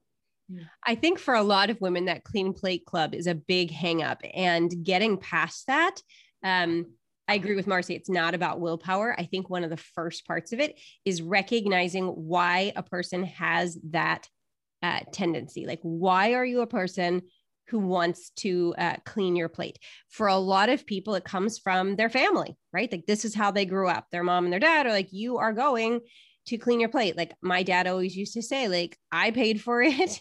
I 0.84 0.94
think 0.94 1.18
for 1.18 1.34
a 1.34 1.42
lot 1.42 1.70
of 1.70 1.80
women, 1.80 2.06
that 2.06 2.24
clean 2.24 2.52
plate 2.52 2.84
club 2.84 3.14
is 3.14 3.26
a 3.26 3.34
big 3.34 3.70
hang 3.70 4.02
up. 4.02 4.20
And 4.34 4.72
getting 4.82 5.16
past 5.16 5.66
that, 5.68 5.96
um, 6.44 6.86
I 7.28 7.34
agree 7.34 7.54
with 7.54 7.68
Marcy. 7.68 7.94
It's 7.94 8.10
not 8.10 8.34
about 8.34 8.60
willpower. 8.60 9.14
I 9.16 9.24
think 9.24 9.48
one 9.48 9.62
of 9.62 9.70
the 9.70 9.76
first 9.76 10.26
parts 10.26 10.52
of 10.52 10.58
it 10.58 10.78
is 11.04 11.22
recognizing 11.22 12.06
why 12.06 12.72
a 12.74 12.82
person 12.82 13.24
has 13.24 13.78
that 13.90 14.28
uh, 14.82 15.00
tendency. 15.12 15.66
Like, 15.66 15.80
why 15.82 16.34
are 16.34 16.44
you 16.44 16.60
a 16.60 16.66
person 16.66 17.22
who 17.68 17.78
wants 17.78 18.30
to 18.30 18.74
uh, 18.78 18.96
clean 19.04 19.36
your 19.36 19.48
plate? 19.48 19.78
For 20.08 20.26
a 20.26 20.36
lot 20.36 20.68
of 20.68 20.86
people, 20.86 21.14
it 21.14 21.24
comes 21.24 21.58
from 21.58 21.96
their 21.96 22.10
family, 22.10 22.56
right? 22.72 22.90
Like, 22.90 23.06
this 23.06 23.24
is 23.24 23.34
how 23.34 23.50
they 23.50 23.64
grew 23.64 23.88
up. 23.88 24.06
Their 24.10 24.24
mom 24.24 24.44
and 24.44 24.52
their 24.52 24.60
dad 24.60 24.86
are 24.86 24.92
like, 24.92 25.12
you 25.12 25.38
are 25.38 25.52
going 25.52 26.00
to 26.46 26.58
clean 26.58 26.80
your 26.80 26.88
plate. 26.88 27.16
Like 27.16 27.34
my 27.42 27.62
dad 27.62 27.86
always 27.86 28.16
used 28.16 28.34
to 28.34 28.42
say, 28.42 28.68
like, 28.68 28.98
I 29.12 29.30
paid 29.30 29.60
for 29.60 29.82
it, 29.82 30.20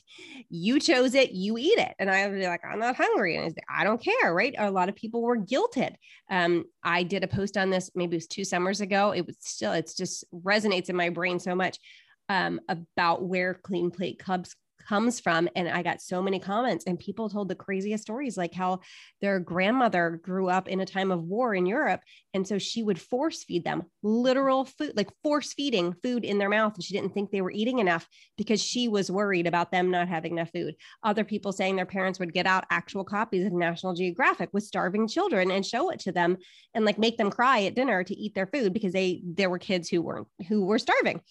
you 0.50 0.80
chose 0.80 1.16
it, 1.16 1.32
you 1.32 1.58
eat 1.58 1.78
it. 1.78 1.94
And 2.00 2.10
I 2.10 2.28
would 2.28 2.38
be 2.38 2.48
like, 2.48 2.62
I'm 2.64 2.80
not 2.80 2.96
hungry. 2.96 3.38
And 3.38 3.58
I 3.70 3.84
don't 3.84 4.04
care, 4.04 4.34
right? 4.34 4.54
A 4.58 4.72
lot 4.72 4.90
of 4.90 4.96
people 4.96 5.22
were 5.22 5.38
guilted. 5.38 5.96
Um, 6.30 6.66
I 6.84 7.04
did 7.04 7.24
a 7.24 7.28
post 7.28 7.58
on 7.58 7.70
this, 7.70 7.92
maybe 7.96 8.16
it 8.16 8.18
was 8.18 8.28
two 8.28 8.44
summers 8.44 8.82
ago. 8.82 9.12
It 9.12 9.26
was 9.26 9.38
still, 9.40 9.74
it's 9.74 9.96
just 9.96 10.24
resonates 10.34 10.90
in 10.90 10.96
my 10.96 11.10
brain 11.10 11.40
so 11.40 11.56
much 11.56 11.80
um, 12.30 12.62
about 12.70 13.24
where 13.24 13.56
Clean 13.56 13.92
Plate 13.92 14.20
Clubs 14.20 14.56
comes 14.90 15.20
from. 15.20 15.48
And 15.56 15.70
I 15.70 15.84
got 15.84 16.02
so 16.02 16.20
many 16.20 16.40
comments, 16.40 16.86
and 16.88 16.98
people 16.98 17.30
told 17.30 17.48
the 17.48 17.56
craziest 17.56 18.04
stories, 18.04 18.38
like 18.38 18.54
how 18.56 18.80
their 19.22 19.40
grandmother 19.40 20.20
grew 20.24 20.50
up 20.50 20.68
in 20.68 20.80
a 20.80 20.86
time 20.86 21.12
of 21.12 21.24
war 21.24 21.54
in 21.54 21.68
Europe. 21.68 22.02
And 22.34 22.48
so 22.48 22.58
she 22.58 22.82
would 22.82 23.00
force 23.00 23.44
feed 23.44 23.64
them 23.64 23.84
literal 24.02 24.66
food, 24.66 24.94
like 24.96 25.10
force 25.24 25.54
feeding 25.54 25.94
food 26.04 26.26
in 26.26 26.40
their 26.40 26.50
mouth. 26.50 26.74
And 26.74 26.84
she 26.84 26.96
didn't 26.96 27.14
think 27.14 27.30
they 27.30 27.42
were 27.42 27.52
eating 27.52 27.78
enough 27.78 28.08
because 28.36 28.62
she 28.62 28.88
was 28.88 29.12
worried 29.12 29.46
about 29.46 29.72
them 29.72 29.92
not 29.92 30.08
having 30.08 30.34
enough 30.34 30.52
food. 30.52 30.76
Other 31.04 31.24
people 31.24 31.52
saying 31.52 31.76
their 31.76 31.86
parents 31.86 32.20
would 32.20 32.34
get 32.34 32.48
out 32.48 32.66
actual 32.72 33.04
copies 33.04 33.46
of 33.46 33.54
National 33.54 33.94
Geographic 33.94 34.50
with 34.54 34.64
starving 34.64 35.08
children 35.08 35.52
and 35.52 35.66
show 35.66 35.92
it 35.92 36.00
to 36.02 36.12
them 36.12 36.38
and 36.74 36.84
like 36.84 36.98
make 36.98 37.18
them 37.18 37.30
cry 37.30 37.64
at 37.64 37.76
dinner 37.76 38.04
to 38.04 38.16
eat 38.16 38.34
their 38.34 38.48
food 38.48 38.74
because 38.74 38.94
they 38.94 39.22
there 39.24 39.50
were 39.50 39.60
kids 39.60 39.88
who 39.88 40.02
weren't 40.02 40.28
who 40.48 40.66
were 40.66 40.80
starving. 40.80 41.22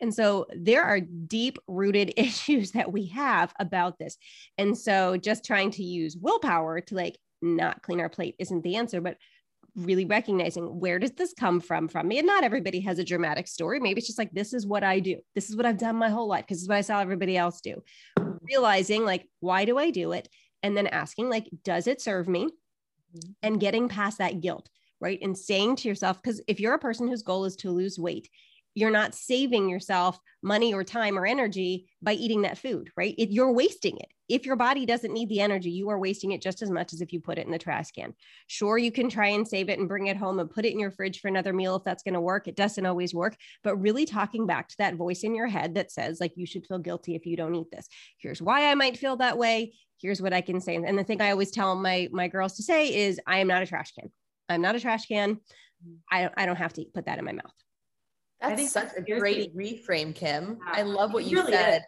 And 0.00 0.14
so 0.14 0.46
there 0.54 0.84
are 0.84 1.00
deep 1.00 1.58
rooted 1.66 2.14
issues 2.16 2.72
that 2.72 2.92
we 2.92 3.06
have 3.06 3.52
about 3.58 3.98
this. 3.98 4.16
And 4.56 4.76
so 4.76 5.16
just 5.16 5.44
trying 5.44 5.70
to 5.72 5.82
use 5.82 6.16
willpower 6.16 6.80
to 6.82 6.94
like 6.94 7.18
not 7.42 7.82
clean 7.82 8.00
our 8.00 8.08
plate 8.08 8.36
isn't 8.38 8.62
the 8.62 8.76
answer, 8.76 9.00
but 9.00 9.16
really 9.76 10.04
recognizing 10.04 10.80
where 10.80 10.98
does 10.98 11.12
this 11.12 11.34
come 11.38 11.60
from? 11.60 11.88
From 11.88 12.08
me 12.08 12.18
and 12.18 12.26
not 12.26 12.42
everybody 12.42 12.80
has 12.80 12.98
a 12.98 13.04
dramatic 13.04 13.46
story. 13.46 13.78
Maybe 13.78 13.98
it's 13.98 14.08
just 14.08 14.18
like 14.18 14.32
this 14.32 14.52
is 14.52 14.66
what 14.66 14.82
i 14.82 14.98
do. 14.98 15.16
This 15.34 15.48
is 15.50 15.56
what 15.56 15.66
i've 15.66 15.78
done 15.78 15.96
my 15.96 16.08
whole 16.08 16.26
life. 16.26 16.44
Because 16.44 16.58
this 16.58 16.62
is 16.62 16.68
what 16.68 16.78
i 16.78 16.80
saw 16.80 17.00
everybody 17.00 17.36
else 17.36 17.60
do. 17.60 17.82
Realizing 18.42 19.04
like 19.04 19.28
why 19.40 19.64
do 19.64 19.78
i 19.78 19.90
do 19.90 20.12
it? 20.12 20.28
And 20.62 20.76
then 20.76 20.88
asking 20.88 21.30
like 21.30 21.48
does 21.64 21.86
it 21.86 22.00
serve 22.00 22.28
me? 22.28 22.48
Mm-hmm. 23.16 23.30
and 23.42 23.58
getting 23.58 23.88
past 23.88 24.18
that 24.18 24.42
guilt 24.42 24.68
right? 25.00 25.18
And 25.22 25.36
saying 25.36 25.76
to 25.76 25.88
yourself 25.88 26.20
because 26.20 26.42
if 26.46 26.60
you're 26.60 26.74
a 26.74 26.78
person 26.78 27.08
whose 27.08 27.22
goal 27.22 27.44
is 27.44 27.56
to 27.56 27.70
lose 27.70 27.98
weight 27.98 28.28
you're 28.78 28.90
not 28.90 29.14
saving 29.14 29.68
yourself 29.68 30.18
money 30.42 30.72
or 30.72 30.84
time 30.84 31.18
or 31.18 31.26
energy 31.26 31.88
by 32.00 32.12
eating 32.12 32.42
that 32.42 32.58
food, 32.58 32.90
right? 32.96 33.14
It, 33.18 33.30
you're 33.30 33.52
wasting 33.52 33.98
it. 33.98 34.08
If 34.28 34.46
your 34.46 34.56
body 34.56 34.86
doesn't 34.86 35.12
need 35.12 35.30
the 35.30 35.40
energy, 35.40 35.70
you 35.70 35.88
are 35.88 35.98
wasting 35.98 36.32
it 36.32 36.42
just 36.42 36.62
as 36.62 36.70
much 36.70 36.92
as 36.92 37.00
if 37.00 37.12
you 37.12 37.18
put 37.18 37.38
it 37.38 37.46
in 37.46 37.50
the 37.50 37.58
trash 37.58 37.90
can. 37.90 38.14
Sure, 38.46 38.78
you 38.78 38.92
can 38.92 39.08
try 39.08 39.28
and 39.28 39.48
save 39.48 39.68
it 39.68 39.78
and 39.78 39.88
bring 39.88 40.06
it 40.06 40.16
home 40.16 40.38
and 40.38 40.50
put 40.50 40.64
it 40.64 40.72
in 40.72 40.78
your 40.78 40.90
fridge 40.90 41.20
for 41.20 41.28
another 41.28 41.52
meal 41.52 41.74
if 41.76 41.82
that's 41.82 42.02
going 42.02 42.14
to 42.14 42.20
work. 42.20 42.46
It 42.46 42.54
doesn't 42.54 42.86
always 42.86 43.14
work, 43.14 43.36
but 43.64 43.76
really 43.76 44.06
talking 44.06 44.46
back 44.46 44.68
to 44.68 44.76
that 44.78 44.94
voice 44.94 45.24
in 45.24 45.34
your 45.34 45.46
head 45.46 45.74
that 45.74 45.90
says, 45.90 46.20
like, 46.20 46.32
you 46.36 46.46
should 46.46 46.66
feel 46.66 46.78
guilty 46.78 47.14
if 47.16 47.26
you 47.26 47.36
don't 47.36 47.54
eat 47.54 47.70
this. 47.72 47.88
Here's 48.18 48.40
why 48.40 48.70
I 48.70 48.74
might 48.74 48.98
feel 48.98 49.16
that 49.16 49.38
way. 49.38 49.72
Here's 50.00 50.22
what 50.22 50.32
I 50.32 50.42
can 50.42 50.60
say. 50.60 50.76
And 50.76 50.96
the 50.96 51.04
thing 51.04 51.20
I 51.20 51.32
always 51.32 51.50
tell 51.50 51.74
my 51.74 52.08
my 52.12 52.28
girls 52.28 52.54
to 52.56 52.62
say 52.62 52.94
is, 52.94 53.18
I 53.26 53.38
am 53.38 53.48
not 53.48 53.62
a 53.62 53.66
trash 53.66 53.92
can. 53.92 54.12
I'm 54.48 54.62
not 54.62 54.76
a 54.76 54.80
trash 54.80 55.06
can. 55.06 55.34
Mm-hmm. 55.34 55.94
I, 56.12 56.30
I 56.36 56.46
don't 56.46 56.56
have 56.56 56.74
to 56.74 56.84
put 56.94 57.06
that 57.06 57.18
in 57.18 57.24
my 57.24 57.32
mouth 57.32 57.54
That's 58.40 58.70
such 58.70 58.90
a 58.96 59.02
great 59.02 59.56
reframe, 59.56 60.14
Kim. 60.14 60.58
Yeah. 60.66 60.72
I 60.72 60.82
love 60.82 61.12
what 61.12 61.24
you 61.24 61.38
really 61.38 61.52
said 61.52 61.78
is. 61.78 61.84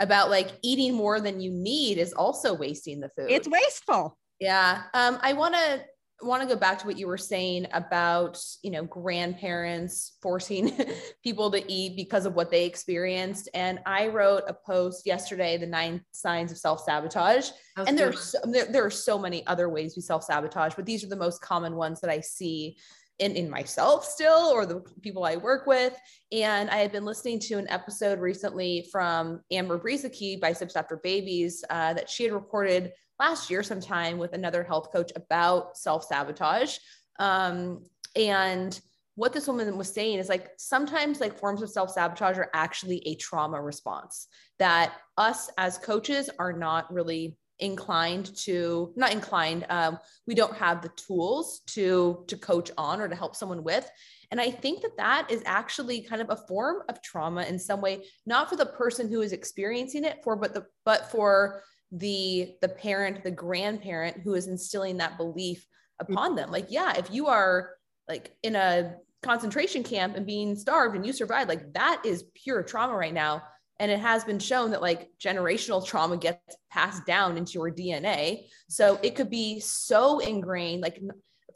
about 0.00 0.30
like 0.30 0.50
eating 0.62 0.94
more 0.94 1.20
than 1.20 1.40
you 1.40 1.50
need 1.50 1.98
is 1.98 2.12
also 2.12 2.54
wasting 2.54 3.00
the 3.00 3.10
food. 3.10 3.30
It's 3.30 3.48
wasteful. 3.48 4.16
Yeah. 4.38 4.82
Um, 4.94 5.18
I 5.22 5.34
want 5.34 5.54
to 5.54 5.84
want 6.22 6.42
to 6.42 6.48
go 6.48 6.58
back 6.58 6.78
to 6.78 6.86
what 6.86 6.98
you 6.98 7.06
were 7.06 7.18
saying 7.18 7.66
about 7.72 8.42
you 8.62 8.70
know 8.70 8.84
grandparents 8.84 10.16
forcing 10.20 10.72
people 11.24 11.50
to 11.50 11.72
eat 11.72 11.96
because 11.96 12.26
of 12.26 12.34
what 12.34 12.50
they 12.50 12.66
experienced 12.66 13.48
and 13.54 13.80
i 13.86 14.06
wrote 14.06 14.42
a 14.48 14.54
post 14.66 15.06
yesterday 15.06 15.56
the 15.56 15.66
nine 15.66 16.00
signs 16.12 16.52
of 16.52 16.58
self-sabotage 16.58 17.50
and 17.86 17.98
there's 17.98 18.20
so, 18.20 18.38
there, 18.44 18.66
there 18.66 18.84
are 18.84 18.90
so 18.90 19.18
many 19.18 19.46
other 19.46 19.68
ways 19.68 19.94
we 19.96 20.02
self-sabotage 20.02 20.74
but 20.74 20.84
these 20.84 21.02
are 21.04 21.08
the 21.08 21.16
most 21.16 21.40
common 21.40 21.74
ones 21.74 22.00
that 22.00 22.10
i 22.10 22.20
see 22.20 22.76
in, 23.20 23.36
in 23.36 23.48
myself 23.48 24.04
still 24.04 24.50
or 24.52 24.66
the 24.66 24.80
people 25.02 25.24
I 25.24 25.36
work 25.36 25.66
with. 25.66 25.94
And 26.32 26.70
I 26.70 26.76
had 26.76 26.90
been 26.90 27.04
listening 27.04 27.38
to 27.40 27.54
an 27.54 27.68
episode 27.68 28.18
recently 28.18 28.88
from 28.90 29.42
Amber 29.52 29.78
Brueseke, 29.78 30.40
Biceps 30.40 30.74
After 30.74 30.96
Babies, 30.96 31.62
uh, 31.70 31.92
that 31.94 32.08
she 32.08 32.24
had 32.24 32.32
recorded 32.32 32.92
last 33.18 33.50
year 33.50 33.62
sometime 33.62 34.16
with 34.16 34.32
another 34.32 34.64
health 34.64 34.90
coach 34.90 35.12
about 35.14 35.76
self 35.76 36.04
sabotage. 36.04 36.78
Um, 37.18 37.84
and 38.16 38.80
what 39.16 39.34
this 39.34 39.46
woman 39.46 39.76
was 39.76 39.92
saying 39.92 40.18
is 40.18 40.30
like 40.30 40.48
sometimes 40.56 41.20
like 41.20 41.38
forms 41.38 41.60
of 41.60 41.68
self 41.68 41.90
sabotage 41.90 42.38
are 42.38 42.50
actually 42.54 43.06
a 43.06 43.16
trauma 43.16 43.60
response 43.60 44.28
that 44.58 44.94
us 45.18 45.50
as 45.58 45.76
coaches 45.76 46.30
are 46.38 46.54
not 46.54 46.90
really 46.90 47.36
inclined 47.60 48.34
to 48.36 48.92
not 48.96 49.12
inclined 49.12 49.66
um, 49.68 49.98
we 50.26 50.34
don't 50.34 50.56
have 50.56 50.82
the 50.82 50.90
tools 50.90 51.60
to 51.66 52.24
to 52.26 52.36
coach 52.36 52.70
on 52.76 53.00
or 53.00 53.08
to 53.08 53.14
help 53.14 53.36
someone 53.36 53.62
with. 53.62 53.88
And 54.30 54.40
i 54.40 54.50
think 54.50 54.82
that 54.82 54.96
that 54.96 55.30
is 55.30 55.42
actually 55.44 56.02
kind 56.02 56.22
of 56.22 56.30
a 56.30 56.36
form 56.48 56.82
of 56.88 57.02
trauma 57.02 57.42
in 57.42 57.58
some 57.58 57.80
way 57.80 58.04
not 58.26 58.48
for 58.48 58.56
the 58.56 58.66
person 58.66 59.08
who 59.08 59.22
is 59.22 59.32
experiencing 59.32 60.04
it 60.04 60.18
for 60.22 60.36
but 60.36 60.54
the 60.54 60.66
but 60.84 61.10
for 61.10 61.62
the 61.90 62.54
the 62.62 62.68
parent 62.68 63.24
the 63.24 63.30
grandparent 63.30 64.18
who 64.22 64.34
is 64.34 64.46
instilling 64.46 64.98
that 64.98 65.16
belief 65.16 65.66
upon 65.98 66.36
them. 66.36 66.50
Like 66.50 66.66
yeah 66.70 66.96
if 66.96 67.10
you 67.10 67.26
are 67.26 67.70
like 68.08 68.32
in 68.42 68.56
a 68.56 68.94
concentration 69.22 69.82
camp 69.82 70.16
and 70.16 70.26
being 70.26 70.56
starved 70.56 70.96
and 70.96 71.06
you 71.06 71.12
survive 71.12 71.48
like 71.48 71.72
that 71.74 72.02
is 72.04 72.24
pure 72.34 72.62
trauma 72.62 72.94
right 72.94 73.12
now 73.12 73.42
and 73.80 73.90
it 73.90 73.98
has 73.98 74.22
been 74.22 74.38
shown 74.38 74.70
that 74.70 74.82
like 74.82 75.08
generational 75.18 75.84
trauma 75.84 76.16
gets 76.16 76.56
passed 76.70 77.04
down 77.06 77.36
into 77.36 77.54
your 77.54 77.70
dna 77.70 78.44
so 78.68 79.00
it 79.02 79.16
could 79.16 79.30
be 79.30 79.58
so 79.58 80.20
ingrained 80.20 80.82
like 80.82 81.02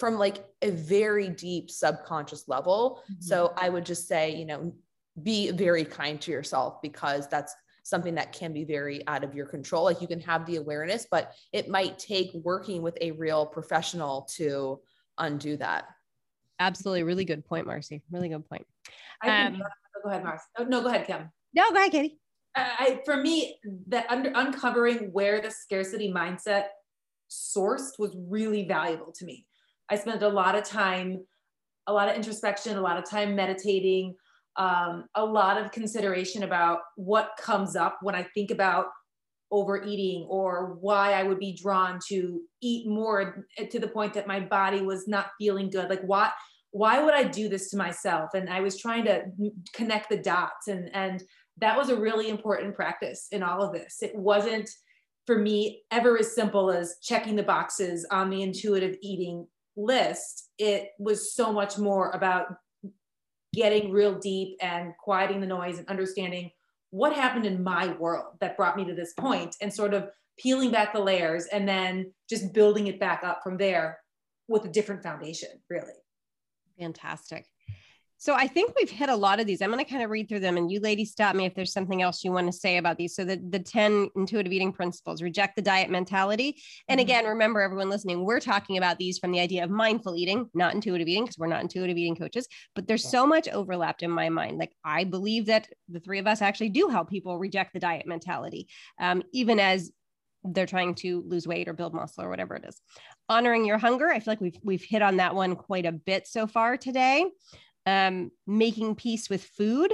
from 0.01 0.19
like 0.19 0.45
a 0.63 0.71
very 0.71 1.29
deep 1.29 1.71
subconscious 1.71 2.49
level. 2.49 3.03
Mm-hmm. 3.05 3.21
so 3.21 3.53
i 3.57 3.69
would 3.69 3.87
just 3.87 4.09
say 4.09 4.35
you 4.35 4.47
know 4.47 4.75
be 5.23 5.53
very 5.53 5.85
kind 5.85 6.21
to 6.23 6.33
yourself 6.33 6.83
because 6.83 7.29
that's 7.29 7.55
something 7.85 8.15
that 8.15 8.33
can 8.33 8.53
be 8.53 8.65
very 8.65 9.07
out 9.07 9.23
of 9.23 9.35
your 9.35 9.47
control. 9.47 9.85
Like 9.85 10.01
you 10.01 10.09
can 10.09 10.21
have 10.21 10.47
the 10.47 10.57
awareness 10.57 11.07
but 11.09 11.35
it 11.53 11.69
might 11.69 11.99
take 11.99 12.31
working 12.35 12.83
with 12.83 12.97
a 13.01 13.13
real 13.13 13.47
professional 13.47 14.23
to 14.37 14.81
undo 15.19 15.57
that. 15.59 15.85
Absolutely. 16.59 17.03
Really 17.03 17.25
good 17.25 17.45
point 17.45 17.67
marcy. 17.67 18.03
Really 18.11 18.29
good 18.29 18.49
point. 18.49 18.67
I 19.23 19.47
um, 19.47 19.63
go 20.03 20.11
ahead 20.11 20.25
marcy. 20.25 20.45
Oh, 20.59 20.65
no 20.65 20.83
go 20.83 20.89
ahead 20.89 21.07
kim 21.07 21.31
no, 21.55 21.71
go 21.71 21.77
ahead, 21.77 21.93
Katie. 21.93 22.19
I, 22.57 23.01
for 23.05 23.17
me, 23.17 23.57
that 23.89 24.07
under, 24.11 24.31
uncovering 24.35 25.11
where 25.13 25.41
the 25.41 25.51
scarcity 25.51 26.13
mindset 26.13 26.67
sourced 27.31 27.99
was 27.99 28.17
really 28.29 28.67
valuable 28.67 29.13
to 29.13 29.25
me. 29.25 29.47
I 29.91 29.97
spent 29.97 30.23
a 30.23 30.29
lot 30.29 30.55
of 30.55 30.65
time, 30.65 31.25
a 31.87 31.93
lot 31.93 32.09
of 32.09 32.15
introspection, 32.15 32.77
a 32.77 32.81
lot 32.81 32.97
of 32.97 33.09
time 33.09 33.35
meditating, 33.35 34.15
um, 34.57 35.07
a 35.15 35.25
lot 35.25 35.61
of 35.61 35.73
consideration 35.73 36.45
about 36.45 36.81
what 36.97 37.31
comes 37.41 37.75
up 37.75 37.99
when 38.03 38.15
I 38.15 38.23
think 38.35 38.51
about 38.51 38.87
overeating 39.51 40.27
or 40.29 40.77
why 40.81 41.13
I 41.13 41.23
would 41.23 41.39
be 41.39 41.57
drawn 41.61 41.99
to 42.09 42.41
eat 42.61 42.89
more 42.89 43.47
to 43.71 43.79
the 43.79 43.89
point 43.89 44.15
that 44.15 44.27
my 44.27 44.41
body 44.41 44.81
was 44.81 45.07
not 45.09 45.31
feeling 45.39 45.71
good. 45.71 45.91
Like 45.91 46.03
what 46.03 46.33
why 46.71 47.01
would 47.01 47.15
I 47.15 47.23
do 47.23 47.49
this 47.49 47.71
to 47.71 47.77
myself? 47.77 48.31
And 48.35 48.51
I 48.51 48.61
was 48.61 48.81
trying 48.81 49.05
to 49.05 49.27
connect 49.75 50.09
the 50.09 50.17
dots 50.17 50.67
and 50.67 50.91
and 50.93 51.23
that 51.59 51.77
was 51.77 51.89
a 51.89 51.97
really 51.97 52.29
important 52.29 52.75
practice 52.75 53.29
in 53.31 53.43
all 53.43 53.63
of 53.63 53.73
this. 53.73 53.99
It 54.03 54.15
wasn't 54.15 54.69
for 55.27 55.39
me 55.39 55.83
ever 55.91 56.19
as 56.19 56.35
simple 56.35 56.71
as 56.71 56.97
checking 57.03 57.37
the 57.37 57.43
boxes 57.43 58.07
on 58.11 58.31
the 58.31 58.43
intuitive 58.43 58.97
eating 59.01 59.47
list. 59.77 60.51
It 60.59 60.91
was 60.99 61.35
so 61.35 61.53
much 61.53 61.79
more 61.79 62.11
about 62.11 62.47
getting 63.55 63.93
real 63.93 64.19
deep 64.19 64.57
and 64.61 64.93
quieting 65.03 65.41
the 65.41 65.47
noise 65.47 65.79
and 65.79 65.89
understanding 65.89 66.51
what 66.91 67.15
happened 67.15 67.47
in 67.47 67.63
my 67.63 67.93
world 67.95 68.35
that 68.41 68.57
brought 68.57 68.77
me 68.77 68.85
to 68.85 68.95
this 68.95 69.15
point 69.15 69.57
and 69.61 69.73
sort 69.73 69.95
of 69.95 70.09
peeling 70.39 70.71
back 70.71 70.93
the 70.93 71.01
layers 71.01 71.47
and 71.47 71.69
then 71.69 72.13
just 72.29 72.53
building 72.53 72.89
it 72.89 73.01
back 73.01 73.23
up 73.25 73.41
from 73.43 73.57
there 73.57 73.99
with 74.49 74.65
a 74.65 74.69
different 74.69 75.03
foundation, 75.03 75.49
really. 75.71 75.93
Fantastic. 76.79 77.47
So 78.25 78.33
I 78.33 78.47
think 78.47 78.73
we've 78.75 78.89
hit 78.89 79.11
a 79.11 79.15
lot 79.15 79.39
of 79.39 79.47
these. 79.47 79.61
I'm 79.61 79.71
going 79.71 79.85
to 79.85 79.91
kind 79.91 80.03
of 80.03 80.09
read 80.09 80.31
through 80.31 80.41
them 80.41 80.57
and 80.57 80.73
you 80.73 80.81
ladies 80.81 81.11
stop 81.11 81.37
me 81.37 81.45
if 81.45 81.55
there's 81.55 81.75
something 81.75 82.01
else 82.01 82.25
you 82.25 82.33
want 82.33 82.47
to 82.47 82.59
say 82.59 82.79
about 82.79 82.97
these. 82.97 83.15
So 83.15 83.23
the, 83.23 83.37
the 83.51 83.59
10 83.59 84.09
intuitive 84.17 84.51
eating 84.51 84.73
principles, 84.73 85.21
reject 85.21 85.57
the 85.57 85.61
diet 85.61 85.91
mentality. 85.91 86.57
And 86.89 86.99
mm-hmm. 86.99 87.05
again, 87.05 87.27
remember 87.27 87.61
everyone 87.61 87.91
listening, 87.91 88.25
we're 88.25 88.41
talking 88.41 88.79
about 88.79 88.97
these 88.97 89.19
from 89.19 89.31
the 89.31 89.41
idea 89.41 89.63
of 89.63 89.69
mindful 89.69 90.17
eating, 90.17 90.49
not 90.55 90.73
intuitive 90.73 91.07
eating, 91.07 91.25
because 91.25 91.37
we're 91.37 91.49
not 91.49 91.61
intuitive 91.61 91.99
eating 91.99 92.17
coaches, 92.17 92.49
but 92.75 92.87
there's 92.87 93.07
so 93.07 93.27
much 93.27 93.47
overlapped 93.47 94.03
in 94.03 94.11
my 94.11 94.31
mind. 94.31 94.57
Like 94.57 94.73
I 94.83 95.05
believe 95.05 95.45
that 95.47 95.69
the 95.91 96.01
three 96.01 96.19
of 96.19 96.27
us 96.27 96.41
actually 96.41 96.71
do 96.71 96.89
help 96.89 97.11
people 97.11 97.39
reject 97.39 97.75
the 97.75 97.81
diet 97.81 98.07
mentality, 98.07 98.69
um, 98.99 99.23
even 99.35 99.61
as 99.61 99.93
they're 100.45 100.65
trying 100.65 100.95
to 100.95 101.23
lose 101.27 101.47
weight 101.47 101.69
or 101.69 101.75
build 101.75 101.93
muscle 101.93 102.25
or 102.25 102.31
whatever 102.31 102.55
it 102.55 102.65
is. 102.67 102.81
Honoring 103.29 103.67
your 103.67 103.77
hunger. 103.77 104.09
I 104.09 104.21
feel 104.21 104.33
like 104.33 104.41
we've 104.41 104.59
we've 104.63 104.83
hit 104.83 105.03
on 105.03 105.19
that 105.19 105.35
one 105.35 105.57
quite 105.57 105.85
a 105.85 105.93
bit 105.93 106.27
so 106.27 106.47
far 106.47 106.79
today 106.79 107.27
um, 107.87 108.31
making 108.47 108.95
peace 108.95 109.29
with 109.29 109.45
food. 109.45 109.93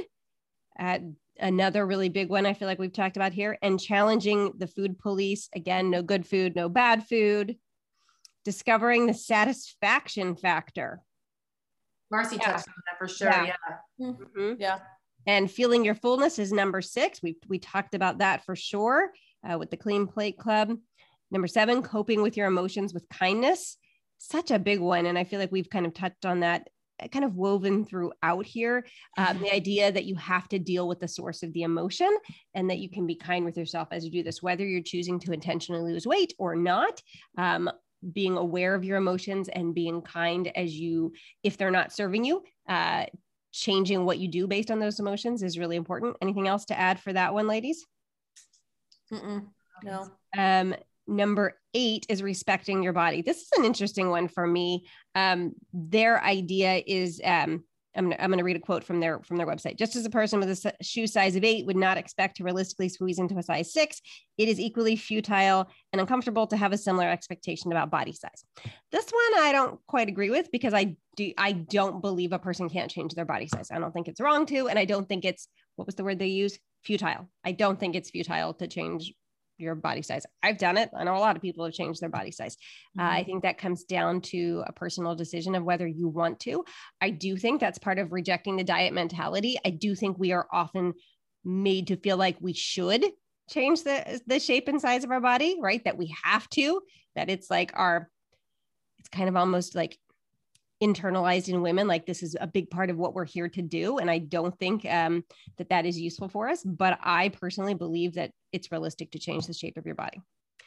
Uh, 0.79 0.99
another 1.39 1.87
really 1.87 2.09
big 2.09 2.29
one 2.29 2.47
I 2.47 2.55
feel 2.55 2.69
like 2.69 2.79
we've 2.79 2.93
talked 2.93 3.17
about 3.17 3.33
here, 3.33 3.59
and 3.63 3.81
challenging 3.81 4.53
the 4.59 4.67
food 4.67 4.99
police. 4.99 5.49
Again, 5.55 5.91
no 5.91 6.03
good 6.03 6.27
food, 6.27 6.55
no 6.55 6.69
bad 6.69 7.07
food. 7.07 7.57
Discovering 8.45 9.07
the 9.07 9.15
satisfaction 9.15 10.35
factor. 10.35 11.03
Marcy 12.11 12.37
yeah. 12.37 12.53
touched 12.53 12.69
on 12.69 12.75
that 12.87 12.99
for 12.99 13.09
sure. 13.09 13.29
Yeah. 13.29 13.53
Yeah. 13.99 14.13
Mm-hmm. 14.13 14.53
yeah. 14.59 14.79
And 15.27 15.51
feeling 15.51 15.85
your 15.85 15.95
fullness 15.95 16.39
is 16.39 16.53
number 16.53 16.81
six. 16.81 17.23
We, 17.23 17.37
we 17.49 17.59
talked 17.59 17.95
about 17.95 18.19
that 18.19 18.45
for 18.45 18.57
sure 18.57 19.11
uh, 19.49 19.59
with 19.59 19.71
the 19.71 19.77
Clean 19.77 20.07
Plate 20.07 20.39
Club. 20.39 20.77
Number 21.31 21.47
seven, 21.47 21.83
coping 21.83 22.23
with 22.23 22.37
your 22.37 22.47
emotions 22.49 22.93
with 22.95 23.09
kindness. 23.09 23.77
Such 24.19 24.51
a 24.51 24.59
big 24.59 24.81
one. 24.81 25.07
And 25.07 25.19
I 25.19 25.25
feel 25.25 25.39
like 25.39 25.53
we've 25.53 25.71
kind 25.71 25.87
of 25.87 25.95
touched 25.95 26.25
on 26.25 26.41
that 26.41 26.69
kind 27.09 27.25
of 27.25 27.37
woven 27.37 27.85
throughout 27.85 28.45
here 28.47 28.85
um, 29.19 29.39
the 29.41 29.53
idea 29.53 29.91
that 29.91 30.05
you 30.05 30.15
have 30.17 30.49
to 30.49 30.59
deal 30.59 30.89
with 30.89 31.01
the 31.01 31.09
source 31.09 31.43
of 31.43 31.53
the 31.53 31.63
emotion 31.63 32.15
and 32.55 32.69
that 32.69 32.79
you 32.79 32.89
can 32.89 33.07
be 33.07 33.15
kind 33.15 33.45
with 33.45 33.57
yourself 33.57 33.89
as 33.91 34.05
you 34.05 34.11
do 34.11 34.23
this 34.23 34.43
whether 34.43 34.65
you're 34.65 34.83
choosing 34.83 35.19
to 35.19 35.33
intentionally 35.33 35.93
lose 35.93 36.07
weight 36.07 36.35
or 36.39 36.55
not 36.57 37.01
um, 37.39 37.71
being 38.13 38.37
aware 38.37 38.75
of 38.75 38.85
your 38.85 38.97
emotions 38.97 39.49
and 39.49 39.75
being 39.75 40.01
kind 40.03 40.51
as 40.57 40.75
you 40.75 41.13
if 41.43 41.57
they're 41.57 41.71
not 41.71 41.93
serving 41.93 42.25
you 42.25 42.43
uh, 42.69 43.05
changing 43.53 44.05
what 44.05 44.19
you 44.19 44.29
do 44.29 44.47
based 44.47 44.71
on 44.71 44.79
those 44.79 45.01
emotions 45.01 45.43
is 45.43 45.59
really 45.59 45.77
important. 45.77 46.17
Anything 46.21 46.49
else 46.49 46.65
to 46.67 46.79
add 46.79 47.01
for 47.01 47.13
that 47.13 47.35
one 47.35 47.47
ladies? 47.47 47.87
Mm-mm, 49.13 49.47
no. 49.83 50.09
Um 50.37 50.75
Number 51.11 51.59
eight 51.75 52.07
is 52.09 52.23
respecting 52.23 52.85
your 52.85 52.93
body. 52.93 53.21
This 53.21 53.39
is 53.39 53.51
an 53.59 53.65
interesting 53.65 54.11
one 54.11 54.29
for 54.29 54.47
me. 54.47 54.87
Um, 55.17 55.55
their 55.73 56.23
idea 56.23 56.83
is 56.87 57.21
um, 57.25 57.65
I'm 57.97 58.05
gonna, 58.05 58.17
I'm 58.21 58.31
gonna 58.31 58.45
read 58.45 58.57
a 58.57 58.61
quote 58.61 58.85
from 58.85 59.01
their 59.01 59.21
from 59.25 59.37
their 59.37 59.47
website. 59.47 59.77
Just 59.77 59.97
as 59.97 60.07
a 60.07 60.11
person 60.11 60.39
with 60.39 60.49
a 60.51 60.73
shoe 60.81 61.09
size 61.09 61.35
of 61.35 61.43
eight 61.43 61.67
would 61.67 61.77
not 61.77 61.99
expect 61.99 62.37
to 62.37 62.45
realistically 62.45 62.89
squeeze 62.89 63.19
into 63.19 63.37
a 63.39 63.43
size 63.43 63.73
six, 63.73 64.01
it 64.39 64.49
is 64.49 64.61
equally 64.61 64.95
futile 64.95 65.69
and 65.93 66.01
uncomfortable 66.01 66.47
to 66.47 66.57
have 66.57 66.73
a 66.73 66.79
similar 66.79 67.09
expectation 67.09 67.73
about 67.73 67.91
body 67.91 68.13
size. 68.13 68.45
This 68.93 69.11
one 69.11 69.43
I 69.43 69.51
don't 69.51 69.81
quite 69.89 70.09
agree 70.09 70.31
with 70.31 70.53
because 70.53 70.75
I 70.75 70.97
do 71.17 71.33
I 71.37 71.53
don't 71.53 72.01
believe 72.01 72.33
a 72.33 72.39
person 72.39 72.69
can't 72.69 72.91
change 72.91 73.15
their 73.15 73.25
body 73.25 73.49
size. 73.49 73.71
I 73.73 73.81
don't 73.81 73.93
think 73.93 74.07
it's 74.07 74.21
wrong 74.21 74.47
to, 74.47 74.69
and 74.69 74.79
I 74.79 74.85
don't 74.85 75.09
think 75.09 75.25
it's 75.25 75.49
what 75.75 75.87
was 75.87 75.97
the 75.97 76.05
word 76.05 76.21
they 76.21 76.29
use 76.29 76.57
futile. 76.85 77.29
I 77.45 77.53
don't 77.53 77.81
think 77.81 77.97
it's 77.97 78.11
futile 78.11 78.55
to 78.55 78.69
change 78.69 79.13
your 79.61 79.75
body 79.75 80.03
size. 80.03 80.25
I've 80.43 80.59
done 80.59 80.77
it. 80.77 80.91
I 80.97 81.05
know 81.05 81.17
a 81.17 81.19
lot 81.19 81.37
of 81.37 81.43
people 81.43 81.65
have 81.65 81.75
changed 81.75 82.01
their 82.01 82.09
body 82.09 82.31
size. 82.31 82.57
Mm-hmm. 82.57 83.01
Uh, 83.01 83.03
I 83.11 83.21
mm-hmm. 83.21 83.27
think 83.27 83.43
that 83.43 83.59
comes 83.59 83.85
down 83.85 84.21
to 84.23 84.65
a 84.67 84.73
personal 84.73 85.15
decision 85.15 85.55
of 85.55 85.65
whether 85.65 85.87
you 85.87 86.09
want 86.09 86.41
to. 86.41 86.65
I 87.01 87.11
do 87.11 87.37
think 87.37 87.61
that's 87.61 87.79
part 87.79 87.99
of 87.99 88.13
rejecting 88.13 88.57
the 88.57 88.65
diet 88.65 88.93
mentality. 88.93 89.59
I 89.65 89.71
do 89.71 89.95
think 89.95 90.19
we 90.19 90.33
are 90.33 90.47
often 90.53 90.95
made 91.45 91.89
to 91.89 91.97
feel 91.97 92.17
like 92.17 92.37
we 92.41 92.53
should 92.53 93.05
change 93.49 93.83
the 93.83 94.21
the 94.27 94.39
shape 94.39 94.69
and 94.69 94.81
size 94.81 95.05
of 95.05 95.11
our 95.11 95.21
body, 95.21 95.57
right? 95.61 95.83
That 95.85 95.99
we 95.99 96.15
have 96.25 96.49
to, 96.51 96.81
that 97.17 97.31
it's 97.31 97.51
like 97.51 97.73
our 97.75 98.09
it's 98.99 99.09
kind 99.09 99.29
of 99.29 99.37
almost 99.37 99.75
like 99.75 99.99
internalized 100.83 101.49
in 101.49 101.61
women 101.61 101.87
like 101.87 102.07
this 102.07 102.23
is 102.23 102.37
a 102.41 102.47
big 102.47 102.71
part 102.71 102.89
of 102.89 102.97
what 102.97 103.15
we're 103.15 103.27
here 103.27 103.49
to 103.49 103.61
do 103.61 103.99
and 103.99 104.11
i 104.11 104.19
don't 104.19 104.59
think 104.59 104.87
um, 104.87 105.23
that 105.59 105.69
that 105.69 105.85
is 105.85 106.01
useful 106.01 106.29
for 106.29 106.49
us 106.49 106.63
but 106.65 106.99
i 107.03 107.29
personally 107.29 107.75
believe 107.75 108.15
that 108.15 108.33
it's 108.53 108.73
realistic 108.73 109.11
to 109.11 109.19
change 109.19 109.47
the 109.47 109.53
shape 109.53 109.77
of 109.77 109.87
your 109.87 109.95
body. 109.95 110.21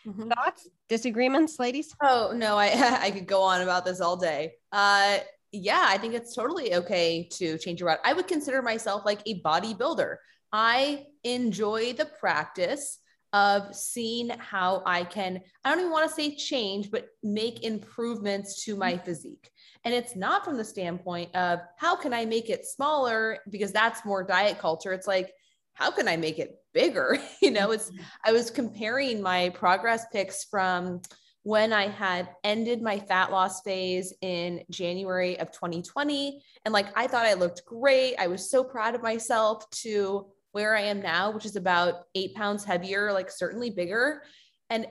Mm-hmm. 0.07 0.29
thoughts? 0.29 0.69
Disagreements 0.89 1.59
ladies? 1.59 1.95
Oh 2.01 2.33
no 2.35 2.57
i 2.57 2.67
i 3.01 3.11
could 3.11 3.25
go 3.25 3.41
on 3.41 3.61
about 3.61 3.85
this 3.85 4.01
all 4.01 4.17
day. 4.17 4.53
Uh 4.71 5.19
yeah 5.51 5.85
i 5.87 5.97
think 5.97 6.13
it's 6.13 6.35
totally 6.35 6.75
okay 6.75 7.27
to 7.33 7.57
change 7.57 7.79
your 7.79 7.89
body. 7.89 8.01
I 8.03 8.13
would 8.13 8.27
consider 8.27 8.61
myself 8.61 9.03
like 9.05 9.21
a 9.25 9.41
bodybuilder. 9.41 10.17
I 10.51 11.05
enjoy 11.23 11.93
the 11.93 12.05
practice 12.05 12.99
of 13.33 13.75
seeing 13.75 14.29
how 14.29 14.83
I 14.85 15.03
can, 15.03 15.41
I 15.65 15.71
don't 15.71 15.79
even 15.79 15.91
want 15.91 16.07
to 16.07 16.15
say 16.15 16.35
change, 16.35 16.91
but 16.91 17.07
make 17.23 17.63
improvements 17.63 18.63
to 18.65 18.75
my 18.75 18.97
physique. 18.97 19.49
And 19.85 19.93
it's 19.93 20.15
not 20.15 20.45
from 20.45 20.57
the 20.57 20.63
standpoint 20.63 21.35
of 21.35 21.59
how 21.77 21.95
can 21.95 22.13
I 22.13 22.25
make 22.25 22.49
it 22.49 22.65
smaller 22.65 23.39
because 23.49 23.71
that's 23.71 24.05
more 24.05 24.23
diet 24.23 24.59
culture. 24.59 24.93
It's 24.93 25.07
like, 25.07 25.33
how 25.73 25.91
can 25.91 26.07
I 26.07 26.17
make 26.17 26.39
it 26.39 26.55
bigger? 26.73 27.17
you 27.41 27.51
know, 27.51 27.71
it's, 27.71 27.89
mm-hmm. 27.89 28.03
I 28.23 28.31
was 28.31 28.49
comparing 28.49 29.21
my 29.21 29.49
progress 29.49 30.05
pics 30.11 30.45
from 30.45 31.01
when 31.43 31.73
I 31.73 31.89
had 31.89 32.29
ended 32.45 32.81
my 32.81 32.99
fat 32.99 33.29
loss 33.29 33.61
phase 33.61 34.13
in 34.21 34.63
January 34.69 35.37
of 35.39 35.51
2020. 35.51 36.41
And 36.63 36.73
like, 36.73 36.87
I 36.95 37.07
thought 37.07 37.25
I 37.25 37.33
looked 37.33 37.65
great. 37.65 38.15
I 38.17 38.27
was 38.27 38.49
so 38.49 38.63
proud 38.63 38.95
of 38.95 39.03
myself 39.03 39.69
to 39.71 40.27
where 40.53 40.75
I 40.75 40.81
am 40.83 41.01
now, 41.01 41.31
which 41.31 41.45
is 41.45 41.57
about 41.57 42.03
eight 42.15 42.33
pounds 42.35 42.63
heavier, 42.63 43.11
like 43.11 43.29
certainly 43.29 43.71
bigger. 43.71 44.23
And 44.69 44.87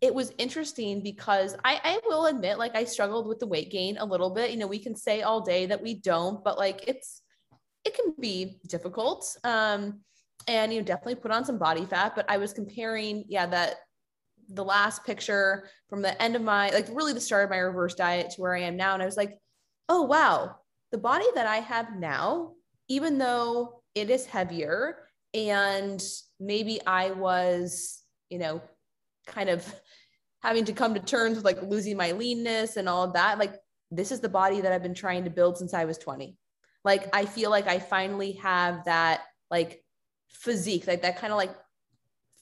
it 0.00 0.14
was 0.14 0.32
interesting 0.38 1.02
because 1.02 1.56
I, 1.64 1.80
I 1.82 2.00
will 2.06 2.26
admit, 2.26 2.58
like 2.58 2.76
I 2.76 2.84
struggled 2.84 3.26
with 3.26 3.40
the 3.40 3.46
weight 3.46 3.70
gain 3.70 3.98
a 3.98 4.04
little 4.04 4.30
bit. 4.30 4.50
You 4.50 4.56
know, 4.56 4.66
we 4.66 4.78
can 4.78 4.94
say 4.94 5.22
all 5.22 5.40
day 5.40 5.66
that 5.66 5.82
we 5.82 5.94
don't, 5.94 6.42
but 6.44 6.56
like 6.56 6.84
it's 6.86 7.22
it 7.84 7.94
can 7.94 8.14
be 8.20 8.60
difficult. 8.66 9.36
Um, 9.44 10.00
and 10.46 10.72
you 10.72 10.80
know, 10.80 10.84
definitely 10.84 11.16
put 11.16 11.32
on 11.32 11.44
some 11.44 11.58
body 11.58 11.84
fat. 11.84 12.14
But 12.14 12.30
I 12.30 12.36
was 12.36 12.52
comparing, 12.52 13.24
yeah, 13.28 13.46
that 13.46 13.76
the 14.48 14.64
last 14.64 15.04
picture 15.04 15.68
from 15.90 16.00
the 16.00 16.20
end 16.22 16.36
of 16.36 16.42
my 16.42 16.70
like 16.70 16.88
really 16.92 17.12
the 17.12 17.20
start 17.20 17.44
of 17.44 17.50
my 17.50 17.58
reverse 17.58 17.94
diet 17.94 18.30
to 18.30 18.40
where 18.40 18.54
I 18.54 18.62
am 18.62 18.76
now. 18.76 18.94
And 18.94 19.02
I 19.02 19.06
was 19.06 19.16
like, 19.16 19.38
oh 19.88 20.02
wow, 20.02 20.56
the 20.92 20.98
body 20.98 21.26
that 21.34 21.46
I 21.46 21.56
have 21.56 21.96
now, 21.96 22.52
even 22.88 23.18
though 23.18 23.82
it 23.94 24.10
is 24.10 24.26
heavier 24.26 24.98
and 25.34 26.02
maybe 26.40 26.80
I 26.86 27.10
was, 27.10 28.02
you 28.30 28.38
know, 28.38 28.62
kind 29.26 29.50
of 29.50 29.66
having 30.42 30.64
to 30.64 30.72
come 30.72 30.94
to 30.94 31.00
terms 31.00 31.36
with 31.36 31.44
like 31.44 31.62
losing 31.62 31.96
my 31.96 32.12
leanness 32.12 32.76
and 32.76 32.88
all 32.88 33.04
of 33.04 33.12
that 33.12 33.38
like 33.38 33.54
this 33.90 34.12
is 34.12 34.20
the 34.20 34.28
body 34.28 34.60
that 34.60 34.72
i've 34.72 34.82
been 34.82 34.94
trying 34.94 35.24
to 35.24 35.30
build 35.30 35.56
since 35.56 35.74
i 35.74 35.84
was 35.84 35.98
20 35.98 36.36
like 36.84 37.08
i 37.14 37.24
feel 37.24 37.50
like 37.50 37.66
i 37.66 37.78
finally 37.78 38.32
have 38.32 38.84
that 38.84 39.22
like 39.50 39.82
physique 40.30 40.86
like 40.86 41.02
that 41.02 41.18
kind 41.18 41.32
of 41.32 41.36
like 41.36 41.54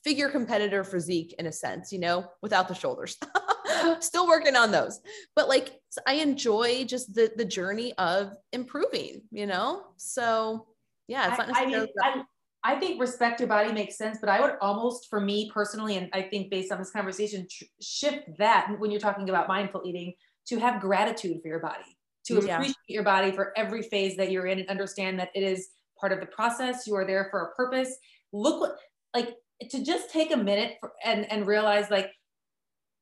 figure 0.07 0.28
competitor 0.28 0.84
physique 0.84 1.34
in 1.40 1.47
a 1.47 1.53
sense 1.53 1.90
you 1.92 1.99
know 1.99 2.24
without 2.40 2.68
the 2.68 2.74
shoulders. 2.74 3.16
Still 4.01 4.28
working 4.28 4.55
on 4.55 4.70
those. 4.70 5.01
But 5.34 5.49
like 5.49 5.80
i 6.07 6.14
enjoy 6.14 6.84
just 6.84 7.12
the 7.12 7.32
the 7.36 7.44
journey 7.44 7.92
of 7.99 8.36
improving 8.53 9.22
you 9.32 9.47
know? 9.47 9.82
So 9.97 10.66
yeah 11.09 11.28
it's 11.28 11.38
not 11.38 11.49
necessarily 11.49 11.92
I, 12.03 12.09
I, 12.09 12.22
I 12.67 12.75
think 12.81 13.01
respect 13.01 13.39
your 13.39 13.49
body 13.49 13.73
makes 13.73 13.97
sense, 13.97 14.19
but 14.21 14.29
I 14.29 14.41
would 14.41 14.55
almost, 14.61 15.09
for 15.09 15.21
me 15.21 15.53
personally, 15.55 15.97
and 15.97 16.11
I 16.12 16.23
think 16.23 16.51
based 16.51 16.73
on 16.73 16.79
this 16.79 16.91
conversation, 16.91 17.47
tr- 17.49 17.64
shift 17.81 18.25
that 18.39 18.75
when 18.79 18.91
you're 18.91 18.99
talking 18.99 19.29
about 19.29 19.47
mindful 19.47 19.83
eating 19.85 20.14
to 20.49 20.59
have 20.59 20.81
gratitude 20.81 21.41
for 21.41 21.47
your 21.47 21.61
body, 21.61 21.97
to 22.25 22.35
mm, 22.35 22.45
yeah. 22.45 22.57
appreciate 22.57 22.75
your 22.89 23.05
body 23.05 23.31
for 23.31 23.53
every 23.57 23.83
phase 23.83 24.17
that 24.17 24.33
you're 24.33 24.47
in 24.47 24.59
and 24.59 24.69
understand 24.69 25.21
that 25.21 25.31
it 25.33 25.45
is 25.45 25.69
part 26.01 26.11
of 26.11 26.19
the 26.19 26.27
process. 26.27 26.89
You 26.89 26.97
are 26.97 27.07
there 27.07 27.29
for 27.31 27.41
a 27.43 27.55
purpose. 27.55 27.97
Look 28.33 28.77
like, 29.14 29.37
to 29.71 29.85
just 29.85 30.11
take 30.11 30.33
a 30.33 30.37
minute 30.37 30.75
for, 30.81 30.91
and, 31.05 31.31
and 31.31 31.47
realize, 31.47 31.89
like, 31.89 32.11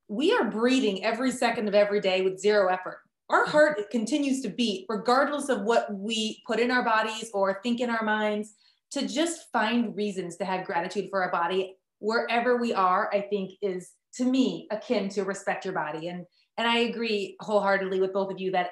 we 0.08 0.34
are 0.34 0.44
breathing 0.44 1.02
every 1.02 1.30
second 1.30 1.68
of 1.68 1.74
every 1.74 2.02
day 2.02 2.20
with 2.20 2.38
zero 2.38 2.68
effort. 2.68 2.98
Our 3.30 3.46
mm. 3.46 3.48
heart 3.48 3.90
continues 3.90 4.42
to 4.42 4.50
beat 4.50 4.84
regardless 4.90 5.48
of 5.48 5.62
what 5.62 5.90
we 5.90 6.42
put 6.46 6.60
in 6.60 6.70
our 6.70 6.84
bodies 6.84 7.30
or 7.32 7.60
think 7.62 7.80
in 7.80 7.88
our 7.88 8.04
minds 8.04 8.52
to 8.94 9.06
just 9.06 9.52
find 9.52 9.94
reasons 9.96 10.36
to 10.36 10.44
have 10.44 10.66
gratitude 10.66 11.08
for 11.10 11.22
our 11.22 11.30
body 11.30 11.76
wherever 11.98 12.56
we 12.56 12.74
are, 12.74 13.10
I 13.12 13.22
think 13.22 13.52
is 13.62 13.92
to 14.16 14.24
me 14.24 14.68
akin 14.70 15.08
to 15.10 15.24
respect 15.24 15.64
your 15.64 15.74
body. 15.74 16.08
And 16.08 16.26
and 16.56 16.68
I 16.68 16.78
agree 16.80 17.36
wholeheartedly 17.40 18.00
with 18.00 18.12
both 18.12 18.30
of 18.30 18.38
you 18.38 18.52
that 18.52 18.70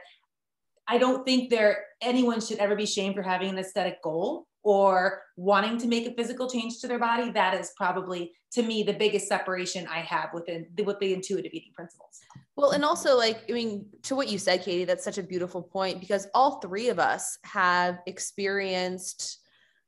I 0.86 0.98
don't 0.98 1.24
think 1.24 1.50
there 1.50 1.84
anyone 2.00 2.40
should 2.40 2.58
ever 2.58 2.76
be 2.76 2.86
shamed 2.86 3.16
for 3.16 3.22
having 3.22 3.50
an 3.50 3.58
aesthetic 3.58 4.00
goal 4.02 4.46
or 4.62 5.22
wanting 5.36 5.78
to 5.78 5.88
make 5.88 6.06
a 6.06 6.14
physical 6.14 6.48
change 6.48 6.78
to 6.80 6.86
their 6.86 7.00
body. 7.00 7.32
That 7.32 7.58
is 7.58 7.72
probably 7.76 8.32
to 8.52 8.62
me 8.62 8.84
the 8.84 8.92
biggest 8.92 9.26
separation 9.26 9.88
I 9.88 10.00
have 10.00 10.28
within 10.32 10.66
the, 10.74 10.84
with 10.84 11.00
the 11.00 11.12
intuitive 11.12 11.52
eating 11.52 11.72
principles. 11.74 12.20
Well, 12.54 12.70
and 12.70 12.84
also 12.84 13.16
like 13.16 13.42
I 13.48 13.52
mean 13.52 13.86
to 14.02 14.14
what 14.14 14.28
you 14.28 14.38
said, 14.38 14.62
Katie, 14.62 14.84
that's 14.84 15.02
such 15.02 15.18
a 15.18 15.22
beautiful 15.22 15.62
point 15.62 15.98
because 15.98 16.28
all 16.34 16.60
three 16.60 16.88
of 16.88 17.00
us 17.00 17.38
have 17.44 17.98
experienced 18.06 19.41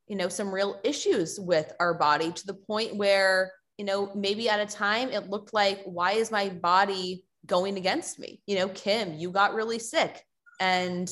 you 0.08 0.16
know 0.16 0.28
some 0.28 0.54
real 0.54 0.80
issues 0.84 1.38
with 1.40 1.72
our 1.80 1.94
body 1.94 2.30
to 2.32 2.46
the 2.46 2.54
point 2.54 2.96
where 2.96 3.52
you 3.78 3.84
know 3.84 4.10
maybe 4.14 4.48
at 4.48 4.60
a 4.60 4.66
time 4.66 5.10
it 5.10 5.30
looked 5.30 5.54
like 5.54 5.82
why 5.84 6.12
is 6.12 6.30
my 6.30 6.48
body 6.48 7.24
going 7.46 7.76
against 7.76 8.18
me? 8.18 8.40
You 8.46 8.56
know 8.56 8.68
kim 8.68 9.14
you 9.14 9.30
got 9.30 9.54
really 9.54 9.78
sick 9.78 10.22
and 10.60 11.10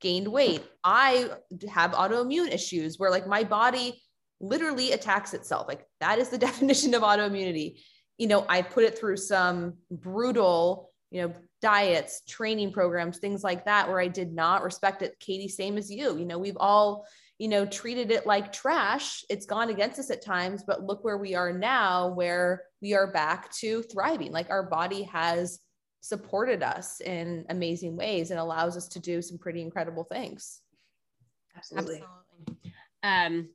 gained 0.00 0.28
weight. 0.28 0.64
I 0.82 1.30
have 1.70 1.92
autoimmune 1.92 2.52
issues 2.52 2.98
where 2.98 3.10
like 3.10 3.26
my 3.26 3.44
body 3.44 4.00
literally 4.40 4.92
attacks 4.92 5.34
itself. 5.34 5.68
Like 5.68 5.86
that 6.00 6.18
is 6.18 6.30
the 6.30 6.38
definition 6.48 6.94
of 6.94 7.02
autoimmunity. 7.02 7.80
You 8.18 8.28
know 8.28 8.44
i 8.48 8.62
put 8.62 8.84
it 8.84 8.98
through 8.98 9.16
some 9.16 9.74
brutal 9.90 10.90
you 11.10 11.22
know 11.22 11.34
diets 11.62 12.22
training 12.26 12.72
programs 12.72 13.18
things 13.18 13.44
like 13.44 13.66
that 13.66 13.86
where 13.86 14.00
i 14.00 14.08
did 14.08 14.32
not 14.32 14.62
respect 14.62 15.02
it. 15.02 15.18
Katie 15.20 15.48
same 15.48 15.76
as 15.76 15.90
you. 15.90 16.18
You 16.18 16.24
know 16.24 16.38
we've 16.38 16.56
all 16.58 17.06
you 17.40 17.48
know, 17.48 17.64
treated 17.64 18.10
it 18.10 18.26
like 18.26 18.52
trash. 18.52 19.24
It's 19.30 19.46
gone 19.46 19.70
against 19.70 19.98
us 19.98 20.10
at 20.10 20.22
times, 20.22 20.62
but 20.62 20.84
look 20.84 21.02
where 21.02 21.16
we 21.16 21.34
are 21.34 21.50
now, 21.50 22.08
where 22.08 22.64
we 22.82 22.92
are 22.92 23.10
back 23.10 23.50
to 23.54 23.80
thriving. 23.84 24.30
Like 24.30 24.50
our 24.50 24.62
body 24.62 25.04
has 25.04 25.58
supported 26.02 26.62
us 26.62 27.00
in 27.00 27.46
amazing 27.48 27.96
ways 27.96 28.30
and 28.30 28.38
allows 28.38 28.76
us 28.76 28.88
to 28.88 29.00
do 29.00 29.22
some 29.22 29.38
pretty 29.38 29.62
incredible 29.62 30.04
things. 30.04 30.60
Absolutely. 31.56 32.04
Absolutely. 32.42 32.72
Um, 33.02 33.48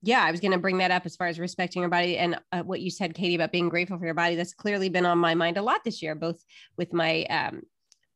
yeah, 0.00 0.24
I 0.24 0.30
was 0.30 0.40
going 0.40 0.52
to 0.52 0.58
bring 0.58 0.78
that 0.78 0.90
up 0.90 1.04
as 1.04 1.14
far 1.14 1.26
as 1.26 1.38
respecting 1.38 1.82
your 1.82 1.90
body 1.90 2.16
and 2.16 2.40
uh, 2.52 2.62
what 2.62 2.80
you 2.80 2.90
said, 2.90 3.12
Katie, 3.12 3.34
about 3.34 3.52
being 3.52 3.68
grateful 3.68 3.98
for 3.98 4.06
your 4.06 4.14
body. 4.14 4.36
That's 4.36 4.54
clearly 4.54 4.88
been 4.88 5.04
on 5.04 5.18
my 5.18 5.34
mind 5.34 5.58
a 5.58 5.62
lot 5.62 5.84
this 5.84 6.00
year, 6.00 6.14
both 6.14 6.42
with 6.78 6.94
my 6.94 7.24
um, 7.24 7.60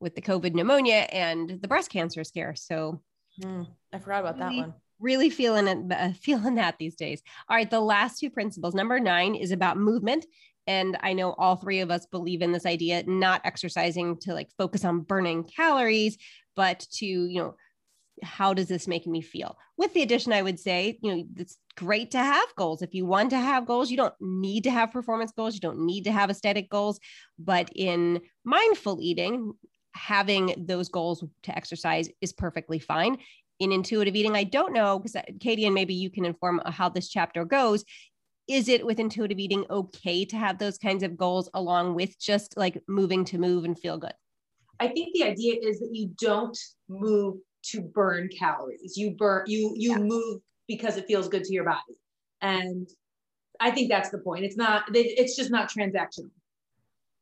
with 0.00 0.14
the 0.14 0.22
COVID 0.22 0.54
pneumonia 0.54 1.06
and 1.12 1.60
the 1.60 1.68
breast 1.68 1.90
cancer 1.90 2.24
scare. 2.24 2.54
So 2.54 3.02
mm, 3.42 3.66
I 3.92 3.98
forgot 3.98 4.20
about 4.20 4.38
that 4.38 4.54
one 4.54 4.74
really 5.02 5.28
feeling 5.28 5.66
it, 5.66 5.92
uh, 5.92 6.12
feeling 6.20 6.54
that 6.54 6.76
these 6.78 6.94
days. 6.94 7.22
All 7.48 7.56
right, 7.56 7.70
the 7.70 7.80
last 7.80 8.18
two 8.18 8.30
principles. 8.30 8.74
Number 8.74 8.98
nine 8.98 9.34
is 9.34 9.50
about 9.50 9.76
movement. 9.76 10.24
And 10.66 10.96
I 11.00 11.12
know 11.12 11.32
all 11.32 11.56
three 11.56 11.80
of 11.80 11.90
us 11.90 12.06
believe 12.06 12.40
in 12.40 12.52
this 12.52 12.66
idea, 12.66 13.02
not 13.06 13.40
exercising 13.44 14.16
to 14.20 14.32
like 14.32 14.48
focus 14.56 14.84
on 14.84 15.00
burning 15.00 15.42
calories, 15.42 16.16
but 16.54 16.86
to, 16.92 17.06
you 17.06 17.40
know, 17.40 17.56
how 18.22 18.54
does 18.54 18.68
this 18.68 18.86
make 18.86 19.06
me 19.06 19.20
feel? 19.20 19.56
With 19.76 19.92
the 19.94 20.02
addition, 20.02 20.32
I 20.32 20.42
would 20.42 20.60
say, 20.60 20.98
you 21.02 21.16
know, 21.16 21.24
it's 21.36 21.58
great 21.76 22.12
to 22.12 22.18
have 22.18 22.54
goals. 22.56 22.82
If 22.82 22.94
you 22.94 23.04
want 23.04 23.30
to 23.30 23.38
have 23.38 23.66
goals, 23.66 23.90
you 23.90 23.96
don't 23.96 24.14
need 24.20 24.64
to 24.64 24.70
have 24.70 24.92
performance 24.92 25.32
goals, 25.32 25.54
you 25.54 25.60
don't 25.60 25.84
need 25.84 26.04
to 26.04 26.12
have 26.12 26.30
aesthetic 26.30 26.70
goals. 26.70 27.00
But 27.38 27.70
in 27.74 28.20
mindful 28.44 28.98
eating, 29.00 29.54
having 29.94 30.54
those 30.66 30.88
goals 30.88 31.24
to 31.42 31.56
exercise 31.56 32.08
is 32.20 32.32
perfectly 32.32 32.78
fine 32.78 33.18
in 33.62 33.72
intuitive 33.72 34.14
eating. 34.16 34.36
I 34.36 34.44
don't 34.44 34.72
know 34.72 34.98
because 34.98 35.16
uh, 35.16 35.22
Katie 35.40 35.66
and 35.66 35.74
maybe 35.74 35.94
you 35.94 36.10
can 36.10 36.24
inform 36.24 36.60
uh, 36.64 36.70
how 36.70 36.88
this 36.88 37.08
chapter 37.08 37.44
goes. 37.44 37.84
Is 38.48 38.68
it 38.68 38.84
with 38.84 38.98
intuitive 38.98 39.38
eating 39.38 39.64
okay 39.70 40.24
to 40.24 40.36
have 40.36 40.58
those 40.58 40.78
kinds 40.78 41.02
of 41.02 41.16
goals 41.16 41.48
along 41.54 41.94
with 41.94 42.18
just 42.18 42.56
like 42.56 42.82
moving 42.88 43.24
to 43.26 43.38
move 43.38 43.64
and 43.64 43.78
feel 43.78 43.98
good? 43.98 44.14
I 44.80 44.88
think 44.88 45.14
the 45.14 45.24
idea 45.24 45.54
is 45.62 45.78
that 45.78 45.90
you 45.92 46.10
don't 46.20 46.58
move 46.88 47.36
to 47.66 47.80
burn 47.80 48.28
calories. 48.36 48.96
You 48.96 49.12
burn 49.12 49.44
you 49.46 49.74
you 49.76 49.92
yeah. 49.92 49.98
move 49.98 50.40
because 50.66 50.96
it 50.96 51.06
feels 51.06 51.28
good 51.28 51.44
to 51.44 51.52
your 51.52 51.64
body. 51.64 51.78
And 52.40 52.88
I 53.60 53.70
think 53.70 53.88
that's 53.88 54.10
the 54.10 54.18
point. 54.18 54.44
It's 54.44 54.56
not 54.56 54.84
it's 54.92 55.36
just 55.36 55.50
not 55.50 55.70
transactional. 55.70 56.30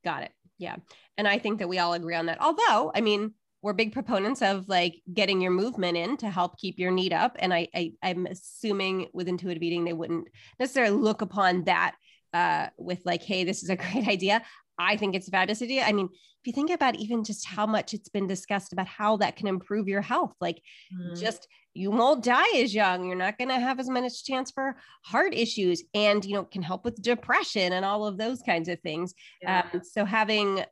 Got 0.04 0.22
it. 0.22 0.32
Yeah. 0.58 0.76
And 1.18 1.28
I 1.28 1.38
think 1.38 1.58
that 1.58 1.68
we 1.68 1.78
all 1.78 1.92
agree 1.92 2.14
on 2.14 2.26
that. 2.26 2.40
Although, 2.40 2.92
I 2.94 3.02
mean, 3.02 3.34
we're 3.62 3.72
big 3.72 3.92
proponents 3.92 4.42
of 4.42 4.68
like 4.68 5.02
getting 5.12 5.40
your 5.40 5.50
movement 5.50 5.96
in 5.96 6.16
to 6.18 6.30
help 6.30 6.58
keep 6.58 6.78
your 6.78 6.90
need 6.90 7.12
up. 7.12 7.36
And 7.38 7.52
I, 7.52 7.68
I 7.74 7.92
am 8.02 8.26
assuming 8.26 9.08
with 9.12 9.28
intuitive 9.28 9.62
eating, 9.62 9.84
they 9.84 9.92
wouldn't 9.92 10.28
necessarily 10.58 10.96
look 10.96 11.20
upon 11.22 11.64
that 11.64 11.94
uh, 12.32 12.68
with 12.78 13.00
like, 13.04 13.22
hey, 13.22 13.44
this 13.44 13.62
is 13.62 13.70
a 13.70 13.76
great 13.92 14.08
idea. 14.08 14.42
I 14.78 14.96
think 14.96 15.14
it's 15.14 15.28
a 15.28 15.30
fabulous 15.30 15.60
idea. 15.60 15.84
I 15.84 15.92
mean, 15.92 16.06
if 16.06 16.46
you 16.46 16.54
think 16.54 16.70
about 16.70 16.96
even 16.96 17.22
just 17.22 17.46
how 17.46 17.66
much 17.66 17.92
it's 17.92 18.08
been 18.08 18.26
discussed 18.26 18.72
about 18.72 18.86
how 18.86 19.18
that 19.18 19.36
can 19.36 19.46
improve 19.46 19.88
your 19.88 20.00
health, 20.00 20.32
like 20.40 20.62
mm. 20.94 21.20
just 21.20 21.46
you 21.74 21.90
won't 21.90 22.24
die 22.24 22.56
as 22.56 22.74
young. 22.74 23.04
You're 23.04 23.14
not 23.14 23.38
going 23.38 23.48
to 23.48 23.60
have 23.60 23.78
as 23.78 23.88
much 23.88 24.24
chance 24.24 24.50
for 24.50 24.76
heart 25.04 25.34
issues 25.34 25.84
and, 25.94 26.24
you 26.24 26.34
know, 26.34 26.44
can 26.44 26.62
help 26.62 26.84
with 26.84 27.00
depression 27.00 27.74
and 27.74 27.84
all 27.84 28.06
of 28.06 28.18
those 28.18 28.42
kinds 28.42 28.68
of 28.68 28.80
things. 28.80 29.14
Yeah. 29.42 29.64
Um, 29.72 29.82
so 29.84 30.04
having 30.04 30.64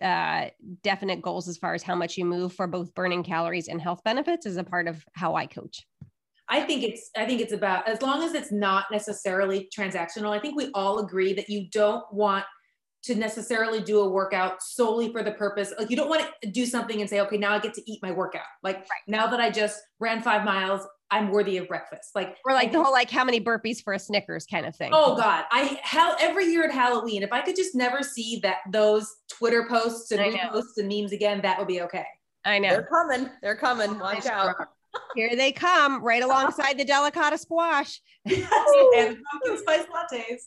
uh, 0.00 0.46
definite 0.82 1.22
goals 1.22 1.48
as 1.48 1.56
far 1.56 1.74
as 1.74 1.82
how 1.82 1.94
much 1.94 2.16
you 2.16 2.24
move 2.24 2.52
for 2.52 2.66
both 2.66 2.94
burning 2.94 3.22
calories 3.22 3.68
and 3.68 3.80
health 3.80 4.02
benefits 4.04 4.46
is 4.46 4.56
a 4.56 4.64
part 4.64 4.88
of 4.88 5.04
how 5.14 5.34
I 5.34 5.46
coach. 5.46 5.86
I 6.48 6.60
think 6.60 6.82
it's 6.82 7.10
I 7.16 7.24
think 7.24 7.40
it's 7.40 7.52
about 7.52 7.88
as 7.88 8.02
long 8.02 8.22
as 8.22 8.34
it's 8.34 8.52
not 8.52 8.86
necessarily 8.90 9.68
transactional. 9.76 10.30
I 10.30 10.38
think 10.38 10.56
we 10.56 10.70
all 10.74 10.98
agree 10.98 11.32
that 11.34 11.48
you 11.48 11.68
don't 11.70 12.04
want 12.12 12.44
to 13.04 13.14
necessarily 13.16 13.80
do 13.80 14.00
a 14.00 14.08
workout 14.08 14.62
solely 14.62 15.10
for 15.10 15.22
the 15.22 15.32
purpose 15.32 15.72
like 15.78 15.90
you 15.90 15.96
don't 15.96 16.08
want 16.08 16.24
to 16.42 16.50
do 16.50 16.64
something 16.64 17.00
and 17.00 17.10
say 17.10 17.20
okay 17.20 17.36
now 17.36 17.52
i 17.52 17.58
get 17.58 17.74
to 17.74 17.90
eat 17.90 17.98
my 18.02 18.12
workout 18.12 18.42
like 18.62 18.76
right. 18.76 18.86
now 19.08 19.26
that 19.26 19.40
i 19.40 19.50
just 19.50 19.80
ran 19.98 20.22
five 20.22 20.44
miles 20.44 20.86
i'm 21.12 21.30
worthy 21.30 21.58
of 21.58 21.68
breakfast. 21.68 22.10
Like 22.14 22.36
or 22.44 22.52
like 22.52 22.72
the 22.72 22.82
whole 22.82 22.92
like 22.92 23.10
how 23.10 23.24
many 23.24 23.40
burpees 23.40 23.82
for 23.82 23.92
a 23.92 23.98
snickers 23.98 24.46
kind 24.46 24.66
of 24.66 24.74
thing. 24.74 24.90
Oh 24.92 25.16
god. 25.16 25.44
I 25.52 25.78
hell 25.82 26.16
every 26.18 26.46
year 26.46 26.64
at 26.64 26.72
halloween 26.72 27.22
if 27.22 27.32
i 27.32 27.40
could 27.40 27.54
just 27.54 27.74
never 27.74 28.02
see 28.02 28.40
that 28.42 28.56
those 28.70 29.14
twitter 29.30 29.66
posts 29.68 30.10
and 30.10 30.20
reposts 30.20 30.78
and 30.78 30.88
memes 30.88 31.12
again 31.12 31.40
that 31.42 31.58
would 31.58 31.68
be 31.68 31.82
okay. 31.82 32.06
I 32.44 32.58
know. 32.58 32.70
They're 32.70 32.88
coming. 32.90 33.30
They're 33.40 33.56
coming. 33.56 33.90
Oh, 33.90 33.98
Watch 34.00 34.26
out 34.26 34.56
here 35.14 35.36
they 35.36 35.52
come 35.52 36.02
right 36.02 36.22
alongside 36.22 36.78
the 36.78 36.84
delicata 36.84 37.38
squash. 37.38 38.00
and 38.24 39.18
pumpkin 39.32 39.58
spice 39.58 39.84
lattes. 39.92 40.42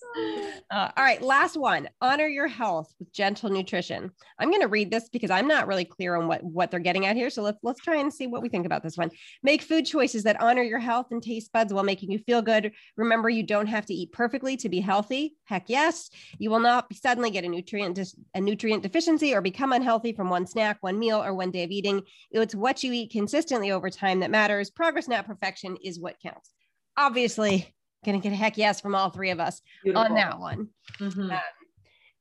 Uh, 0.71 0.91
all 0.95 1.03
right, 1.03 1.21
last 1.21 1.57
one. 1.57 1.89
Honor 1.99 2.27
your 2.27 2.47
health 2.47 2.93
with 2.99 3.11
gentle 3.11 3.49
nutrition. 3.49 4.11
I'm 4.39 4.49
going 4.49 4.61
to 4.61 4.69
read 4.69 4.89
this 4.89 5.09
because 5.09 5.29
I'm 5.29 5.47
not 5.47 5.67
really 5.67 5.83
clear 5.83 6.15
on 6.15 6.27
what 6.27 6.41
what 6.41 6.71
they're 6.71 6.79
getting 6.79 7.05
at 7.05 7.17
here. 7.17 7.29
So 7.29 7.41
let's 7.41 7.59
let's 7.63 7.81
try 7.81 7.97
and 7.97 8.13
see 8.13 8.27
what 8.27 8.41
we 8.41 8.47
think 8.47 8.65
about 8.65 8.81
this 8.81 8.95
one. 8.95 9.11
Make 9.43 9.61
food 9.61 9.85
choices 9.85 10.23
that 10.23 10.41
honor 10.41 10.61
your 10.61 10.79
health 10.79 11.07
and 11.11 11.21
taste 11.21 11.51
buds 11.51 11.73
while 11.73 11.83
making 11.83 12.11
you 12.11 12.19
feel 12.19 12.41
good. 12.41 12.71
Remember, 12.95 13.29
you 13.29 13.43
don't 13.43 13.67
have 13.67 13.85
to 13.87 13.93
eat 13.93 14.13
perfectly 14.13 14.55
to 14.57 14.69
be 14.69 14.79
healthy. 14.79 15.35
Heck 15.43 15.65
yes, 15.67 16.09
you 16.37 16.49
will 16.49 16.59
not 16.59 16.85
suddenly 16.93 17.29
get 17.29 17.43
a 17.43 17.49
nutrient 17.49 17.99
a 18.33 18.39
nutrient 18.39 18.83
deficiency 18.83 19.33
or 19.33 19.41
become 19.41 19.73
unhealthy 19.73 20.13
from 20.13 20.29
one 20.29 20.47
snack, 20.47 20.77
one 20.79 20.97
meal, 20.97 21.21
or 21.21 21.33
one 21.33 21.51
day 21.51 21.63
of 21.65 21.71
eating. 21.71 22.03
It's 22.31 22.55
what 22.55 22.83
you 22.83 22.93
eat 22.93 23.11
consistently 23.11 23.71
over 23.71 23.89
time 23.89 24.21
that 24.21 24.31
matters. 24.35 24.69
Progress, 24.69 25.07
not 25.07 25.25
perfection, 25.25 25.77
is 25.83 25.99
what 25.99 26.19
counts. 26.19 26.51
Obviously, 26.97 27.73
gonna 28.05 28.19
get 28.19 28.33
a 28.33 28.35
heck 28.35 28.57
yes 28.57 28.81
from 28.81 28.93
all 28.93 29.09
three 29.09 29.31
of 29.31 29.39
us 29.39 29.61
Beautiful. 29.83 30.05
on 30.05 30.15
that 30.15 30.39
one. 30.39 30.67
Mm-hmm. 30.99 31.31
Um, 31.31 31.39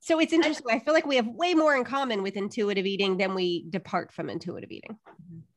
so 0.01 0.21
it's 0.21 0.33
interesting. 0.33 0.67
I 0.71 0.79
feel 0.79 0.95
like 0.95 1.07
we 1.07 1.17
have 1.17 1.27
way 1.27 1.55
more 1.55 1.77
in 1.77 1.85
common 1.85 2.23
with 2.23 2.37
intuitive 2.37 2.87
eating 2.87 3.17
than 3.17 3.35
we 3.35 3.67
depart 3.71 4.13
from 4.13 4.31
intuitive 4.31 4.71
eating. 4.71 4.97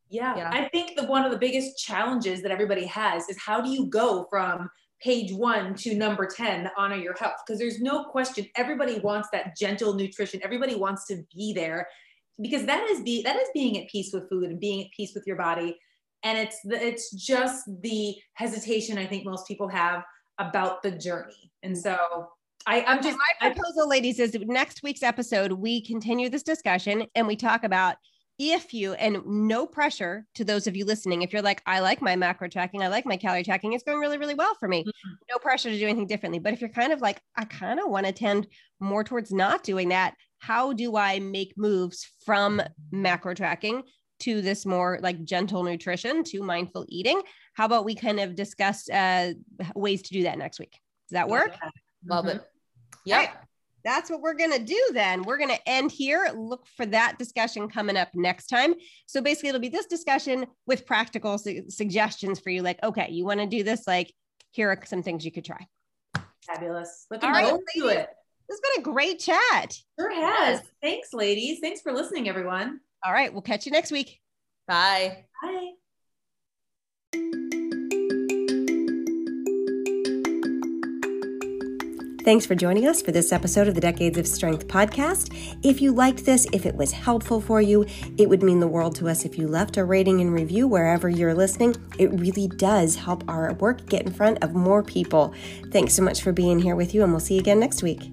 Yeah, 0.09 0.35
yeah. 0.37 0.49
I 0.51 0.69
think 0.69 0.97
that 0.97 1.07
one 1.07 1.25
of 1.25 1.31
the 1.31 1.37
biggest 1.37 1.77
challenges 1.77 2.41
that 2.41 2.51
everybody 2.51 2.85
has 2.85 3.27
is 3.29 3.37
how 3.39 3.61
do 3.61 3.69
you 3.69 3.87
go 3.87 4.25
from 4.29 4.69
page 5.01 5.31
one 5.31 5.75
to 5.75 5.95
number 5.95 6.25
10 6.25 6.71
honor 6.75 6.95
your 6.95 7.13
health 7.19 7.35
because 7.45 7.59
there's 7.59 7.79
no 7.79 8.05
question 8.05 8.47
everybody 8.55 8.97
wants 8.99 9.29
that 9.31 9.55
gentle 9.55 9.93
nutrition 9.93 10.39
everybody 10.43 10.73
wants 10.73 11.05
to 11.05 11.21
be 11.35 11.53
there 11.53 11.87
because 12.41 12.65
that 12.65 12.83
is 12.89 13.03
be 13.03 13.21
that 13.21 13.35
is 13.35 13.47
being 13.53 13.77
at 13.77 13.87
peace 13.89 14.09
with 14.11 14.27
food 14.27 14.45
and 14.45 14.59
being 14.59 14.83
at 14.83 14.91
peace 14.95 15.11
with 15.13 15.23
your 15.27 15.35
body 15.35 15.77
and 16.23 16.37
it's 16.37 16.59
the, 16.63 16.75
it's 16.85 17.11
just 17.11 17.69
the 17.81 18.15
hesitation 18.33 18.97
i 18.97 19.05
think 19.05 19.25
most 19.25 19.47
people 19.47 19.67
have 19.67 20.03
about 20.39 20.83
the 20.83 20.91
journey. 20.91 21.51
And 21.63 21.77
so 21.77 21.97
I, 22.65 22.81
i'm 22.83 23.01
just 23.01 23.17
my 23.17 23.51
proposal 23.51 23.83
I, 23.83 23.87
ladies 23.87 24.19
is 24.19 24.37
next 24.41 24.83
week's 24.83 25.03
episode 25.03 25.53
we 25.53 25.81
continue 25.81 26.29
this 26.29 26.43
discussion 26.43 27.05
and 27.15 27.25
we 27.25 27.35
talk 27.35 27.63
about 27.63 27.95
if 28.39 28.73
you 28.73 28.93
and 28.93 29.17
no 29.25 29.65
pressure 29.65 30.25
to 30.35 30.43
those 30.43 30.67
of 30.67 30.75
you 30.75 30.85
listening. 30.85 31.21
If 31.21 31.33
you're 31.33 31.41
like 31.41 31.61
i 31.65 31.79
like 31.79 32.01
my 32.01 32.15
macro 32.15 32.47
tracking 32.47 32.83
i 32.83 32.87
like 32.87 33.05
my 33.05 33.17
calorie 33.17 33.43
tracking 33.43 33.73
it's 33.73 33.83
going 33.83 33.99
really 33.99 34.17
really 34.17 34.35
well 34.35 34.53
for 34.59 34.67
me. 34.67 34.81
Mm-hmm. 34.81 35.13
no 35.31 35.37
pressure 35.37 35.69
to 35.69 35.77
do 35.77 35.85
anything 35.85 36.07
differently. 36.07 36.39
But 36.39 36.53
if 36.53 36.61
you're 36.61 36.69
kind 36.69 36.91
of 36.91 37.01
like 37.01 37.21
i 37.37 37.45
kind 37.45 37.79
of 37.79 37.89
want 37.89 38.05
to 38.05 38.11
tend 38.11 38.47
more 38.79 39.03
towards 39.03 39.31
not 39.31 39.63
doing 39.63 39.89
that 39.89 40.13
how 40.39 40.71
do 40.73 40.95
i 40.95 41.19
make 41.19 41.53
moves 41.57 42.07
from 42.25 42.61
macro 42.91 43.33
tracking 43.33 43.81
to 44.19 44.41
this 44.41 44.65
more 44.65 44.99
like 45.01 45.23
gentle 45.23 45.63
nutrition 45.63 46.23
to 46.25 46.41
mindful 46.41 46.85
eating. 46.89 47.21
How 47.53 47.65
about 47.65 47.85
we 47.85 47.95
kind 47.95 48.19
of 48.19 48.35
discuss 48.35 48.89
uh, 48.89 49.33
ways 49.75 50.01
to 50.03 50.13
do 50.13 50.23
that 50.23 50.37
next 50.37 50.59
week? 50.59 50.73
Does 51.09 51.15
that 51.15 51.29
work? 51.29 51.55
Love 52.05 52.25
mm-hmm. 52.25 52.37
it. 52.37 52.49
Yeah. 53.05 53.17
Right. 53.17 53.29
That's 53.83 54.09
what 54.09 54.21
we're 54.21 54.33
going 54.33 54.51
to 54.51 54.63
do 54.63 54.89
then. 54.91 55.23
We're 55.23 55.37
going 55.37 55.55
to 55.55 55.69
end 55.69 55.91
here. 55.91 56.29
Look 56.35 56.65
for 56.75 56.85
that 56.87 57.17
discussion 57.17 57.69
coming 57.69 57.95
up 57.95 58.09
next 58.13 58.47
time. 58.47 58.73
So 59.05 59.21
basically, 59.21 59.49
it'll 59.49 59.61
be 59.61 59.69
this 59.69 59.85
discussion 59.85 60.45
with 60.65 60.85
practical 60.85 61.37
su- 61.37 61.69
suggestions 61.69 62.39
for 62.39 62.49
you. 62.49 62.63
Like, 62.63 62.83
okay, 62.83 63.09
you 63.09 63.23
want 63.23 63.39
to 63.39 63.45
do 63.45 63.63
this? 63.63 63.87
Like, 63.87 64.11
here 64.51 64.69
are 64.69 64.79
some 64.85 65.03
things 65.03 65.23
you 65.23 65.31
could 65.31 65.45
try. 65.45 65.65
Fabulous. 66.45 67.05
Looking 67.09 67.29
right, 67.29 67.49
to 67.77 67.87
it. 67.87 68.09
This 68.49 68.59
has 68.59 68.75
been 68.75 68.81
a 68.81 68.93
great 68.93 69.19
chat. 69.19 69.77
Sure 69.99 70.13
has. 70.13 70.61
Thanks, 70.81 71.13
ladies. 71.13 71.59
Thanks 71.61 71.81
for 71.81 71.93
listening, 71.93 72.27
everyone. 72.27 72.81
All 73.03 73.13
right. 73.13 73.31
We'll 73.31 73.41
catch 73.41 73.65
you 73.65 73.71
next 73.71 73.91
week. 73.91 74.19
Bye. 74.67 75.25
Bye. 75.41 75.71
Thanks 82.27 82.45
for 82.45 82.55
joining 82.55 82.85
us 82.85 83.01
for 83.01 83.13
this 83.13 83.31
episode 83.31 83.69
of 83.69 83.75
the 83.75 83.79
Decades 83.79 84.17
of 84.17 84.27
Strength 84.27 84.67
podcast. 84.67 85.33
If 85.63 85.81
you 85.81 85.93
liked 85.93 86.25
this, 86.25 86.45
if 86.51 86.65
it 86.65 86.75
was 86.75 86.91
helpful 86.91 87.39
for 87.39 87.61
you, 87.61 87.85
it 88.17 88.27
would 88.27 88.43
mean 88.43 88.59
the 88.59 88.67
world 88.67 88.95
to 88.95 89.07
us 89.07 89.23
if 89.23 89.37
you 89.37 89.47
left 89.47 89.77
a 89.77 89.85
rating 89.85 90.19
and 90.19 90.33
review 90.33 90.67
wherever 90.67 91.07
you're 91.07 91.33
listening. 91.33 91.73
It 91.97 92.11
really 92.19 92.49
does 92.49 92.97
help 92.97 93.23
our 93.29 93.53
work 93.53 93.85
get 93.85 94.01
in 94.01 94.11
front 94.11 94.43
of 94.43 94.53
more 94.53 94.83
people. 94.83 95.33
Thanks 95.71 95.93
so 95.93 96.03
much 96.03 96.21
for 96.21 96.33
being 96.33 96.59
here 96.59 96.75
with 96.75 96.93
you, 96.93 97.01
and 97.01 97.13
we'll 97.13 97.21
see 97.21 97.35
you 97.35 97.39
again 97.39 97.61
next 97.61 97.81
week. 97.81 98.11